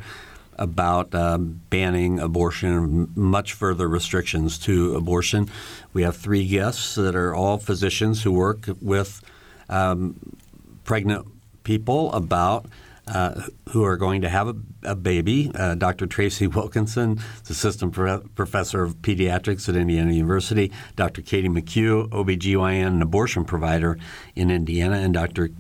about 0.57 1.15
uh, 1.15 1.39
banning 1.39 2.21
abortion 2.21 2.71
and 2.71 3.17
much 3.17 3.55
further 3.55 3.89
restrictions 3.89 4.59
to 4.59 4.95
abortion. 4.95 5.49
We 5.95 6.03
have 6.03 6.17
three 6.17 6.47
guests 6.47 6.95
that 6.97 7.17
are 7.17 7.35
all 7.35 7.59
physicians 7.59 8.23
who 8.23 8.33
work 8.33 8.69
with 8.81 9.23
um, 9.69 10.37
pregnant 10.85 11.27
people 11.65 12.13
about 12.13 12.67
uh, 13.09 13.43
who 13.71 13.85
are 13.85 13.97
going 13.97 14.21
to 14.23 14.29
have 14.29 14.49
a, 14.49 14.55
a 14.85 14.95
baby. 14.95 15.51
Uh, 15.55 15.75
Dr. 15.75 16.07
Tracy 16.07 16.47
Wilkinson 16.49 17.17
the 17.45 17.53
assistant 17.53 17.93
pro- 17.93 18.21
professor 18.35 18.83
of 18.83 18.97
pediatrics 19.03 19.69
at 19.69 19.77
Indiana 19.77 20.13
University. 20.13 20.73
Dr. 20.97 21.23
Katie 21.23 21.49
McHugh, 21.49 22.09
OBGYN 22.11 22.87
and 22.87 23.03
abortion 23.03 23.45
provider 23.45 23.99
in 24.35 24.51
Indiana, 24.51 24.97
and 24.97 25.15
Dr. 25.15 25.51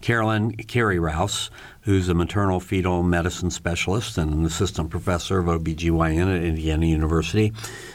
Carolyn 0.00 0.52
Carrie 0.52 0.98
Rouse, 0.98 1.50
who's 1.82 2.08
a 2.08 2.14
maternal 2.14 2.60
fetal 2.60 3.02
medicine 3.02 3.50
specialist 3.50 4.16
and 4.16 4.32
an 4.32 4.44
assistant 4.44 4.90
professor 4.90 5.38
of 5.38 5.46
OBGYN 5.46 6.36
at 6.36 6.44
Indiana 6.44 6.86
University. 6.86 7.52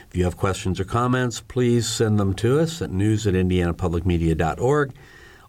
If 0.10 0.18
you 0.18 0.26
have 0.26 0.36
questions 0.36 0.80
or 0.80 0.86
comments, 0.86 1.40
please 1.42 1.88
send 1.88 2.20
them 2.20 2.34
to 2.36 2.60
us 2.60 2.82
at 2.82 2.92
news 2.92 3.26
at 3.26 3.36
indianapublicmedia.org 3.36 4.94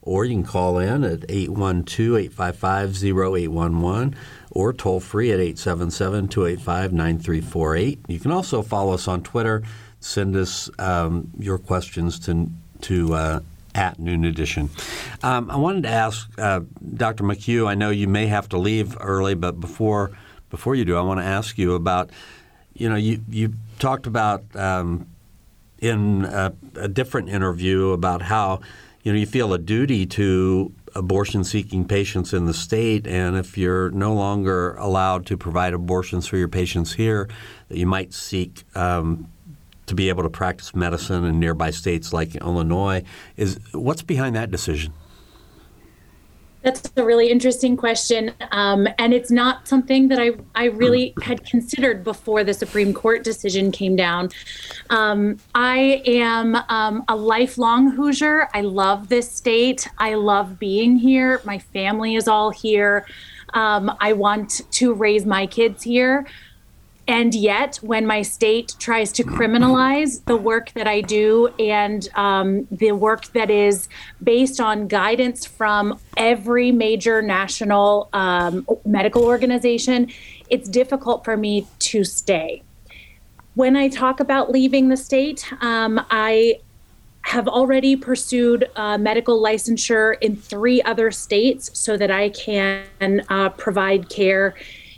or 0.04 0.24
you 0.26 0.34
can 0.34 0.44
call 0.44 0.78
in 0.78 1.02
at 1.02 1.20
812-855-0811 1.20 4.14
or 4.50 4.72
toll 4.72 5.00
free 5.00 5.32
at 5.32 5.40
877-285-9348. 5.40 7.98
You 8.06 8.20
can 8.20 8.30
also 8.30 8.62
follow 8.62 8.94
us 8.94 9.08
on 9.08 9.22
Twitter. 9.22 9.64
Send 10.00 10.36
us 10.36 10.70
um, 10.78 11.30
your 11.38 11.58
questions 11.58 12.18
to 12.20 12.48
to 12.82 13.14
uh, 13.14 13.40
at 13.74 13.98
Noon 13.98 14.24
Edition. 14.26 14.68
Um, 15.22 15.50
I 15.50 15.56
wanted 15.56 15.84
to 15.84 15.88
ask 15.88 16.28
uh, 16.38 16.60
Dr. 16.96 17.24
McHugh. 17.24 17.66
I 17.66 17.74
know 17.74 17.88
you 17.90 18.06
may 18.06 18.26
have 18.26 18.50
to 18.50 18.58
leave 18.58 18.94
early, 19.00 19.32
but 19.34 19.58
before 19.58 20.10
before 20.50 20.74
you 20.74 20.84
do, 20.84 20.94
I 20.96 21.00
want 21.00 21.20
to 21.20 21.26
ask 21.26 21.56
you 21.58 21.74
about. 21.74 22.10
You 22.76 22.88
know, 22.90 22.96
you 22.96 23.22
you 23.30 23.54
talked 23.78 24.06
about 24.06 24.44
um, 24.56 25.06
in 25.78 26.24
a, 26.24 26.52
a 26.74 26.88
different 26.88 27.28
interview 27.28 27.90
about 27.90 28.20
how 28.20 28.62
you 29.04 29.12
know, 29.12 29.18
you 29.18 29.26
feel 29.26 29.52
a 29.52 29.58
duty 29.58 30.06
to 30.06 30.72
abortion 30.94 31.44
seeking 31.44 31.86
patients 31.86 32.32
in 32.32 32.46
the 32.46 32.54
state, 32.54 33.06
and 33.06 33.36
if 33.36 33.58
you're 33.58 33.90
no 33.90 34.14
longer 34.14 34.74
allowed 34.76 35.26
to 35.26 35.36
provide 35.36 35.74
abortions 35.74 36.26
for 36.26 36.38
your 36.38 36.48
patients 36.48 36.94
here, 36.94 37.28
that 37.68 37.76
you 37.76 37.86
might 37.86 38.14
seek 38.14 38.64
um, 38.74 39.30
to 39.86 39.94
be 39.94 40.08
able 40.08 40.22
to 40.22 40.30
practice 40.30 40.74
medicine 40.74 41.24
in 41.24 41.38
nearby 41.38 41.70
states 41.70 42.14
like 42.14 42.34
Illinois. 42.36 43.02
Is 43.36 43.60
what's 43.72 44.02
behind 44.02 44.34
that 44.36 44.50
decision? 44.50 44.94
That's 46.64 46.90
a 46.96 47.04
really 47.04 47.28
interesting 47.28 47.76
question. 47.76 48.32
Um, 48.50 48.88
and 48.98 49.12
it's 49.12 49.30
not 49.30 49.68
something 49.68 50.08
that 50.08 50.18
I, 50.18 50.30
I 50.54 50.64
really 50.64 51.12
had 51.20 51.44
considered 51.44 52.02
before 52.02 52.42
the 52.42 52.54
Supreme 52.54 52.94
Court 52.94 53.22
decision 53.22 53.70
came 53.70 53.96
down. 53.96 54.30
Um, 54.88 55.36
I 55.54 56.02
am 56.06 56.56
um, 56.70 57.04
a 57.06 57.14
lifelong 57.14 57.90
Hoosier. 57.90 58.48
I 58.54 58.62
love 58.62 59.10
this 59.10 59.30
state. 59.30 59.86
I 59.98 60.14
love 60.14 60.58
being 60.58 60.96
here. 60.96 61.42
My 61.44 61.58
family 61.58 62.14
is 62.14 62.28
all 62.28 62.48
here. 62.48 63.06
Um, 63.52 63.94
I 64.00 64.14
want 64.14 64.62
to 64.72 64.94
raise 64.94 65.26
my 65.26 65.46
kids 65.46 65.82
here. 65.82 66.26
And 67.06 67.34
yet, 67.34 67.76
when 67.82 68.06
my 68.06 68.22
state 68.22 68.74
tries 68.78 69.12
to 69.12 69.24
criminalize 69.24 70.24
the 70.24 70.36
work 70.36 70.72
that 70.72 70.86
I 70.86 71.02
do 71.02 71.48
and 71.58 72.08
um, 72.14 72.66
the 72.70 72.92
work 72.92 73.26
that 73.32 73.50
is 73.50 73.88
based 74.22 74.58
on 74.58 74.88
guidance 74.88 75.44
from 75.44 75.98
every 76.16 76.72
major 76.72 77.20
national 77.20 78.08
um, 78.14 78.66
medical 78.86 79.24
organization, 79.24 80.10
it's 80.48 80.66
difficult 80.66 81.24
for 81.24 81.36
me 81.36 81.66
to 81.80 82.04
stay. 82.04 82.62
When 83.54 83.76
I 83.76 83.88
talk 83.88 84.18
about 84.18 84.50
leaving 84.50 84.88
the 84.88 84.96
state, 84.96 85.52
um, 85.60 86.04
I 86.10 86.60
have 87.20 87.48
already 87.48 87.96
pursued 87.96 88.68
medical 88.76 89.42
licensure 89.42 90.16
in 90.20 90.36
three 90.36 90.82
other 90.82 91.10
states 91.10 91.70
so 91.78 91.96
that 91.96 92.10
I 92.10 92.30
can 92.30 93.24
uh, 93.28 93.50
provide 93.50 94.08
care 94.08 94.54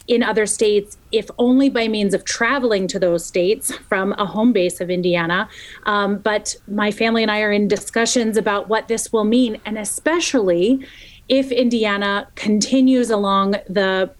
in 0.09 0.23
other 0.23 0.47
states, 0.47 0.97
if 1.13 1.29
only 1.39 1.69
by 1.69 1.89
means 1.89 2.15
of 2.15 2.25
traveling 2.25 2.87
to 2.89 2.99
those 2.99 3.25
states 3.25 3.75
from 3.89 4.13
a 4.19 4.27
home 4.27 4.53
base 4.53 4.81
of 4.81 4.91
Indiana. 4.91 5.49
Um, 5.85 6.19
but 6.19 6.55
my 6.69 6.91
family 6.91 7.23
and 7.23 7.31
I 7.31 7.41
are 7.41 7.53
in 7.53 7.69
discussions 7.69 8.37
about 8.37 8.69
what 8.69 8.89
this 8.89 9.13
will 9.13 9.25
mean, 9.25 9.61
and 9.65 9.79
especially 9.79 10.87
if 11.29 11.51
Indiana 11.51 12.29
continues 12.37 13.11
along 13.11 13.53
the 13.69 14.11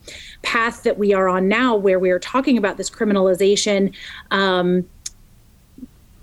path 0.43 0.83
that 0.83 0.99
we 0.99 1.13
are 1.13 1.29
on 1.29 1.47
now, 1.49 1.77
where 1.77 2.01
we 2.01 2.11
are 2.11 2.19
talking 2.19 2.59
about 2.59 2.77
this 2.77 2.91
criminalization. 2.91 3.95
Um, 4.33 4.89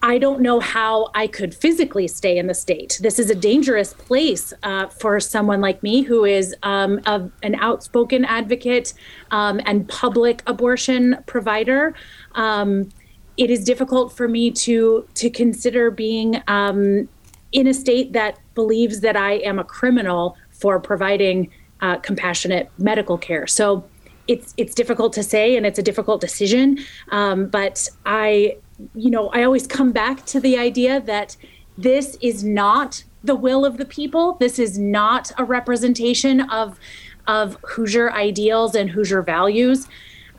I 0.04 0.18
don't 0.18 0.42
know 0.42 0.60
how 0.60 1.10
I 1.16 1.28
could 1.28 1.56
physically 1.56 2.10
stay 2.10 2.38
in 2.38 2.48
the 2.48 2.54
state. 2.54 3.00
This 3.02 3.20
is 3.20 3.30
a 3.30 3.36
dangerous 3.36 3.94
place 3.94 4.52
uh, 4.62 4.90
for 4.90 5.22
someone 5.22 5.62
like 5.62 5.82
me 5.82 6.02
who 6.02 6.26
is 6.26 6.54
um, 6.62 7.00
a, 7.06 7.30
an 7.42 7.56
outspoken 7.56 8.26
advocate 8.26 8.94
um, 9.32 9.62
and 9.66 9.88
public 9.88 10.44
abortion 10.46 11.24
provider. 11.26 11.96
Um, 12.36 12.90
it 13.38 13.50
is 13.50 13.64
difficult 13.64 14.12
for 14.16 14.28
me 14.28 14.52
to 14.52 15.08
to 15.16 15.30
consider 15.30 15.90
being 15.90 16.44
um, 16.50 17.08
in 17.54 17.68
a 17.68 17.74
state 17.74 18.12
that 18.12 18.38
believes 18.56 19.00
that 19.00 19.16
I 19.16 19.36
am 19.36 19.58
a 19.58 19.64
criminal 19.64 20.36
for 20.52 20.82
providing 20.82 21.50
uh, 21.80 21.96
compassionate 22.00 22.70
medical 22.78 23.18
care. 23.18 23.48
So 23.48 23.86
it's 24.28 24.54
it's 24.58 24.76
difficult 24.76 25.14
to 25.14 25.24
say, 25.24 25.56
and 25.56 25.66
it's 25.66 25.80
a 25.80 25.84
difficult 25.84 26.20
decision. 26.20 26.78
Um, 27.10 27.48
but 27.48 27.88
I 28.06 28.58
you 28.96 29.10
know, 29.10 29.30
I 29.30 29.44
always 29.44 29.68
come 29.68 29.92
back 29.92 30.26
to 30.28 30.40
the 30.40 30.58
idea 30.58 31.02
that 31.02 31.38
this 31.78 32.18
is 32.22 32.44
not 32.44 33.04
the 33.24 33.36
will 33.36 33.66
of 33.66 33.78
the 33.78 33.86
people. 33.86 34.34
This 34.40 34.60
is 34.60 34.78
not 34.78 35.32
a 35.38 35.44
representation 35.44 36.42
of 36.42 36.80
of 37.26 37.58
Hoosier 37.66 38.12
ideals 38.12 38.76
and 38.76 38.90
Hoosier 38.90 39.22
values. 39.22 39.88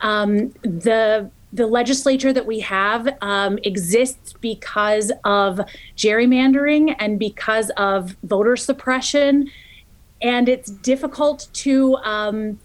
Um, 0.01 0.53
the 0.61 1.29
the 1.51 1.67
legislature 1.67 2.33
that 2.33 2.45
we 2.45 2.59
have 2.59 3.07
um, 3.21 3.57
exists 3.63 4.33
because 4.41 5.11
of 5.23 5.61
gerrymandering 5.95 6.95
and 6.99 7.17
because 7.17 7.69
of 7.77 8.15
voter 8.23 8.57
suppression, 8.57 9.49
and 10.21 10.49
it's 10.49 10.69
difficult 10.69 11.47
to 11.53 11.95
um, 11.97 12.59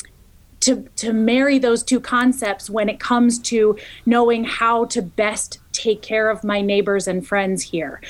to 0.61 0.89
to 0.97 1.13
marry 1.13 1.59
those 1.59 1.83
two 1.83 2.01
concepts 2.01 2.69
when 2.69 2.89
it 2.89 3.01
comes 3.01 3.39
to 3.39 3.79
knowing 4.07 4.45
how 4.45 4.85
to 4.87 5.03
best 5.03 5.60
take 5.73 6.03
care 6.03 6.31
of 6.31 6.45
my 6.45 6.61
neighbors 6.61 7.07
and 7.07 7.27
friends 7.27 7.63
here. 7.63 8.01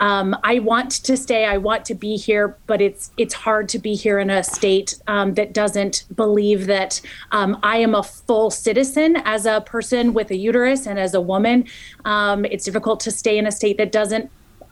Um, 0.00 0.36
I 0.42 0.58
want 0.58 0.90
to 1.04 1.16
stay. 1.16 1.44
I 1.44 1.56
want 1.56 1.84
to 1.86 1.94
be 1.94 2.16
here, 2.16 2.56
but 2.66 2.80
it's 2.80 3.12
it's 3.16 3.34
hard 3.34 3.68
to 3.70 3.78
be 3.78 3.94
here 3.94 4.18
in 4.18 4.28
a 4.28 4.42
state 4.42 5.00
um, 5.06 5.34
that 5.34 5.52
doesn't 5.52 6.04
believe 6.14 6.66
that 6.66 7.00
um, 7.32 7.58
I 7.62 7.76
am 7.78 7.94
a 7.94 8.02
full 8.02 8.50
citizen 8.50 9.16
as 9.24 9.46
a 9.46 9.60
person 9.60 10.12
with 10.12 10.30
a 10.30 10.36
uterus 10.36 10.86
and 10.86 10.98
as 10.98 11.14
a 11.14 11.20
woman. 11.20 11.66
Um, 12.04 12.44
it's 12.44 12.64
difficult 12.64 13.00
to 13.00 13.10
stay 13.10 13.38
in 13.38 13.46
a 13.46 13.52
state 13.52 13.76
that 13.78 13.92
doesn't 13.92 14.30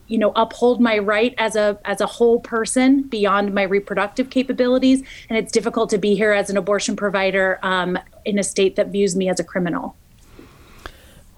you 0.09 0.18
know 0.18 0.32
uphold 0.34 0.80
my 0.80 0.99
right 0.99 1.34
as 1.38 1.55
a 1.55 1.78
as 1.84 2.01
a 2.01 2.07
whole 2.07 2.40
person 2.40 3.03
beyond 3.03 3.55
my 3.55 3.62
reproductive 3.62 4.28
capabilities 4.28 5.03
and 5.28 5.38
it's 5.38 5.53
difficult 5.53 5.88
to 5.90 5.99
be 5.99 6.14
here 6.16 6.32
as 6.32 6.51
an 6.51 6.57
abortion 6.57 6.97
provider 6.97 7.61
um, 7.62 7.97
in 8.24 8.38
a 8.38 8.43
state 8.43 8.74
that 8.76 8.88
views 8.88 9.14
me 9.14 9.28
as 9.28 9.38
a 9.38 9.45
criminal 9.45 9.97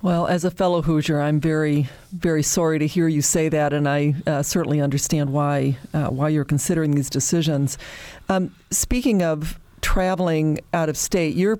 well, 0.04 0.26
as 0.26 0.44
a 0.44 0.50
fellow 0.50 0.82
Hoosier, 0.82 1.18
I'm 1.18 1.40
very, 1.40 1.88
very 2.12 2.42
sorry 2.42 2.78
to 2.78 2.86
hear 2.86 3.08
you 3.08 3.22
say 3.22 3.48
that, 3.48 3.72
and 3.72 3.88
I 3.88 4.14
uh, 4.26 4.42
certainly 4.42 4.82
understand 4.82 5.32
why 5.32 5.78
uh, 5.94 6.08
why 6.08 6.28
you're 6.28 6.44
considering 6.44 6.90
these 6.90 7.08
decisions. 7.08 7.78
Um, 8.28 8.54
speaking 8.70 9.22
of 9.22 9.58
traveling 9.80 10.58
out 10.74 10.90
of 10.90 10.98
state, 10.98 11.36
you're 11.36 11.58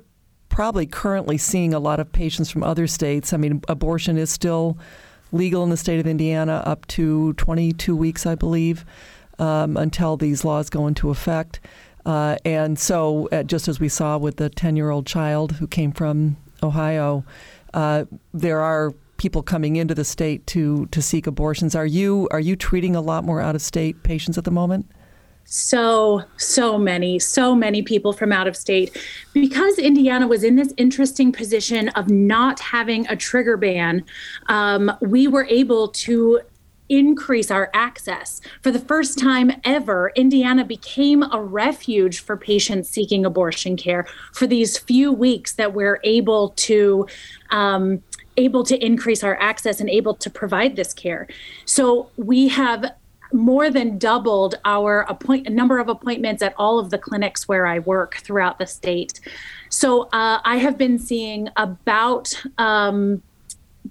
probably 0.51 0.85
currently 0.85 1.39
seeing 1.39 1.73
a 1.73 1.79
lot 1.79 2.01
of 2.01 2.13
patients 2.13 2.51
from 2.51 2.63
other 2.63 2.87
states. 2.87 3.33
I 3.33 3.39
mean, 3.39 3.63
abortion 3.67 4.19
is 4.19 4.29
still 4.29 4.77
legal 5.33 5.65
in 5.65 5.71
the 5.71 5.79
state 5.79 5.99
of 5.99 6.07
Indiana 6.07 6.63
up 6.67 6.87
to 6.89 7.33
22 7.33 7.97
weeks, 7.97 8.27
I 8.27 8.35
believe, 8.35 8.85
um, 9.39 9.79
until 9.79 10.19
these 10.19 10.45
laws 10.45 10.69
go 10.69 10.87
into 10.87 11.09
effect. 11.09 11.61
Uh, 12.05 12.37
and 12.45 12.79
so, 12.79 13.27
uh, 13.33 13.43
just 13.43 13.69
as 13.69 13.81
we 13.81 13.89
saw 13.89 14.19
with 14.19 14.37
the 14.37 14.51
10 14.51 14.77
year 14.77 14.91
old 14.91 15.07
child 15.07 15.53
who 15.53 15.67
came 15.67 15.93
from 15.93 16.37
Ohio, 16.63 17.25
uh, 17.75 18.07
there 18.33 18.61
are 18.61 18.93
people 19.17 19.43
coming 19.43 19.77
into 19.77 19.95
the 19.95 20.05
state 20.05 20.47
to, 20.49 20.87
to 20.87 21.03
seek 21.03 21.27
abortions. 21.27 21.75
Are 21.75 21.87
you, 21.87 22.29
are 22.31 22.41
you 22.41 22.57
treating 22.57 22.97
a 22.97 23.01
lot 23.01 23.25
more 23.25 23.41
out 23.41 23.55
of 23.55 23.63
state 23.63 24.03
patients 24.03 24.39
at 24.39 24.45
the 24.45 24.51
moment? 24.51 24.87
so 25.45 26.23
so 26.39 26.79
many 26.79 27.19
so 27.19 27.55
many 27.55 27.83
people 27.83 28.13
from 28.13 28.33
out 28.33 28.47
of 28.47 28.57
state 28.57 28.97
because 29.35 29.79
indiana 29.79 30.27
was 30.27 30.43
in 30.43 30.57
this 30.57 30.73
interesting 30.79 31.31
position 31.33 31.91
of 31.91 32.09
not 32.09 32.59
having 32.61 33.07
a 33.09 33.17
trigger 33.17 33.57
ban 33.57 34.03
um, 34.49 34.91
we 35.03 35.29
were 35.29 35.45
able 35.51 35.89
to 35.89 36.41
increase 36.95 37.51
our 37.51 37.71
access. 37.75 38.41
For 38.63 38.71
the 38.71 38.79
first 38.79 39.19
time 39.19 39.51
ever, 39.65 40.13
Indiana 40.15 40.65
became 40.65 41.23
a 41.25 41.43
refuge 41.43 42.21
for 42.21 42.37
patients 42.37 42.89
seeking 42.89 43.27
abortion 43.27 43.77
care 43.77 44.07
for 44.33 44.47
these 44.47 44.79
few 44.79 45.13
weeks 45.13 45.53
that 45.55 45.75
we're 45.75 46.01
able 46.05 46.51
to. 46.51 47.07
Um, 47.51 48.03
able 48.37 48.65
to 48.65 48.77
increase 48.85 49.23
our 49.23 49.39
access 49.41 49.79
and 49.81 49.89
able 49.89 50.13
to 50.13 50.29
provide 50.29 50.75
this 50.75 50.93
care. 50.93 51.29
So 51.67 52.11
we 52.17 52.49
have 52.49 52.93
more 53.33 53.71
than 53.71 53.97
doubled 53.97 54.57
our 54.65 55.03
appoint 55.09 55.49
number 55.51 55.79
of 55.79 55.89
appointments 55.89 56.43
at 56.43 56.53
all 56.57 56.81
of 56.81 56.91
the 56.91 56.99
clinics 56.99 57.47
where 57.47 57.65
I 57.65 57.79
work 57.79 58.17
throughout 58.17 58.59
the 58.59 58.67
state. 58.67 59.21
So 59.69 60.09
uh, 60.13 60.41
I 60.45 60.57
have 60.57 60.77
been 60.77 60.99
seeing 60.99 61.49
about 61.57 62.35
um, 62.59 63.23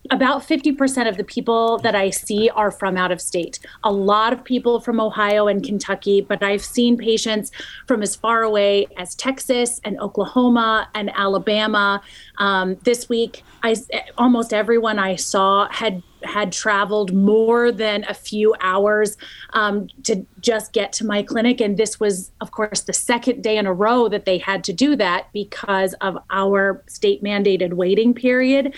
about 0.10 0.42
50% 0.42 1.08
of 1.08 1.18
the 1.18 1.24
people 1.24 1.78
that 1.80 1.96
I 1.96 2.10
see 2.10 2.50
are 2.50 2.72
from 2.72 2.98
out 2.98 3.12
of 3.12 3.22
state. 3.22 3.60
A 3.84 3.92
lot 3.92 4.34
of 4.34 4.44
people 4.44 4.80
from 4.80 5.00
Ohio 5.00 5.48
and 5.48 5.64
Kentucky, 5.64 6.22
but 6.22 6.44
I've 6.44 6.64
seen 6.64 6.98
patients 6.98 7.52
from 7.88 8.02
as 8.02 8.16
far 8.16 8.44
away 8.44 8.88
as 8.98 9.16
Texas 9.16 9.80
and 9.84 10.00
Oklahoma 10.00 10.90
and 10.94 11.12
Alabama. 11.16 12.02
Um, 12.38 12.76
this 12.84 13.08
week, 13.08 13.44
I 13.62 13.76
almost 14.18 14.54
everyone 14.54 15.00
I 15.00 15.16
saw 15.16 15.68
had 15.72 16.04
had 16.24 16.52
traveled 16.52 17.14
more 17.14 17.72
than 17.72 18.06
a 18.08 18.14
few 18.14 18.56
hours 18.62 19.18
um, 19.54 19.88
to 20.04 20.26
just 20.40 20.74
get 20.74 20.94
to 20.94 21.06
my 21.06 21.22
clinic. 21.22 21.60
And 21.60 21.78
this 21.78 22.00
was, 22.00 22.32
of 22.42 22.52
course, 22.52 22.82
the 22.82 22.94
second 22.94 23.44
day 23.44 23.58
in 23.58 23.66
a 23.66 23.74
row 23.74 24.08
that 24.10 24.26
they 24.26 24.38
had 24.38 24.64
to 24.66 24.74
do 24.74 24.96
that 24.96 25.28
because 25.34 25.94
of 25.96 26.18
our 26.30 26.82
state 26.88 27.24
mandated 27.24 27.74
waiting 27.74 28.14
period. 28.14 28.74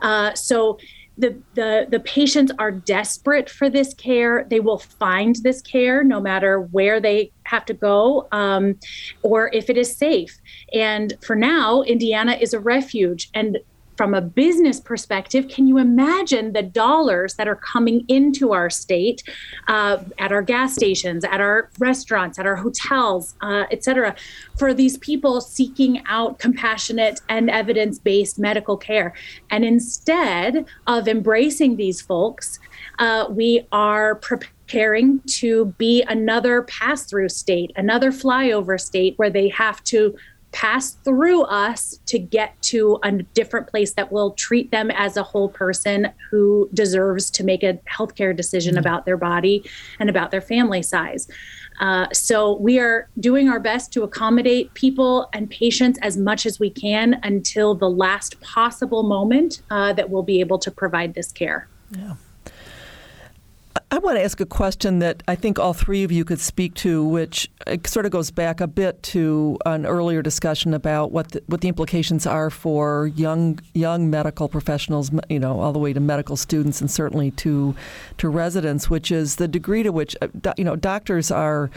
Uh, 0.00 0.34
so 0.34 0.78
the, 1.18 1.36
the 1.54 1.86
the 1.90 2.00
patients 2.00 2.52
are 2.58 2.70
desperate 2.70 3.50
for 3.50 3.68
this 3.68 3.92
care. 3.92 4.46
They 4.48 4.60
will 4.60 4.78
find 4.78 5.34
this 5.42 5.60
care 5.60 6.04
no 6.04 6.20
matter 6.20 6.60
where 6.60 7.00
they 7.00 7.32
have 7.42 7.64
to 7.66 7.74
go 7.74 8.28
um, 8.30 8.78
or 9.22 9.50
if 9.52 9.68
it 9.68 9.76
is 9.76 9.94
safe. 9.96 10.38
And 10.72 11.14
for 11.20 11.34
now, 11.34 11.82
Indiana 11.82 12.38
is 12.40 12.54
a 12.54 12.60
refuge. 12.60 13.30
And 13.34 13.58
from 13.98 14.14
a 14.14 14.20
business 14.20 14.78
perspective, 14.78 15.48
can 15.48 15.66
you 15.66 15.76
imagine 15.76 16.52
the 16.52 16.62
dollars 16.62 17.34
that 17.34 17.48
are 17.48 17.56
coming 17.56 18.04
into 18.06 18.52
our 18.52 18.70
state 18.70 19.24
uh, 19.66 19.98
at 20.18 20.30
our 20.30 20.40
gas 20.40 20.72
stations, 20.72 21.24
at 21.24 21.40
our 21.40 21.68
restaurants, 21.80 22.38
at 22.38 22.46
our 22.46 22.54
hotels, 22.54 23.34
uh, 23.42 23.64
et 23.72 23.82
cetera, 23.82 24.14
for 24.56 24.72
these 24.72 24.96
people 24.98 25.40
seeking 25.40 26.00
out 26.06 26.38
compassionate 26.38 27.20
and 27.28 27.50
evidence 27.50 27.98
based 27.98 28.38
medical 28.38 28.76
care? 28.76 29.12
And 29.50 29.64
instead 29.64 30.64
of 30.86 31.08
embracing 31.08 31.76
these 31.76 32.00
folks, 32.00 32.60
uh, 33.00 33.26
we 33.28 33.66
are 33.72 34.14
preparing 34.14 35.20
to 35.26 35.74
be 35.76 36.02
another 36.02 36.62
pass 36.62 37.04
through 37.04 37.30
state, 37.30 37.72
another 37.74 38.12
flyover 38.12 38.80
state 38.80 39.14
where 39.16 39.30
they 39.30 39.48
have 39.48 39.82
to 39.84 40.16
pass 40.52 40.92
through 40.92 41.42
us 41.42 42.00
to 42.06 42.18
get 42.18 42.60
to 42.62 42.98
a 43.02 43.12
different 43.12 43.66
place 43.66 43.92
that 43.94 44.10
will 44.10 44.32
treat 44.32 44.70
them 44.70 44.90
as 44.90 45.16
a 45.16 45.22
whole 45.22 45.48
person 45.48 46.08
who 46.30 46.68
deserves 46.72 47.30
to 47.30 47.44
make 47.44 47.62
a 47.62 47.74
healthcare 47.90 48.34
decision 48.34 48.72
mm-hmm. 48.72 48.80
about 48.80 49.04
their 49.04 49.16
body 49.16 49.62
and 49.98 50.08
about 50.08 50.30
their 50.30 50.40
family 50.40 50.82
size. 50.82 51.28
Uh, 51.80 52.06
so 52.12 52.56
we 52.56 52.78
are 52.78 53.08
doing 53.20 53.48
our 53.48 53.60
best 53.60 53.92
to 53.92 54.02
accommodate 54.02 54.72
people 54.74 55.28
and 55.32 55.48
patients 55.48 55.98
as 56.02 56.16
much 56.16 56.44
as 56.44 56.58
we 56.58 56.70
can 56.70 57.20
until 57.22 57.74
the 57.74 57.88
last 57.88 58.40
possible 58.40 59.02
moment 59.02 59.62
uh, 59.70 59.92
that 59.92 60.10
we'll 60.10 60.22
be 60.22 60.40
able 60.40 60.58
to 60.58 60.70
provide 60.70 61.14
this 61.14 61.30
care. 61.30 61.68
Yeah. 61.90 62.14
I 63.90 63.96
want 63.98 64.18
to 64.18 64.22
ask 64.22 64.38
a 64.38 64.46
question 64.46 64.98
that 64.98 65.22
I 65.26 65.34
think 65.34 65.58
all 65.58 65.72
three 65.72 66.04
of 66.04 66.12
you 66.12 66.22
could 66.22 66.40
speak 66.40 66.74
to, 66.74 67.02
which 67.02 67.50
uh, 67.66 67.78
sort 67.86 68.04
of 68.04 68.12
goes 68.12 68.30
back 68.30 68.60
a 68.60 68.66
bit 68.66 69.02
to 69.04 69.58
an 69.64 69.86
earlier 69.86 70.20
discussion 70.20 70.74
about 70.74 71.10
what 71.10 71.30
the, 71.30 71.42
what 71.46 71.62
the 71.62 71.68
implications 71.68 72.26
are 72.26 72.50
for 72.50 73.06
young 73.06 73.58
young 73.72 74.10
medical 74.10 74.46
professionals, 74.46 75.10
you 75.30 75.38
know, 75.38 75.58
all 75.60 75.72
the 75.72 75.78
way 75.78 75.94
to 75.94 76.00
medical 76.00 76.36
students 76.36 76.82
and 76.82 76.90
certainly 76.90 77.30
to 77.32 77.74
to 78.18 78.28
residents, 78.28 78.90
which 78.90 79.10
is 79.10 79.36
the 79.36 79.48
degree 79.48 79.82
to 79.82 79.90
which 79.90 80.14
uh, 80.20 80.52
you 80.58 80.64
know 80.64 80.76
doctors 80.76 81.30
are 81.30 81.70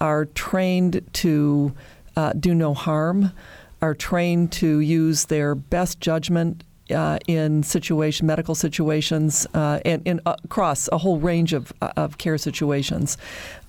are 0.00 0.24
trained 0.24 1.00
to 1.12 1.72
uh, 2.16 2.32
do 2.32 2.56
no 2.56 2.74
harm, 2.74 3.32
are 3.80 3.94
trained 3.94 4.50
to 4.50 4.80
use 4.80 5.26
their 5.26 5.54
best 5.54 6.00
judgment 6.00 6.64
uh, 6.92 7.18
in 7.26 7.62
situation, 7.62 8.26
medical 8.26 8.54
situations, 8.54 9.46
uh, 9.54 9.80
and, 9.84 10.02
and 10.06 10.20
across 10.26 10.88
a 10.92 10.98
whole 10.98 11.18
range 11.18 11.52
of, 11.52 11.72
of 11.80 12.18
care 12.18 12.38
situations. 12.38 13.16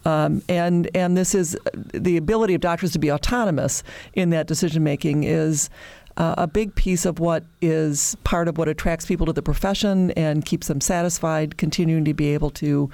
Um, 0.05 0.41
and 0.49 0.89
and 0.93 1.15
this 1.15 1.33
is 1.33 1.57
the 1.93 2.17
ability 2.17 2.53
of 2.55 2.61
doctors 2.61 2.91
to 2.91 2.99
be 2.99 3.11
autonomous 3.11 3.83
in 4.13 4.29
that 4.31 4.47
decision 4.47 4.83
making 4.83 5.23
is. 5.23 5.69
Uh, 6.15 6.35
a 6.37 6.45
big 6.45 6.75
piece 6.75 7.07
of 7.07 7.17
what 7.17 7.43
is 7.59 8.15
part 8.23 8.47
of 8.47 8.55
what 8.59 8.67
attracts 8.67 9.03
people 9.03 9.25
to 9.25 9.33
the 9.33 9.41
profession 9.41 10.11
and 10.11 10.45
keeps 10.45 10.67
them 10.67 10.79
satisfied, 10.79 11.57
continuing 11.57 12.05
to 12.05 12.13
be 12.13 12.35
able 12.35 12.51
to 12.51 12.87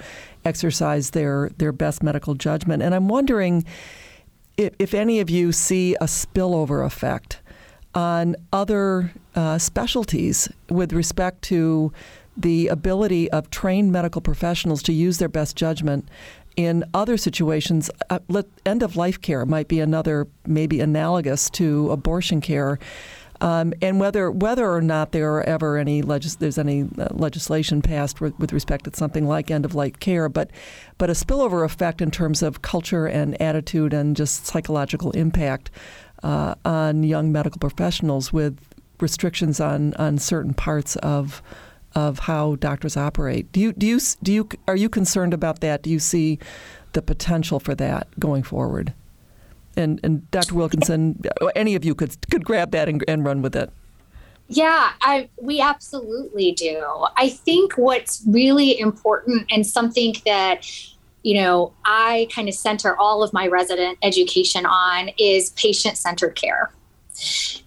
exercise 0.46 1.10
their 1.10 1.50
their 1.58 1.70
best 1.70 2.02
medical 2.02 2.34
judgment. 2.34 2.82
And 2.82 2.94
I'm 2.94 3.08
wondering 3.08 3.66
if, 4.56 4.72
if 4.78 4.94
any 4.94 5.20
of 5.20 5.28
you 5.28 5.52
see 5.52 5.94
a 5.96 6.06
spillover 6.06 6.82
effect 6.86 7.40
on 7.94 8.36
other 8.52 9.12
uh, 9.34 9.58
specialties 9.58 10.48
with 10.68 10.92
respect 10.92 11.42
to 11.42 11.92
the 12.36 12.68
ability 12.68 13.30
of 13.30 13.50
trained 13.50 13.92
medical 13.92 14.20
professionals 14.20 14.82
to 14.82 14.92
use 14.92 15.18
their 15.18 15.28
best 15.28 15.56
judgment 15.56 16.08
in 16.56 16.84
other 16.94 17.16
situations. 17.16 17.90
Uh, 18.08 18.18
end 18.66 18.82
of 18.82 18.96
life 18.96 19.20
care 19.20 19.44
might 19.46 19.68
be 19.68 19.80
another, 19.80 20.26
maybe 20.46 20.80
analogous 20.80 21.50
to 21.50 21.90
abortion 21.90 22.40
care. 22.40 22.78
Um, 23.42 23.72
and 23.80 23.98
whether 23.98 24.30
whether 24.30 24.70
or 24.70 24.82
not 24.82 25.12
there 25.12 25.32
are 25.34 25.42
ever 25.44 25.78
any 25.78 26.02
legis- 26.02 26.36
there's 26.36 26.58
any 26.58 26.82
uh, 26.98 27.08
legislation 27.12 27.80
passed 27.80 28.20
with, 28.20 28.38
with, 28.38 28.52
respect 28.52 28.84
to 28.84 28.94
something 28.94 29.26
like 29.26 29.50
end 29.50 29.64
of 29.64 29.74
life 29.74 29.98
care, 29.98 30.28
but 30.28 30.50
but 30.98 31.08
a 31.08 31.14
spillover 31.14 31.64
effect 31.64 32.02
in 32.02 32.10
terms 32.10 32.42
of 32.42 32.60
culture 32.60 33.06
and 33.06 33.40
attitude 33.40 33.94
and 33.94 34.14
just 34.14 34.44
psychological 34.44 35.10
impact 35.12 35.70
uh, 36.22 36.54
on 36.66 37.02
young 37.02 37.32
medical 37.32 37.58
professionals 37.58 38.30
with 38.30 38.58
restrictions 39.02 39.60
on, 39.60 39.94
on 39.94 40.18
certain 40.18 40.54
parts 40.54 40.96
of 40.96 41.42
of 41.94 42.20
how 42.20 42.54
doctors 42.54 42.96
operate. 42.96 43.50
Do 43.50 43.60
you 43.60 43.72
do 43.72 43.86
you 43.86 44.00
do 44.22 44.32
you 44.32 44.48
are 44.68 44.76
you 44.76 44.88
concerned 44.88 45.34
about 45.34 45.60
that? 45.60 45.82
Do 45.82 45.90
you 45.90 45.98
see 45.98 46.38
the 46.92 47.02
potential 47.02 47.58
for 47.58 47.74
that 47.74 48.06
going 48.18 48.42
forward? 48.42 48.94
And 49.76 49.98
and 50.04 50.30
Dr. 50.30 50.54
Wilkinson, 50.54 51.20
uh, 51.40 51.46
any 51.56 51.74
of 51.74 51.84
you 51.84 51.94
could 51.94 52.14
could 52.30 52.44
grab 52.44 52.70
that 52.72 52.88
and, 52.88 53.04
and 53.08 53.24
run 53.24 53.42
with 53.42 53.56
it. 53.56 53.70
Yeah, 54.46 54.92
I 55.00 55.28
we 55.40 55.60
absolutely 55.60 56.52
do. 56.52 56.84
I 57.16 57.28
think 57.28 57.74
what's 57.74 58.22
really 58.26 58.78
important 58.78 59.46
and 59.50 59.66
something 59.66 60.14
that 60.24 60.66
you 61.22 61.34
know, 61.34 61.74
I 61.84 62.28
kind 62.34 62.48
of 62.48 62.54
center 62.54 62.96
all 62.96 63.22
of 63.22 63.32
my 63.32 63.46
resident 63.46 63.98
education 64.02 64.64
on 64.64 65.10
is 65.18 65.50
patient 65.50 65.98
centered 65.98 66.34
care. 66.34 66.70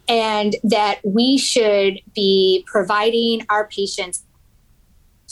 And 0.08 0.56
that 0.64 1.00
we 1.04 1.38
should 1.38 2.00
be 2.14 2.64
providing 2.68 3.46
our 3.50 3.68
patients 3.68 4.24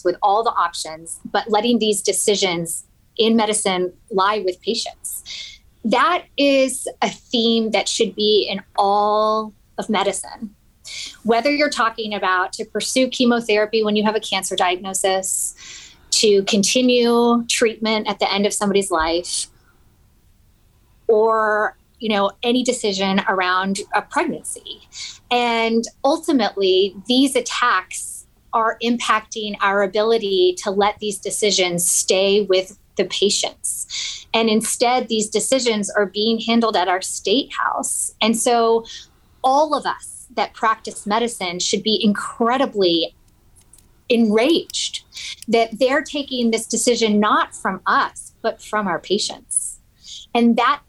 with 0.03 0.15
all 0.21 0.43
the 0.43 0.51
options, 0.51 1.19
but 1.25 1.49
letting 1.49 1.79
these 1.79 2.01
decisions 2.01 2.85
in 3.17 3.35
medicine 3.35 3.93
lie 4.09 4.39
with 4.39 4.61
patients. 4.61 5.59
That 5.83 6.25
is 6.37 6.87
a 7.01 7.09
theme 7.09 7.71
that 7.71 7.89
should 7.89 8.15
be 8.15 8.47
in 8.49 8.61
all 8.77 9.53
of 9.77 9.89
medicine. 9.89 10.55
Whether 11.23 11.51
you're 11.51 11.69
talking 11.69 12.13
about 12.13 12.53
to 12.53 12.65
pursue 12.65 13.07
chemotherapy 13.07 13.83
when 13.83 13.95
you 13.95 14.03
have 14.03 14.15
a 14.15 14.19
cancer 14.19 14.55
diagnosis, 14.55 15.55
to 16.11 16.43
continue 16.43 17.43
treatment 17.49 18.07
at 18.07 18.19
the 18.19 18.31
end 18.31 18.45
of 18.45 18.53
somebody's 18.53 18.91
life 18.91 19.47
or 21.07 21.77
you 22.01 22.09
know 22.09 22.31
any 22.43 22.63
decision 22.63 23.21
around 23.29 23.79
a 23.93 24.01
pregnancy 24.01 24.81
and 25.29 25.85
ultimately 26.03 26.95
these 27.07 27.35
attacks 27.35 28.11
are 28.53 28.77
impacting 28.83 29.55
our 29.61 29.81
ability 29.81 30.55
to 30.57 30.71
let 30.71 30.99
these 30.99 31.17
decisions 31.17 31.89
stay 31.89 32.41
with 32.41 32.77
the 32.97 33.05
patients. 33.05 34.27
And 34.33 34.49
instead, 34.49 35.07
these 35.07 35.29
decisions 35.29 35.89
are 35.89 36.05
being 36.05 36.39
handled 36.39 36.75
at 36.75 36.87
our 36.87 37.01
state 37.01 37.51
house. 37.53 38.13
And 38.21 38.37
so, 38.37 38.85
all 39.43 39.75
of 39.75 39.85
us 39.85 40.27
that 40.35 40.53
practice 40.53 41.05
medicine 41.05 41.59
should 41.59 41.83
be 41.83 41.99
incredibly 42.03 43.15
enraged 44.07 45.03
that 45.47 45.79
they're 45.79 46.03
taking 46.03 46.51
this 46.51 46.67
decision 46.67 47.19
not 47.19 47.55
from 47.55 47.81
us, 47.85 48.33
but 48.41 48.61
from 48.61 48.87
our 48.87 48.99
patients. 48.99 49.79
And 50.33 50.57
that 50.57 50.81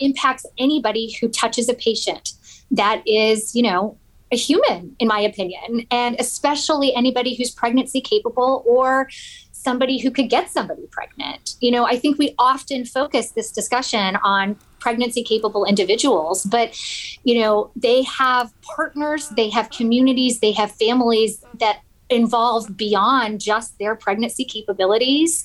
impacts 0.00 0.46
anybody 0.58 1.16
who 1.20 1.28
touches 1.28 1.68
a 1.68 1.74
patient 1.74 2.32
that 2.70 3.02
is, 3.06 3.54
you 3.54 3.62
know, 3.62 3.96
a 4.32 4.36
human, 4.36 4.96
in 4.98 5.06
my 5.06 5.20
opinion, 5.20 5.86
and 5.90 6.16
especially 6.18 6.94
anybody 6.94 7.36
who's 7.36 7.50
pregnancy 7.50 8.00
capable 8.00 8.64
or 8.66 9.08
somebody 9.52 9.98
who 9.98 10.10
could 10.10 10.28
get 10.30 10.50
somebody 10.50 10.86
pregnant. 10.90 11.54
You 11.60 11.70
know, 11.70 11.84
I 11.84 11.98
think 11.98 12.18
we 12.18 12.34
often 12.38 12.84
focus 12.84 13.30
this 13.30 13.50
discussion 13.50 14.16
on 14.22 14.56
pregnancy 14.78 15.24
capable 15.24 15.64
individuals, 15.64 16.44
but, 16.44 16.76
you 17.24 17.40
know, 17.40 17.70
they 17.74 18.02
have 18.02 18.52
partners, 18.62 19.28
they 19.30 19.48
have 19.50 19.70
communities, 19.70 20.40
they 20.40 20.52
have 20.52 20.70
families 20.72 21.44
that 21.58 21.80
involve 22.10 22.76
beyond 22.76 23.40
just 23.40 23.78
their 23.78 23.94
pregnancy 23.94 24.44
capabilities. 24.44 25.44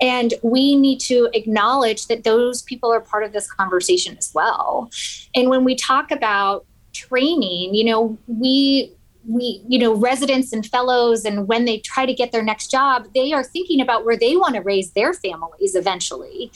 And 0.00 0.34
we 0.42 0.76
need 0.76 1.00
to 1.00 1.28
acknowledge 1.34 2.06
that 2.06 2.24
those 2.24 2.62
people 2.62 2.92
are 2.92 3.00
part 3.00 3.24
of 3.24 3.32
this 3.32 3.50
conversation 3.50 4.16
as 4.16 4.32
well. 4.34 4.90
And 5.34 5.50
when 5.50 5.64
we 5.64 5.74
talk 5.74 6.10
about 6.10 6.64
training, 6.92 7.74
you 7.74 7.84
know, 7.84 8.16
we 8.26 8.92
we 9.28 9.62
you 9.68 9.78
know 9.78 9.94
residents 9.94 10.52
and 10.52 10.66
fellows 10.66 11.24
and 11.24 11.46
when 11.46 11.64
they 11.66 11.78
try 11.78 12.06
to 12.06 12.14
get 12.14 12.32
their 12.32 12.42
next 12.42 12.70
job 12.70 13.06
they 13.14 13.32
are 13.32 13.44
thinking 13.44 13.80
about 13.80 14.04
where 14.04 14.16
they 14.16 14.36
want 14.36 14.54
to 14.54 14.60
raise 14.62 14.90
their 14.92 15.12
families 15.12 15.74
eventually. 15.74 16.50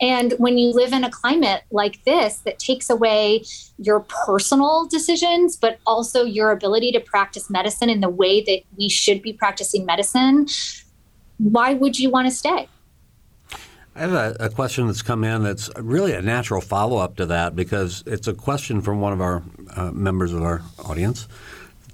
And 0.00 0.34
when 0.38 0.58
you 0.58 0.70
live 0.70 0.92
in 0.92 1.02
a 1.02 1.10
climate 1.10 1.62
like 1.72 2.04
this 2.04 2.38
that 2.38 2.58
takes 2.58 2.88
away 2.88 3.44
your 3.78 4.00
personal 4.00 4.86
decisions 4.86 5.56
but 5.56 5.78
also 5.86 6.24
your 6.24 6.50
ability 6.50 6.92
to 6.92 7.00
practice 7.00 7.50
medicine 7.50 7.90
in 7.90 8.00
the 8.00 8.08
way 8.08 8.42
that 8.42 8.60
we 8.76 8.88
should 8.88 9.22
be 9.22 9.32
practicing 9.32 9.84
medicine 9.86 10.46
why 11.38 11.74
would 11.74 11.98
you 11.98 12.10
want 12.10 12.28
to 12.28 12.34
stay? 12.34 12.68
I 13.94 14.00
have 14.00 14.12
a, 14.12 14.36
a, 14.38 14.48
question 14.48 14.86
that's 14.86 15.02
come 15.02 15.24
in 15.24 15.42
that's 15.42 15.70
really 15.76 16.12
a 16.12 16.22
natural 16.22 16.60
follow 16.60 16.98
up 16.98 17.16
to 17.16 17.26
that 17.26 17.56
because 17.56 18.04
it's 18.06 18.28
a 18.28 18.34
question 18.34 18.80
from 18.80 19.00
one 19.00 19.12
of 19.12 19.20
our 19.20 19.42
uh, 19.74 19.90
members 19.90 20.32
of 20.32 20.42
our 20.42 20.62
audience 20.84 21.26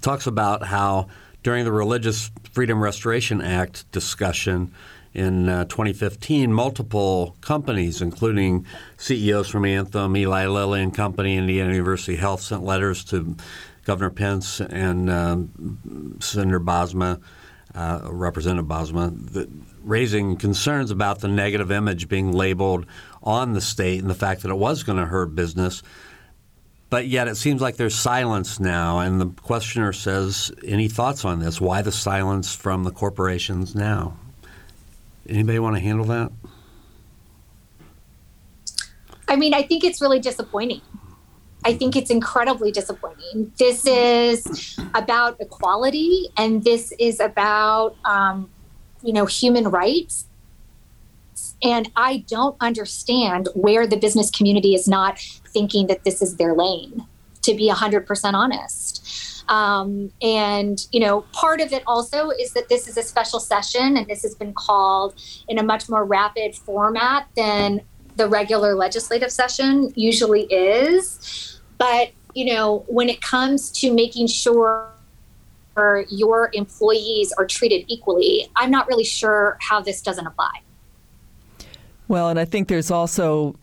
talks 0.05 0.27
about 0.27 0.67
how 0.67 1.07
during 1.41 1.65
the 1.65 1.71
Religious 1.71 2.29
Freedom 2.51 2.79
Restoration 2.79 3.41
Act 3.41 3.91
discussion 3.91 4.71
in 5.15 5.49
uh, 5.49 5.65
2015, 5.65 6.53
multiple 6.53 7.35
companies, 7.41 8.03
including 8.03 8.67
CEOs 8.97 9.49
from 9.49 9.65
Anthem, 9.65 10.15
Eli 10.15 10.45
Lilly 10.45 10.83
and 10.83 10.93
Company, 10.93 11.37
Indiana 11.37 11.71
University 11.71 12.17
Health, 12.17 12.41
sent 12.41 12.63
letters 12.63 13.03
to 13.05 13.35
Governor 13.85 14.11
Pence 14.11 14.61
and 14.61 15.09
um, 15.09 16.17
Senator 16.21 16.59
Bosma, 16.59 17.19
uh, 17.73 18.01
Representative 18.03 18.69
Bosma, 18.69 19.49
raising 19.81 20.37
concerns 20.37 20.91
about 20.91 21.21
the 21.21 21.27
negative 21.27 21.71
image 21.71 22.07
being 22.07 22.31
labeled 22.31 22.85
on 23.23 23.53
the 23.53 23.61
state 23.61 24.01
and 24.01 24.09
the 24.09 24.13
fact 24.13 24.43
that 24.43 24.51
it 24.51 24.57
was 24.57 24.83
going 24.83 24.99
to 24.99 25.05
hurt 25.05 25.33
business. 25.33 25.81
But 26.89 27.07
yet 27.07 27.27
it 27.27 27.35
seems 27.35 27.61
like 27.61 27.77
there's 27.77 27.95
silence 27.95 28.59
now, 28.59 28.99
and 28.99 29.19
the 29.19 29.27
questioner 29.41 29.91
says, 29.91 30.51
"Any 30.63 30.87
thoughts 30.87 31.25
on 31.25 31.39
this? 31.39 31.59
Why 31.59 31.81
the 31.81 31.91
silence 31.91 32.53
from 32.53 32.83
the 32.83 32.91
corporations 32.91 33.75
now?" 33.75 34.17
Anybody 35.27 35.57
want 35.59 35.75
to 35.75 35.81
handle 35.81 36.05
that? 36.05 36.31
I 39.27 39.35
mean, 39.35 39.53
I 39.53 39.63
think 39.63 39.83
it's 39.83 39.99
really 40.01 40.19
disappointing. 40.19 40.81
I 41.63 41.73
think 41.73 41.95
it's 41.95 42.11
incredibly 42.11 42.71
disappointing. 42.71 43.51
This 43.57 43.87
is 43.87 44.77
about 44.93 45.37
equality, 45.39 46.29
and 46.37 46.63
this 46.63 46.93
is 46.99 47.19
about, 47.19 47.95
um, 48.05 48.51
you 49.01 49.11
know, 49.11 49.25
human 49.25 49.69
rights. 49.69 50.25
And 51.63 51.91
I 51.95 52.17
don't 52.27 52.55
understand 52.61 53.49
where 53.55 53.87
the 53.87 53.97
business 53.97 54.29
community 54.29 54.75
is 54.75 54.87
not 54.87 55.17
thinking 55.55 55.87
that 55.87 56.03
this 56.03 56.21
is 56.21 56.35
their 56.35 56.53
lane, 56.53 57.07
to 57.43 57.55
be 57.55 57.71
100% 57.71 58.33
honest. 58.33 59.45
Um, 59.47 60.11
and, 60.21 60.85
you 60.91 60.99
know, 60.99 61.21
part 61.31 61.61
of 61.61 61.71
it 61.71 61.83
also 61.87 62.29
is 62.29 62.51
that 62.53 62.67
this 62.67 62.87
is 62.89 62.97
a 62.97 63.03
special 63.03 63.39
session 63.39 63.95
and 63.95 64.05
this 64.07 64.21
has 64.23 64.35
been 64.35 64.53
called 64.53 65.15
in 65.47 65.57
a 65.57 65.63
much 65.63 65.87
more 65.87 66.03
rapid 66.03 66.55
format 66.55 67.27
than 67.37 67.81
the 68.17 68.27
regular 68.27 68.75
legislative 68.75 69.31
session 69.31 69.93
usually 69.95 70.43
is. 70.43 71.61
But, 71.77 72.11
you 72.33 72.53
know, 72.53 72.83
when 72.87 73.07
it 73.07 73.21
comes 73.21 73.71
to 73.79 73.93
making 73.93 74.27
sure 74.27 74.91
your 76.09 76.49
employees 76.53 77.31
are 77.37 77.45
treated 77.45 77.85
equally, 77.87 78.49
I'm 78.57 78.71
not 78.71 78.87
really 78.87 79.03
sure 79.05 79.57
how 79.61 79.79
this 79.79 80.01
doesn't 80.01 80.27
apply. 80.27 80.64
Well, 82.07 82.29
and 82.29 82.39
I 82.39 82.45
think 82.45 82.67
there's 82.67 82.91
also, 82.91 83.55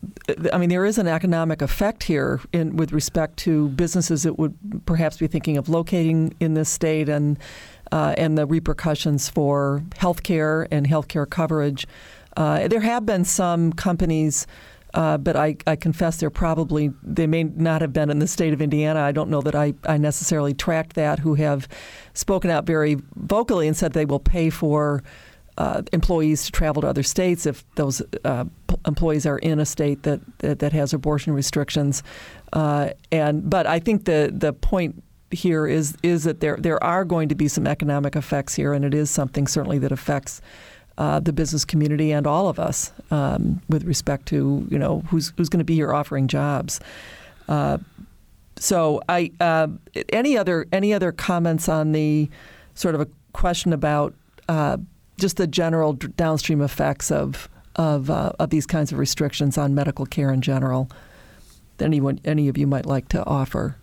I 0.51 0.57
mean, 0.57 0.69
there 0.69 0.85
is 0.85 0.97
an 0.97 1.07
economic 1.07 1.61
effect 1.61 2.03
here 2.03 2.41
in 2.51 2.75
with 2.75 2.91
respect 2.91 3.37
to 3.37 3.69
businesses 3.69 4.23
that 4.23 4.37
would 4.37 4.57
perhaps 4.85 5.17
be 5.17 5.27
thinking 5.27 5.55
of 5.57 5.69
locating 5.69 6.35
in 6.39 6.53
this 6.53 6.69
state 6.69 7.07
and 7.07 7.39
uh, 7.91 8.15
and 8.17 8.37
the 8.37 8.45
repercussions 8.45 9.29
for 9.29 9.83
healthcare 9.91 10.67
and 10.71 10.87
healthcare 10.87 11.29
coverage. 11.29 11.87
Uh, 12.35 12.67
there 12.67 12.81
have 12.81 13.05
been 13.05 13.23
some 13.25 13.71
companies. 13.73 14.47
Uh, 14.95 15.17
but 15.17 15.35
I, 15.35 15.57
I, 15.65 15.75
confess 15.75 16.17
they're 16.17 16.29
probably 16.29 16.93
they 17.01 17.25
may 17.25 17.45
not 17.45 17.81
have 17.81 17.93
been 17.93 18.11
in 18.11 18.19
the 18.19 18.27
state 18.27 18.53
of 18.53 18.61
Indiana. 18.61 18.99
I 18.99 19.11
don't 19.11 19.31
know 19.31 19.41
that 19.41 19.55
I, 19.55 19.73
I 19.85 19.97
necessarily 19.97 20.53
tracked 20.53 20.93
that. 20.93 21.17
Who 21.17 21.33
have 21.33 21.67
spoken 22.13 22.51
out 22.51 22.67
very 22.67 22.97
vocally 23.15 23.67
and 23.67 23.75
said 23.75 23.93
they 23.93 24.05
will 24.05 24.19
pay 24.19 24.51
for 24.51 25.01
uh, 25.57 25.83
employees 25.91 26.45
to 26.45 26.51
travel 26.51 26.81
to 26.81 26.87
other 26.87 27.03
states 27.03 27.45
if 27.45 27.63
those 27.75 28.01
uh, 28.23 28.45
p- 28.67 28.75
employees 28.87 29.25
are 29.25 29.37
in 29.39 29.59
a 29.59 29.65
state 29.65 30.03
that 30.03 30.19
that, 30.39 30.59
that 30.59 30.73
has 30.73 30.93
abortion 30.93 31.33
restrictions. 31.33 32.03
Uh, 32.51 32.89
and 33.11 33.49
but 33.49 33.67
I 33.67 33.79
think 33.79 34.05
the 34.05 34.31
the 34.33 34.53
point 34.53 35.03
here 35.31 35.67
is 35.67 35.95
is 36.03 36.23
that 36.23 36.39
there 36.39 36.57
there 36.57 36.83
are 36.83 37.05
going 37.05 37.29
to 37.29 37.35
be 37.35 37.47
some 37.47 37.67
economic 37.67 38.15
effects 38.15 38.55
here, 38.55 38.73
and 38.73 38.83
it 38.85 38.93
is 38.93 39.11
something 39.11 39.47
certainly 39.47 39.79
that 39.79 39.91
affects. 39.91 40.41
Uh, 40.95 41.19
the 41.19 41.33
business 41.33 41.65
community 41.65 42.11
and 42.11 42.27
all 42.27 42.47
of 42.47 42.59
us, 42.59 42.91
um, 43.09 43.59
with 43.67 43.83
respect 43.83 44.27
to 44.27 44.63
you 44.69 44.77
know 44.77 44.99
who's 45.07 45.33
who's 45.37 45.49
going 45.49 45.57
to 45.57 45.65
be 45.65 45.73
here 45.73 45.91
offering 45.91 46.27
jobs. 46.27 46.79
Uh, 47.49 47.79
so, 48.57 49.01
I 49.09 49.31
uh, 49.39 49.69
any 50.09 50.37
other 50.37 50.67
any 50.71 50.93
other 50.93 51.11
comments 51.11 51.67
on 51.67 51.93
the 51.93 52.29
sort 52.75 52.93
of 52.93 53.01
a 53.01 53.07
question 53.33 53.73
about 53.73 54.13
just 55.17 55.37
the 55.37 55.47
general 55.47 55.93
downstream 55.93 56.61
effects 56.61 57.11
of 57.11 57.49
of, 57.75 58.09
uh, 58.09 58.33
of 58.37 58.51
these 58.51 58.67
kinds 58.67 58.91
of 58.91 58.99
restrictions 58.99 59.57
on 59.57 59.73
medical 59.73 60.05
care 60.05 60.31
in 60.31 60.41
general 60.41 60.89
that 61.77 61.85
anyone 61.85 62.19
any 62.23 62.47
of 62.47 62.57
you 62.57 62.67
might 62.67 62.85
like 62.85 63.09
to 63.09 63.25
offer. 63.25 63.77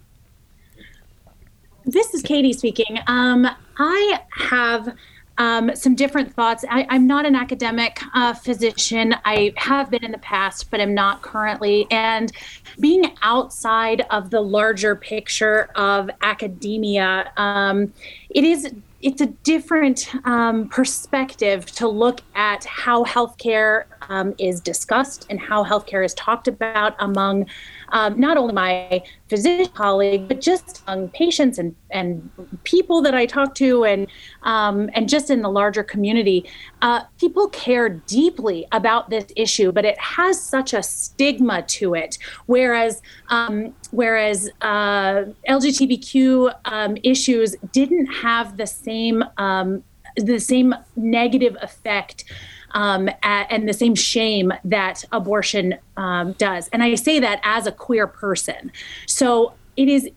This 1.84 2.14
is 2.14 2.22
Katie 2.22 2.52
speaking. 2.52 2.98
Um, 3.08 3.48
I 3.78 4.20
have 4.30 4.94
um, 5.38 5.74
some 5.74 5.94
different 5.94 6.34
thoughts. 6.34 6.64
I, 6.68 6.86
am 6.94 7.06
not 7.06 7.24
an 7.24 7.34
academic 7.34 7.98
uh, 8.14 8.34
physician. 8.34 9.14
I 9.24 9.54
have 9.56 9.90
been 9.90 10.04
in 10.04 10.12
the 10.12 10.18
past, 10.18 10.70
but 10.70 10.80
I'm 10.80 10.94
not 10.94 11.22
currently. 11.22 11.86
And 11.90 12.30
being 12.78 13.16
outside 13.22 14.02
of 14.10 14.28
the 14.30 14.42
larger 14.42 14.94
picture 14.94 15.70
of 15.76 16.10
academia, 16.20 17.32
um, 17.38 17.92
it 18.28 18.44
is 18.44 18.72
it's 19.02 19.20
a 19.20 19.26
different 19.26 20.14
um, 20.26 20.68
perspective 20.68 21.66
to 21.66 21.88
look 21.88 22.20
at 22.34 22.64
how 22.64 23.04
healthcare 23.04 23.84
um, 24.08 24.34
is 24.38 24.60
discussed 24.60 25.26
and 25.30 25.40
how 25.40 25.64
healthcare 25.64 26.04
is 26.04 26.12
talked 26.14 26.48
about 26.48 26.94
among 26.98 27.46
um, 27.92 28.18
not 28.18 28.36
only 28.36 28.52
my 28.52 29.02
physician 29.28 29.72
colleague, 29.74 30.28
but 30.28 30.40
just 30.40 30.82
among 30.86 31.08
patients 31.10 31.58
and, 31.58 31.74
and 31.90 32.30
people 32.64 33.02
that 33.02 33.14
I 33.14 33.26
talk 33.26 33.54
to 33.56 33.84
and, 33.84 34.06
um, 34.42 34.90
and 34.94 35.08
just 35.08 35.30
in 35.30 35.42
the 35.42 35.50
larger 35.50 35.82
community. 35.82 36.44
Uh, 36.82 37.02
people 37.18 37.48
care 37.48 37.88
deeply 37.88 38.66
about 38.72 39.10
this 39.10 39.26
issue, 39.36 39.72
but 39.72 39.84
it 39.84 39.98
has 39.98 40.40
such 40.40 40.72
a 40.72 40.82
stigma 40.82 41.62
to 41.62 41.94
it. 41.94 42.18
Whereas, 42.46 43.02
um, 43.28 43.74
whereas 43.90 44.50
uh, 44.60 45.24
LGBTQ 45.48 46.54
um, 46.64 46.96
issues 47.02 47.56
didn't 47.72 48.06
have 48.06 48.56
the 48.56 48.66
same 48.66 49.24
um, 49.36 49.82
the 50.16 50.40
same 50.40 50.74
negative 50.96 51.56
effect 51.62 52.24
um, 52.72 53.08
and 53.22 53.68
the 53.68 53.72
same 53.72 53.94
shame 53.94 54.52
that 54.64 55.04
abortion 55.12 55.76
um, 55.96 56.32
does. 56.32 56.68
And 56.72 56.82
I 56.82 56.94
say 56.94 57.18
that 57.20 57.40
as 57.42 57.66
a 57.66 57.72
queer 57.72 58.06
person. 58.06 58.72
So 59.06 59.54
it 59.76 59.88
is 59.88 60.08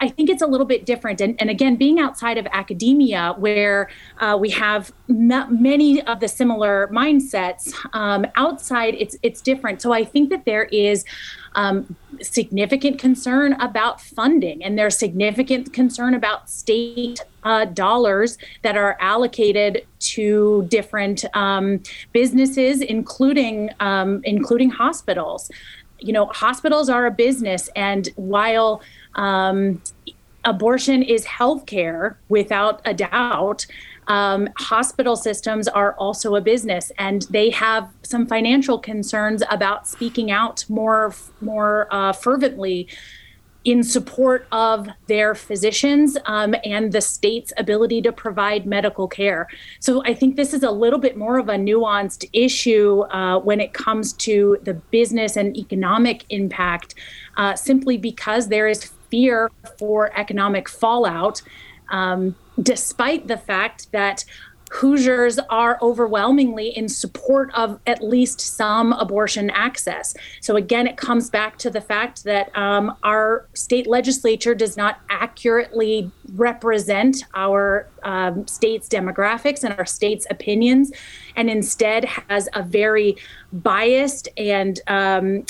I 0.00 0.08
think 0.08 0.28
it's 0.28 0.42
a 0.42 0.46
little 0.46 0.66
bit 0.66 0.84
different. 0.84 1.20
And, 1.20 1.40
and 1.40 1.48
again, 1.48 1.76
being 1.76 1.98
outside 1.98 2.36
of 2.38 2.46
academia, 2.52 3.34
where 3.38 3.88
uh, 4.18 4.36
we 4.38 4.50
have 4.50 4.92
m- 5.08 5.62
many 5.62 6.02
of 6.02 6.20
the 6.20 6.28
similar 6.28 6.88
mindsets, 6.92 7.72
um, 7.94 8.26
outside 8.36 8.94
it's 8.98 9.16
it's 9.22 9.40
different. 9.40 9.80
So 9.80 9.92
I 9.92 10.04
think 10.04 10.30
that 10.30 10.44
there 10.44 10.64
is 10.64 11.04
um, 11.56 11.96
significant 12.22 12.98
concern 12.98 13.54
about 13.54 14.00
funding, 14.00 14.62
and 14.62 14.78
there's 14.78 14.96
significant 14.96 15.72
concern 15.72 16.14
about 16.14 16.48
state 16.48 17.20
uh, 17.42 17.64
dollars 17.64 18.38
that 18.62 18.76
are 18.76 18.96
allocated 19.00 19.86
to 19.98 20.66
different 20.68 21.24
um, 21.34 21.82
businesses, 22.12 22.82
including 22.82 23.70
um, 23.80 24.20
including 24.24 24.70
hospitals. 24.70 25.50
You 25.98 26.12
know, 26.12 26.26
hospitals 26.26 26.88
are 26.90 27.06
a 27.06 27.10
business, 27.10 27.70
and 27.74 28.08
while 28.16 28.82
um, 29.14 29.82
abortion 30.44 31.02
is 31.02 31.24
healthcare 31.24 32.16
without 32.28 32.80
a 32.84 32.94
doubt 32.94 33.66
um, 34.08 34.48
hospital 34.58 35.16
systems 35.16 35.68
are 35.68 35.94
also 35.94 36.36
a 36.36 36.40
business, 36.40 36.92
and 36.98 37.22
they 37.30 37.50
have 37.50 37.88
some 38.02 38.26
financial 38.26 38.78
concerns 38.78 39.42
about 39.50 39.86
speaking 39.86 40.30
out 40.30 40.64
more 40.68 41.14
more 41.40 41.88
uh, 41.90 42.12
fervently 42.12 42.88
in 43.66 43.82
support 43.82 44.46
of 44.52 44.86
their 45.08 45.34
physicians 45.34 46.16
um, 46.26 46.54
and 46.64 46.92
the 46.92 47.00
state's 47.00 47.52
ability 47.58 48.00
to 48.00 48.12
provide 48.12 48.64
medical 48.64 49.08
care. 49.08 49.48
So 49.80 50.04
I 50.04 50.14
think 50.14 50.36
this 50.36 50.54
is 50.54 50.62
a 50.62 50.70
little 50.70 51.00
bit 51.00 51.16
more 51.16 51.36
of 51.36 51.48
a 51.48 51.56
nuanced 51.56 52.30
issue 52.32 53.00
uh, 53.10 53.40
when 53.40 53.60
it 53.60 53.72
comes 53.74 54.12
to 54.12 54.58
the 54.62 54.74
business 54.74 55.36
and 55.36 55.56
economic 55.56 56.24
impact, 56.28 56.94
uh, 57.36 57.56
simply 57.56 57.98
because 57.98 58.46
there 58.48 58.68
is 58.68 58.84
fear 59.10 59.50
for 59.78 60.16
economic 60.16 60.68
fallout. 60.68 61.42
Um, 61.90 62.34
despite 62.62 63.28
the 63.28 63.36
fact 63.36 63.92
that 63.92 64.24
Hoosiers 64.72 65.38
are 65.48 65.78
overwhelmingly 65.80 66.76
in 66.76 66.88
support 66.88 67.54
of 67.54 67.78
at 67.86 68.02
least 68.02 68.40
some 68.40 68.92
abortion 68.94 69.48
access. 69.50 70.14
So, 70.40 70.56
again, 70.56 70.88
it 70.88 70.96
comes 70.96 71.30
back 71.30 71.56
to 71.58 71.70
the 71.70 71.80
fact 71.80 72.24
that 72.24 72.56
um, 72.56 72.96
our 73.04 73.46
state 73.54 73.86
legislature 73.86 74.54
does 74.54 74.76
not 74.76 75.00
accurately 75.08 76.10
represent 76.34 77.24
our 77.34 77.88
um, 78.02 78.46
state's 78.48 78.88
demographics 78.88 79.62
and 79.62 79.72
our 79.78 79.86
state's 79.86 80.26
opinions, 80.30 80.90
and 81.36 81.48
instead 81.48 82.04
has 82.28 82.48
a 82.54 82.62
very 82.62 83.16
biased 83.52 84.28
and 84.36 84.80
um, 84.88 85.46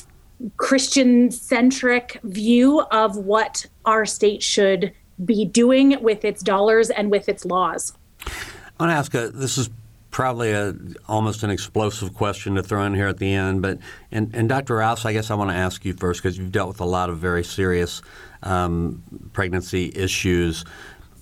Christian 0.59 1.31
centric 1.31 2.21
view 2.23 2.83
of 2.91 3.17
what 3.17 3.65
our 3.87 4.05
state 4.05 4.43
should 4.43 4.93
be 5.25 5.45
doing 5.45 6.03
with 6.03 6.25
its 6.25 6.43
dollars 6.43 6.91
and 6.91 7.11
with 7.11 7.29
its 7.29 7.45
laws. 7.45 7.93
I 8.27 8.85
want 8.85 8.91
to 8.91 8.97
ask 8.97 9.15
a, 9.15 9.29
this 9.31 9.57
is 9.57 9.71
probably 10.11 10.53
a 10.53 10.75
almost 11.09 11.43
an 11.43 11.51
explosive 11.51 12.15
question 12.15 12.55
to 12.55 12.63
throw 12.63 12.83
in 12.85 12.95
here 12.95 13.09
at 13.09 13.19
the 13.19 13.33
end, 13.33 13.63
but 13.63 13.79
and, 14.11 14.35
and 14.35 14.49
Dr. 14.49 14.77
Rouse, 14.77 15.05
I 15.05 15.13
guess 15.13 15.31
I 15.31 15.35
want 15.35 15.51
to 15.51 15.57
ask 15.57 15.85
you 15.85 15.93
first 15.93 16.23
because 16.23 16.39
you've 16.39 16.53
dealt 16.53 16.69
with 16.69 16.81
a 16.81 16.87
lot 16.87 17.11
of 17.11 17.19
very 17.19 17.45
serious 17.45 18.03
um, 18.43 19.03
pregnancy 19.33 19.93
issues, 19.95 20.65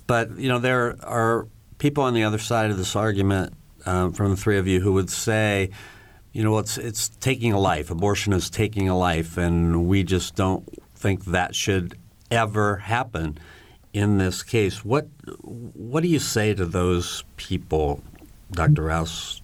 but 0.07 0.37
you 0.37 0.49
know 0.49 0.59
there 0.59 0.95
are 1.03 1.47
people 1.77 2.03
on 2.03 2.13
the 2.13 2.23
other 2.23 2.37
side 2.37 2.71
of 2.71 2.77
this 2.77 2.95
argument 2.95 3.53
um, 3.85 4.13
from 4.13 4.31
the 4.31 4.37
three 4.37 4.57
of 4.57 4.67
you 4.67 4.79
who 4.79 4.93
would 4.93 5.09
say, 5.09 5.69
you 6.31 6.43
know, 6.43 6.57
it's 6.57 6.77
it's 6.77 7.09
taking 7.09 7.53
a 7.53 7.59
life. 7.59 7.91
Abortion 7.91 8.33
is 8.33 8.49
taking 8.49 8.89
a 8.89 8.97
life, 8.97 9.37
and 9.37 9.87
we 9.87 10.03
just 10.03 10.35
don't 10.35 10.67
think 10.95 11.25
that 11.25 11.55
should 11.55 11.97
ever 12.31 12.77
happen 12.77 13.37
in 13.95 14.17
this 14.17 14.43
case. 14.43 14.83
What 14.83 15.07
what 15.41 16.03
do 16.03 16.09
you 16.09 16.19
say 16.19 16.53
to 16.53 16.65
those 16.65 17.23
people, 17.37 18.03
Dr. 18.51 18.83
Rouse? 18.83 19.41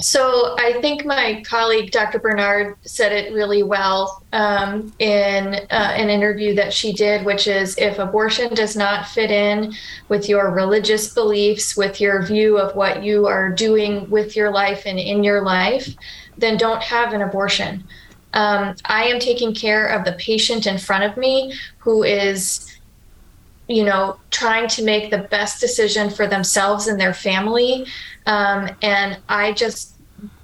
So 0.00 0.54
I 0.58 0.78
think 0.82 1.06
my 1.06 1.42
colleague 1.46 1.92
Dr. 1.92 2.18
Bernard 2.18 2.76
said 2.82 3.10
it 3.12 3.32
really 3.32 3.62
well 3.62 4.22
um, 4.34 4.92
in 4.98 5.54
uh, 5.54 5.92
an 5.96 6.10
interview 6.10 6.54
that 6.56 6.74
she 6.74 6.92
did, 6.92 7.24
which 7.24 7.46
is 7.46 7.78
if 7.78 7.98
abortion 7.98 8.54
does 8.54 8.76
not 8.76 9.08
fit 9.08 9.30
in 9.30 9.72
with 10.08 10.28
your 10.28 10.50
religious 10.50 11.14
beliefs, 11.14 11.74
with 11.74 12.02
your 12.02 12.22
view 12.22 12.58
of 12.58 12.76
what 12.76 13.02
you 13.02 13.26
are 13.26 13.48
doing 13.48 14.10
with 14.10 14.36
your 14.36 14.50
life 14.50 14.82
and 14.84 14.98
in 14.98 15.24
your 15.24 15.42
life, 15.42 15.88
then 16.36 16.58
don't 16.58 16.82
have 16.82 17.14
an 17.14 17.22
abortion 17.22 17.82
um, 18.34 18.74
I 18.84 19.04
am 19.04 19.18
taking 19.20 19.54
care 19.54 19.86
of 19.86 20.04
the 20.04 20.12
patient 20.12 20.66
in 20.66 20.78
front 20.78 21.04
of 21.04 21.16
me 21.16 21.54
who 21.78 22.02
is, 22.02 22.78
you 23.68 23.84
know, 23.84 24.18
trying 24.30 24.68
to 24.68 24.84
make 24.84 25.10
the 25.10 25.18
best 25.18 25.60
decision 25.60 26.10
for 26.10 26.26
themselves 26.26 26.86
and 26.86 27.00
their 27.00 27.14
family. 27.14 27.86
Um, 28.26 28.70
and 28.82 29.18
I 29.28 29.52
just 29.52 29.94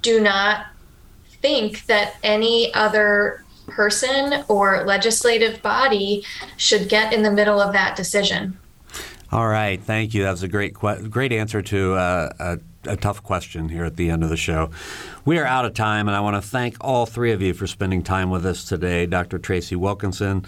do 0.01 0.19
not 0.19 0.67
think 1.41 1.85
that 1.85 2.15
any 2.23 2.73
other 2.73 3.43
person 3.67 4.43
or 4.47 4.83
legislative 4.85 5.61
body 5.61 6.23
should 6.57 6.89
get 6.89 7.13
in 7.13 7.23
the 7.23 7.31
middle 7.31 7.59
of 7.59 7.73
that 7.73 7.95
decision. 7.95 8.57
All 9.31 9.47
right, 9.47 9.81
thank 9.81 10.13
you. 10.13 10.23
That 10.23 10.31
was 10.31 10.43
a 10.43 10.47
great, 10.47 10.73
great 10.73 11.33
answer 11.33 11.61
to 11.61 11.93
uh, 11.93 12.29
a 12.39 12.59
a 12.87 12.95
tough 12.95 13.23
question 13.23 13.69
here 13.69 13.85
at 13.85 13.95
the 13.95 14.09
end 14.09 14.23
of 14.23 14.29
the 14.29 14.37
show. 14.37 14.69
We 15.25 15.37
are 15.37 15.45
out 15.45 15.65
of 15.65 15.73
time, 15.73 16.07
and 16.07 16.15
I 16.15 16.19
want 16.21 16.35
to 16.35 16.47
thank 16.47 16.77
all 16.81 17.05
three 17.05 17.31
of 17.31 17.41
you 17.41 17.53
for 17.53 17.67
spending 17.67 18.03
time 18.03 18.29
with 18.29 18.45
us 18.45 18.65
today. 18.65 19.05
Dr. 19.05 19.39
Tracy 19.39 19.75
Wilkinson, 19.75 20.45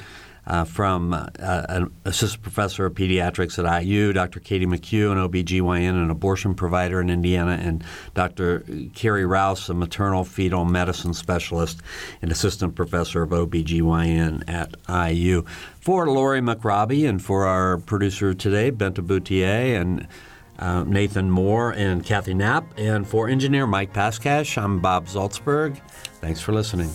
uh, 0.48 0.64
from 0.64 1.14
uh, 1.14 1.28
an 1.40 1.92
assistant 2.06 2.42
professor 2.42 2.86
of 2.86 2.94
pediatrics 2.94 3.64
at 3.64 3.84
IU, 3.84 4.14
Dr. 4.14 4.40
Katie 4.40 4.66
McHugh, 4.66 5.12
an 5.12 5.18
OBGYN 5.18 5.90
and 5.90 6.10
abortion 6.10 6.56
provider 6.56 7.02
in 7.02 7.10
Indiana, 7.10 7.60
and 7.62 7.84
Dr. 8.14 8.64
Carrie 8.96 9.26
Rouse, 9.26 9.70
a 9.70 9.74
maternal 9.74 10.24
fetal 10.24 10.64
medicine 10.64 11.14
specialist 11.14 11.82
and 12.22 12.32
assistant 12.32 12.76
professor 12.76 13.24
of 13.24 13.32
OBGYN 13.32 14.44
at 14.48 14.76
IU. 14.90 15.44
For 15.82 16.10
Lori 16.10 16.40
McRobbie 16.40 17.08
and 17.08 17.22
for 17.22 17.46
our 17.46 17.78
producer 17.78 18.34
today, 18.34 18.72
Bente 18.72 19.06
Bouthier, 19.06 19.80
and 19.80 20.08
uh, 20.60 20.84
Nathan 20.84 21.30
Moore 21.30 21.72
and 21.72 22.04
Kathy 22.04 22.34
Knapp. 22.34 22.78
And 22.78 23.08
for 23.08 23.28
engineer 23.28 23.68
Mike 23.68 23.94
Paskash, 23.94 24.62
I'm 24.62 24.80
Bob 24.80 25.08
Zaltsberg. 25.08 25.80
Thanks 26.22 26.42
for 26.42 26.54
listening. 26.54 26.90